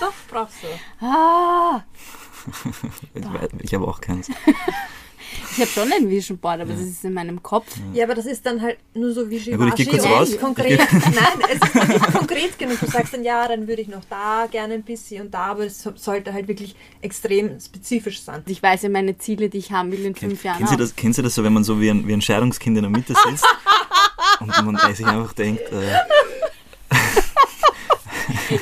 [0.01, 1.05] Doch, brauchst du.
[1.05, 1.86] Ah!
[3.14, 4.30] ich, ich habe auch keins.
[5.51, 6.77] Ich habe schon ein Vision Board, aber ja.
[6.77, 7.75] das ist in meinem Kopf.
[7.93, 10.38] Ja, aber das ist dann halt nur so wie ja, gut, raus.
[10.39, 10.79] konkret.
[10.91, 12.79] Nein, es ist nicht konkret genug.
[12.79, 15.65] Du sagst dann, ja, dann würde ich noch da gerne ein bisschen und da, aber
[15.65, 18.43] es sollte halt wirklich extrem spezifisch sein.
[18.45, 20.57] Ich weiß ja meine Ziele, die ich haben will in fünf Jahren.
[20.57, 22.77] Kennen Sie, das, kennen Sie das so, wenn man so wie ein, wie ein Scheidungskind
[22.77, 23.45] in der Mitte sitzt
[24.39, 25.97] und man sich einfach denkt, äh,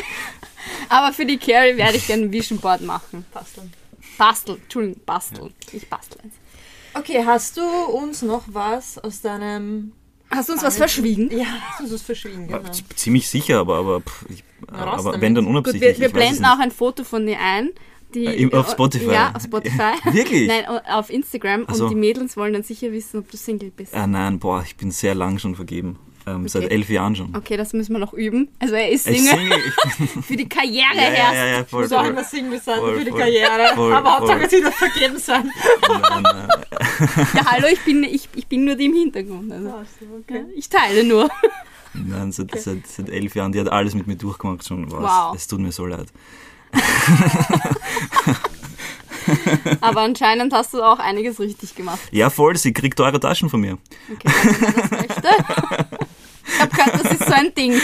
[0.89, 3.25] Aber für die Carrie werde ich gerne ein Vision Board machen.
[3.31, 3.71] Basteln.
[4.17, 5.53] Basteln, Entschuldigung, basteln.
[5.71, 5.77] Ja.
[5.77, 6.33] Ich bastel eins.
[6.99, 9.93] Okay, hast du uns noch was aus deinem.
[10.31, 11.29] Hast du uns was verschwiegen?
[11.35, 12.61] Ja, hast du uns was verschwiegen, genau.
[12.95, 15.93] Ziemlich sicher, aber, aber, pff, ich, aber wenn dann unabsichtlich.
[15.93, 17.69] Gut, wir, wir blenden auch ein Foto von dir ein.
[18.13, 19.11] Die, Äh, auf Spotify?
[19.11, 19.93] Ja, auf Spotify.
[20.11, 20.47] Wirklich?
[20.47, 21.65] Nein, auf Instagram.
[21.67, 21.83] Ach so.
[21.85, 23.93] Und die Mädels wollen dann sicher wissen, ob du Single bist.
[23.93, 25.97] Ah, nein, boah, ich bin sehr lang schon vergeben.
[26.27, 26.73] Ähm, Seit Okay.
[26.75, 27.35] elf Jahren schon.
[27.35, 28.49] Okay, das müssen wir noch üben.
[28.59, 31.33] Also er ist Ich Single singe, ich, für die Karriere ja, ja, her.
[31.33, 32.09] ja, ja, voll, Muss auch voll.
[32.09, 33.19] immer Single sein Voll, für die voll.
[33.19, 33.75] Karriere.
[33.75, 35.49] Voll, Aber Hauptsache, sie darf vergeben sein.
[35.87, 36.47] Nein, nein.
[37.33, 39.51] Ja, hallo, ich bin, ich, ich bin nur die im Hintergrund.
[39.51, 39.67] Also.
[39.67, 39.83] Ja,
[40.19, 40.45] Okay.
[40.55, 41.29] ich teile nur.
[41.93, 44.91] Nein, seit, seit, seit elf Jahren, die hat alles mit mir durchgemacht schon.
[44.91, 45.01] Was?
[45.01, 45.35] Wow.
[45.35, 46.07] Es tut mir so leid.
[49.81, 51.99] Aber anscheinend hast du auch einiges richtig gemacht.
[52.11, 53.77] Ja, voll, sie kriegt teure Taschen von mir.
[54.11, 55.27] Okay, wenn man das möchte.
[56.51, 57.79] Ich habe gehört, das ist so ein Ding.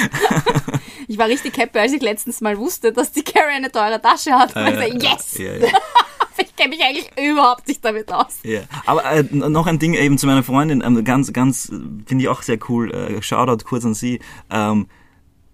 [1.07, 4.31] Ich war richtig happy, als ich letztens mal wusste, dass die Carrie eine teure Tasche
[4.33, 4.55] hat.
[4.55, 5.37] Und ich Äh, so, yes!
[5.37, 5.67] Ja, ja.
[6.55, 8.39] Ich kenne mich eigentlich überhaupt nicht damit aus.
[8.43, 12.29] Ja, aber äh, noch ein Ding eben zu meiner Freundin, ähm, ganz, ganz, finde ich
[12.29, 14.19] auch sehr cool, äh, Shoutout kurz an sie.
[14.49, 14.87] Ähm,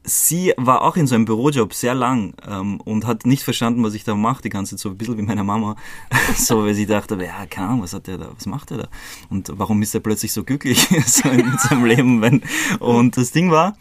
[0.03, 3.95] sie war auch in so einem Bürojob sehr lang ähm, und hat nicht verstanden, was
[3.95, 5.75] ich da mache, die ganze Zeit, so ein bisschen wie meine Mama.
[6.37, 8.87] so, weil sie dachte, ja, keine Ahnung, was hat der da, was macht er da?
[9.31, 12.21] Und warum ist er plötzlich so glücklich so in seinem Leben?
[12.21, 12.43] Wenn,
[12.79, 13.75] und das Ding war,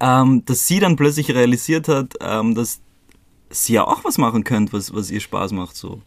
[0.00, 2.80] ähm, dass sie dann plötzlich realisiert hat, ähm, dass
[3.50, 5.76] sie ja auch was machen könnte, was, was ihr Spaß macht.
[5.76, 6.00] So.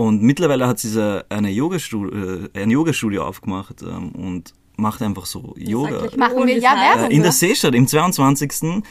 [0.00, 2.08] Und mittlerweile hat sie eine Yogastudio,
[2.54, 5.90] äh, ein Yogastudio aufgemacht ähm, und macht einfach so Yoga.
[5.98, 7.10] gleich Machen wir das ja heißt- Werbung.
[7.10, 7.32] Äh, in der?
[7.32, 8.82] Seestadt, im 22.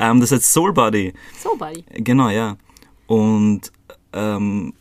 [0.00, 1.12] Ähm, das heißt Soul Body.
[1.40, 1.84] So, Buddy.
[2.02, 2.56] Genau, ja.
[3.06, 3.60] Und
[4.12, 4.72] ähm,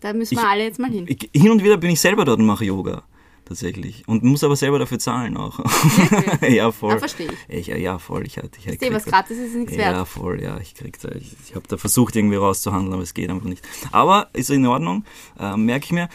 [0.00, 1.04] Da müssen wir Ich- alle jetzt mal hin.
[1.08, 3.04] ich, hin und wieder bin ich selber dort und mache Yoga.
[3.46, 4.04] Tatsächlich.
[4.06, 5.60] Und muss aber selber dafür zahlen auch.
[6.48, 6.92] ja, voll.
[6.92, 7.66] Ja, verstehe ich.
[7.66, 8.26] Ja, voll.
[8.26, 10.08] Ich, ich, ich eh was da- gratis ist, ist nichts ja, wert.
[10.08, 13.28] voll, ja, ich krieg da, ich, ich habe da versucht irgendwie rauszuhandeln, aber es geht
[13.28, 13.62] einfach nicht.
[13.92, 15.04] Aber ist in Ordnung,
[15.38, 16.08] äh, merke ich mir.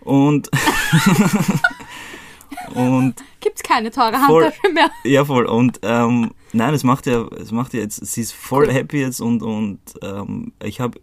[0.00, 0.48] Und
[2.74, 4.44] und Gibt's keine teure Voll.
[4.44, 4.90] Handtasche mehr.
[5.04, 8.70] ja voll und ähm, nein, es macht ja, es macht ja jetzt, sie ist voll
[8.72, 11.00] happy jetzt und und ähm, ich habe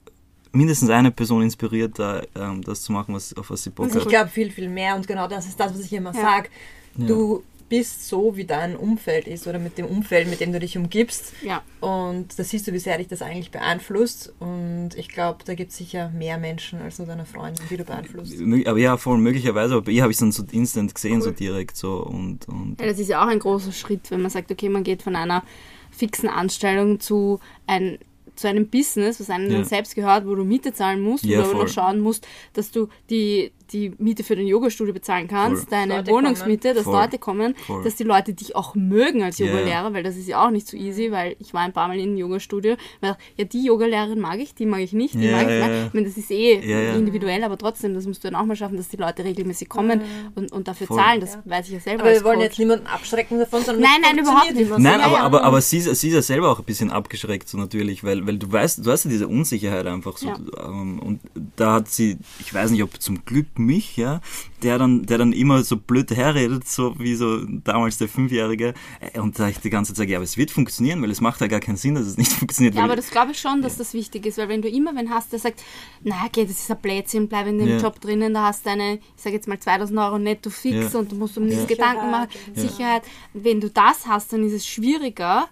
[0.51, 3.95] mindestens eine Person inspiriert, da ähm, das zu machen, was auf was sie Bock Und
[3.95, 4.09] ich hat.
[4.09, 4.95] glaube viel, viel mehr.
[4.95, 6.21] Und genau das ist das, was ich immer Ja.
[6.21, 6.49] sage.
[6.95, 10.77] Du bist so, wie dein Umfeld ist oder mit dem Umfeld, mit dem du dich
[10.77, 11.33] umgibst.
[11.43, 11.61] Ja.
[11.81, 14.33] Und da siehst du, wie sehr dich das eigentlich beeinflusst.
[14.39, 17.83] Und ich glaube, da gibt es sicher mehr Menschen als nur deine Freundin, die du
[17.83, 18.35] beeinflusst.
[18.65, 21.75] Aber ja, voll möglicherweise, aber bei ihr habe ich dann so instant gesehen, so direkt
[21.75, 24.69] so und und Ja, das ist ja auch ein großer Schritt, wenn man sagt, okay,
[24.69, 25.43] man geht von einer
[25.91, 27.97] fixen Anstellung zu, ein,
[28.37, 29.57] zu einem Business, was einem Ja.
[29.57, 31.55] dann selbst gehört, wo du Miete zahlen musst Ja, voll.
[31.63, 35.71] noch schauen musst, dass du die, die Miete für dein Yogastudio bezahlen kannst, Voll.
[35.71, 36.93] deine Leute Wohnungsmiete, dass Voll.
[37.01, 37.83] Leute kommen, Voll.
[37.83, 39.47] dass die Leute dich auch mögen als Ja.
[39.47, 41.95] Yogalehrer, weil das ist ja auch nicht so easy, weil ich war ein paar Mal
[41.99, 45.31] in einem Yogastudio, weil ja, die Yogalehrerin mag ich, die mag ich nicht, die Ja,
[45.31, 45.85] mag ich ja.
[45.87, 46.93] Ich meine, das ist eh ja.
[46.93, 50.01] individuell, aber trotzdem, das musst du dann auch mal schaffen, dass die Leute regelmäßig kommen
[50.35, 50.97] und, und dafür Voll.
[50.97, 51.19] zahlen.
[51.21, 52.45] Das weiß ich ja selber Aber als wir wollen Coach.
[52.49, 54.69] jetzt niemanden abschrecken davon, sondern Nein, nein, überhaupt nicht.
[54.77, 57.57] Nein, aber, aber, aber sie, ist- sie ist ja selber auch ein bisschen abgeschreckt, so
[57.57, 60.27] natürlich, weil, weil du weißt, du hast ja diese Unsicherheit einfach so.
[60.27, 60.37] Ja.
[60.65, 61.19] Ähm, und
[61.55, 64.21] da hat sie, ich weiß nicht, ob zum Glück mich, ja,
[64.63, 68.73] der dann, der dann immer so blöd herredet, so wie so damals der Fünfjährige.
[68.99, 71.21] Äh, Und da ich die ganze Zeit sage, ja, aber es wird funktionieren, weil es
[71.21, 72.75] macht ja gar keinen Sinn, dass es nicht funktioniert.
[72.75, 75.09] Ja, aber das glaube ich schon, dass das wichtig ist, weil wenn du immer wen
[75.09, 75.63] hast, der sagt,
[76.03, 77.77] na okay, das ist ein Blödsinn, bleib in dem Ja.
[77.77, 80.99] Job drinnen, da hast du eine, ich sage jetzt mal 2000 Euro netto fix Ja.
[80.99, 82.61] und du musst um nichts Gedanken machen, ja.
[82.61, 83.03] Sicherheit.
[83.33, 85.47] Wenn du das hast, dann ist es schwieriger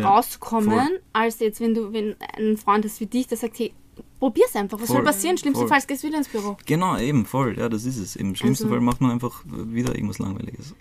[0.00, 1.00] Ja, rauszukommen, voll.
[1.12, 3.72] als jetzt, wenn du wenn ein Freund hast wie dich, der sagt, hey,
[4.18, 5.36] probier's einfach, was soll Voll, passieren?
[5.36, 6.56] Schlimmstenfalls gehst du wieder ins Büro.
[6.66, 8.16] Genau, eben, voll, ja, das ist es.
[8.16, 10.74] Im schlimmsten Also- Fall macht man einfach wieder irgendwas Langweiliges.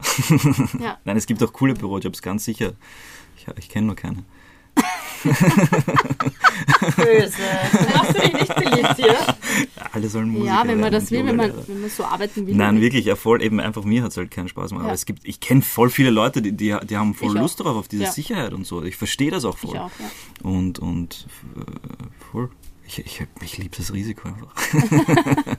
[0.79, 0.97] Ja.
[1.05, 2.73] Nein, es gibt auch coole Bürojobs, ganz sicher.
[3.37, 4.23] Ich, ich kenne nur keine.
[6.95, 7.33] Böse.
[7.93, 9.17] Machst du dich nicht beliebt hier?
[9.91, 12.55] Alle sollen Musiker Ja, wenn man das will, wenn man, wenn man so arbeiten will.
[12.55, 14.83] Nein, wirklich, ja, voll, eben einfach mir hat es halt keinen Spaß gemacht.
[14.83, 14.87] Ja.
[14.89, 17.41] Aber es gibt, ich kenne voll viele Leute, die, die, die haben voll Ich auch.
[17.41, 18.11] Lust darauf, auf diese Ja.
[18.11, 18.83] Sicherheit und so.
[18.83, 19.75] Ich verstehe das auch voll.
[19.75, 20.49] Ich auch, ja.
[20.49, 21.61] Und, und äh,
[22.31, 22.49] voll.
[22.87, 24.53] Ich, ich, ich liebe das Risiko einfach.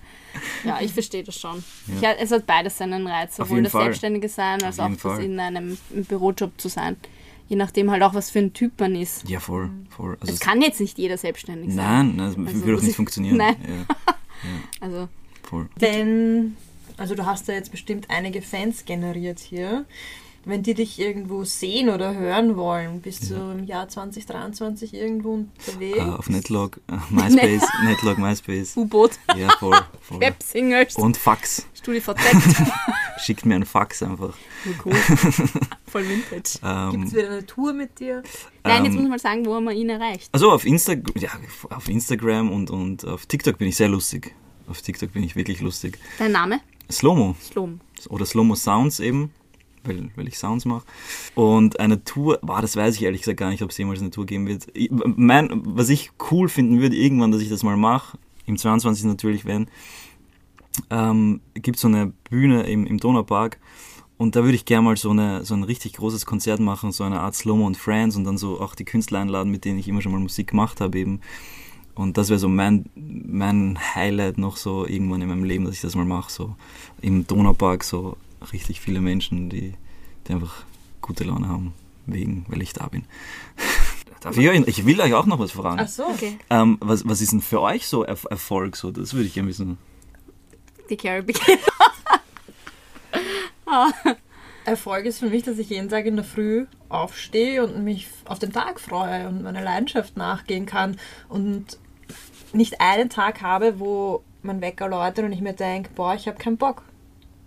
[0.64, 1.62] Ja, ich verstehe das schon.
[2.00, 2.12] Ja.
[2.12, 3.84] Ich, es hat beides seinen Reiz, sowohl das Fall.
[3.84, 5.22] Selbstständige sein, als auch das Fall.
[5.22, 6.96] in einem Bürojob zu sein.
[7.48, 9.28] Je nachdem halt auch, was für ein Typ man ist.
[9.28, 10.16] Ja, voll, voll.
[10.20, 11.84] Also Es kann jetzt nicht jeder selbstständig sein.
[12.14, 13.36] nein, nein, das Also würde auch nicht ich- funktionieren.
[13.36, 13.56] Nein.
[14.44, 15.08] Ja, Also,
[15.44, 15.68] voll.
[15.76, 16.56] Wenn,
[16.96, 19.84] also du hast ja jetzt bestimmt einige Fans generiert hier.
[20.44, 25.98] Wenn die dich irgendwo sehen oder hören wollen, bist du im Jahr 2023 irgendwo unterwegs?
[25.98, 28.76] Äh, auf Netlog, äh, MySpace, Netlog, MySpace.
[28.76, 30.20] U-Boot, Ja, voll, voll.
[30.20, 31.66] Web-Singles, Und Fax.
[31.74, 32.18] StudiVZ.
[33.18, 34.34] Schickt mir einen Fax einfach.
[34.84, 34.92] cool.
[35.86, 36.30] Voll vintage.
[36.32, 38.22] Gibt es Ähm, wieder eine Tour mit dir?
[38.64, 40.28] Nein, jetzt ähm, muss man sagen, wo man ihn erreicht.
[40.32, 41.28] Also auf, Insta ja,
[41.70, 44.34] auf Instagram und, und auf TikTok bin ich sehr lustig.
[44.66, 45.98] Auf TikTok bin ich wirklich lustig.
[46.18, 46.60] Dein Name?
[46.90, 47.80] Slomo Slom.
[48.08, 49.30] oder Slomo Sounds eben.
[49.84, 50.84] Weil, weil ich Sounds mache.
[51.34, 54.10] Und eine Tour, boah, das weiß ich ehrlich gesagt gar nicht, ob es jemals eine
[54.10, 54.66] Tour geben wird.
[54.74, 59.04] Ich, mein, was ich cool finden würde, irgendwann, dass ich das mal mache, im 22.
[59.04, 59.68] natürlich, wenn,
[60.90, 63.58] ähm, gibt so eine Bühne im, im Donaupark
[64.22, 67.04] und da würde ich gerne mal so, eine, so ein richtig großes Konzert machen, so
[67.04, 69.88] eine Art Slow-Mo und Friends und dann so auch die Künstler einladen, mit denen ich
[69.88, 71.20] immer schon mal Musik gemacht habe eben.
[71.94, 75.80] Und das wäre so mein, mein Highlight noch so irgendwann in meinem Leben, dass ich
[75.80, 76.54] das mal mache, so
[77.00, 78.16] im Donaupark, so
[78.52, 79.74] richtig viele Menschen, die,
[80.26, 80.64] die einfach
[81.00, 81.74] gute Laune haben,
[82.06, 83.04] wegen, weil ich da bin.
[84.20, 85.80] Darf ich, euch, ich will euch auch noch was fragen.
[85.80, 86.38] Ach so, okay.
[86.48, 88.76] Ähm, was, was ist denn für euch so er Erfolg?
[88.76, 89.78] So, das würde ich gerne wissen.
[90.88, 91.58] Die Caribbean.
[94.64, 98.38] Erfolg ist für mich, dass ich jeden Tag in der Früh aufstehe und mich auf
[98.38, 101.78] den Tag freue und meiner Leidenschaft nachgehen kann und
[102.52, 106.38] nicht einen Tag habe, wo mein Wecker läutet und ich mir denke, boah, ich habe
[106.38, 106.82] keinen Bock.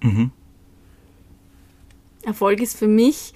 [0.01, 0.31] Mhm.
[2.25, 3.33] Erfolg ist für mich,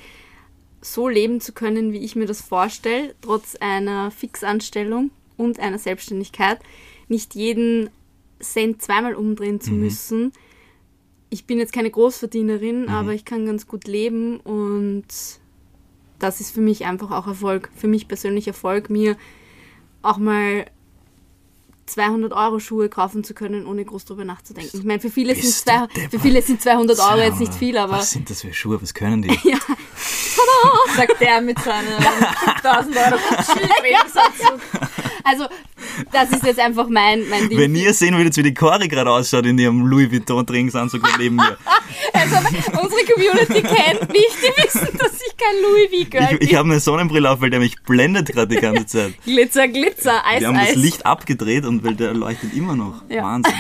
[0.82, 6.60] so leben zu können, wie ich mir das vorstelle, trotz einer Fixanstellung und einer Selbstständigkeit.
[7.08, 7.90] Nicht jeden
[8.40, 9.80] Cent zweimal umdrehen zu Mhm.
[9.82, 10.32] müssen.
[11.30, 12.90] Ich bin jetzt keine Großverdienerin, Mhm.
[12.90, 15.06] aber ich kann ganz gut leben und
[16.18, 17.70] das ist für mich einfach auch Erfolg.
[17.76, 19.18] Für mich persönlich Erfolg, mir
[20.02, 20.66] auch mal
[21.90, 24.78] 200 Euro Schuhe kaufen zu können, ohne groß drüber nachzudenken.
[24.78, 27.94] Ich meine, für viele, sind, zwei, für viele sind 200 Euro jetzt nicht viel, aber
[27.94, 28.82] Was sind das für Schuhe?
[28.82, 29.30] Was können die?
[29.44, 29.58] ja,
[30.96, 31.88] Sagt der mit seinem
[32.62, 34.60] 5000 Euro Gucci-Trainingsanzug.
[35.24, 35.46] also
[36.12, 37.58] das ist jetzt einfach mein, mein Ding.
[37.58, 41.36] Wenn ihr sehen würdet, wie die Cori gerade ausschaut in ihrem Louis Vuitton Trainingsanzug neben
[41.36, 41.58] mir.
[42.14, 42.36] Also
[42.82, 46.70] unsere Community kennt mich, die wissen, dass ich kein Louis V Girl Ich, ich habe
[46.70, 49.24] eine Sonnenbrille auf, weil der mich blendet gerade die ganze Zeit.
[49.24, 49.36] bin.
[49.36, 50.74] Glitzer, Glitzer, Eis, Wir haben Eis.
[50.74, 53.04] das Licht abgedreht und weil der leuchtet immer noch.
[53.10, 53.24] Ja.
[53.24, 53.54] Wahnsinn.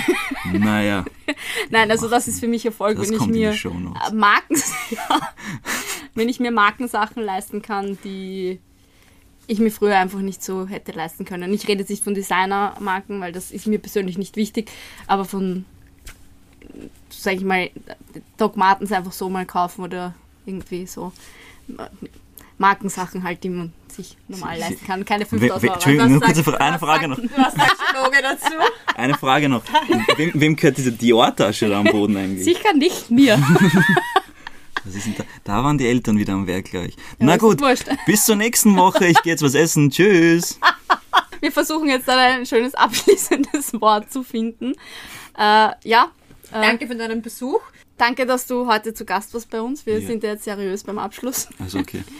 [0.53, 1.05] Naja,
[1.69, 3.53] Nein, also das ist für mich Erfolg, das wenn ich mir
[4.13, 4.55] Marken,
[4.89, 5.19] ja,
[6.15, 8.59] wenn ich mir Markensachen leisten kann, die
[9.49, 11.51] ich mir früher einfach nicht so hätte leisten können.
[11.53, 14.69] Ich rede jetzt nicht von Designermarken, weil das ist mir persönlich nicht wichtig,
[15.07, 15.65] aber von,
[17.09, 17.69] sag ich mal,
[18.37, 20.13] Doc Martens einfach so mal kaufen oder
[20.45, 21.11] irgendwie so
[22.57, 25.03] Markensachen halt, die man sich normal Sie- leisten kann.
[25.05, 25.73] Keine We- 5000 we- Euro.
[25.75, 27.37] Entschuldigung, nur kurze sagt- Fra eine Frage sagt- noch.
[27.37, 28.53] Was dazu?
[28.95, 29.63] Eine Frage noch.
[30.17, 32.43] Wem, wem gehört diese Dior-Tasche da am Boden eigentlich?
[32.43, 33.41] Sicher nicht mir.
[34.85, 35.23] Was ist denn da?
[35.43, 36.95] da waren die Eltern wieder am Werk gleich.
[37.19, 37.61] Na ist gut,
[38.05, 39.07] bis zur nächsten Woche.
[39.07, 39.89] Ich gehe jetzt was essen.
[39.89, 40.59] Tschüss.
[41.41, 44.73] Wir versuchen jetzt dann ein schönes abschließendes Wort zu finden.
[45.37, 46.11] Äh, ja.
[46.51, 47.61] Äh, Danke für deinen Besuch.
[47.97, 49.85] Danke, dass du heute zu Gast warst bei uns.
[49.85, 50.07] Wir Ja.
[50.07, 51.47] sind ja jetzt seriös beim Abschluss.
[51.59, 52.03] Also okay.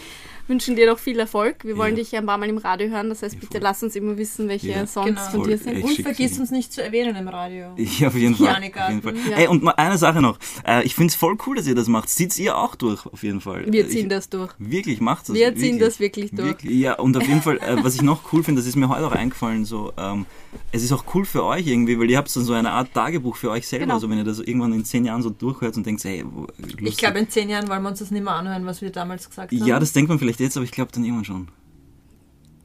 [0.50, 1.64] Wünschen dir noch viel Erfolg.
[1.64, 2.04] Wir wollen Ja.
[2.04, 3.10] dich ein paar Mal im Radio hören.
[3.10, 3.62] Das heißt, bitte voll.
[3.62, 4.88] lass uns immer wissen, welche Ja.
[4.88, 5.22] Songs Genau.
[5.22, 5.84] von Voll, dir sind.
[5.84, 7.76] Und vergiss uns nicht zu erwähnen im Radio.
[8.00, 8.48] Ja, auf jeden Fall.
[8.56, 9.16] Auf jeden Fall.
[9.30, 9.38] Ja.
[9.38, 10.38] Ey, und mal eine Sache noch.
[10.66, 12.10] Äh, ich finde es voll cool, dass ihr das macht.
[12.10, 13.72] Zieht ihr auch durch, auf jeden Fall.
[13.72, 14.52] Wir Äh, ziehen ich, das durch.
[14.58, 15.36] Wirklich, macht das.
[15.36, 15.64] Wir wirklich.
[15.64, 16.48] ziehen das wirklich durch.
[16.48, 18.90] Wirklich, ja, und auf jeden Fall, äh, was ich noch cool finde, das ist mir
[18.90, 20.26] heute auch eingefallen, so, ähm,
[20.72, 23.36] es ist auch cool für euch irgendwie, weil ihr habt dann so eine Art Tagebuch
[23.36, 23.94] für euch selber, Genau.
[23.96, 26.88] also wenn ihr das irgendwann in zehn Jahren so durchhört und denkt, hey, wo- lustig.
[26.88, 29.30] Ich glaube, in zehn Jahren wollen wir uns das nicht mehr anhören, was wir damals
[29.30, 29.66] gesagt haben.
[29.66, 31.48] Ja, das denkt man vielleicht nicht jetzt, aber ich glaube dann irgendwann schon.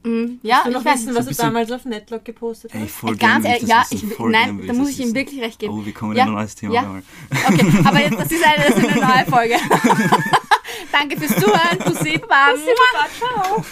[0.03, 0.39] Mhm.
[0.43, 2.79] Ja, ich noch weiß wissen, was so du damals auf Netlock gepostet hast.
[2.79, 5.73] Ey, voll Ganz ehrlich, ja, ich, nein, da muss ich ihm wirklich recht geben.
[5.73, 6.23] Oh, wir kommen ja.
[6.23, 6.73] in ein neues Thema.
[6.73, 7.01] Ja.
[7.47, 9.55] Okay, aber jetzt, das, ist eine, das ist eine neue Folge.
[10.91, 11.77] Danke fürs Zuhören.
[11.83, 12.51] Bussi, Baba.
[12.51, 13.07] Bussi, Baba.
[13.17, 13.65] Ciao.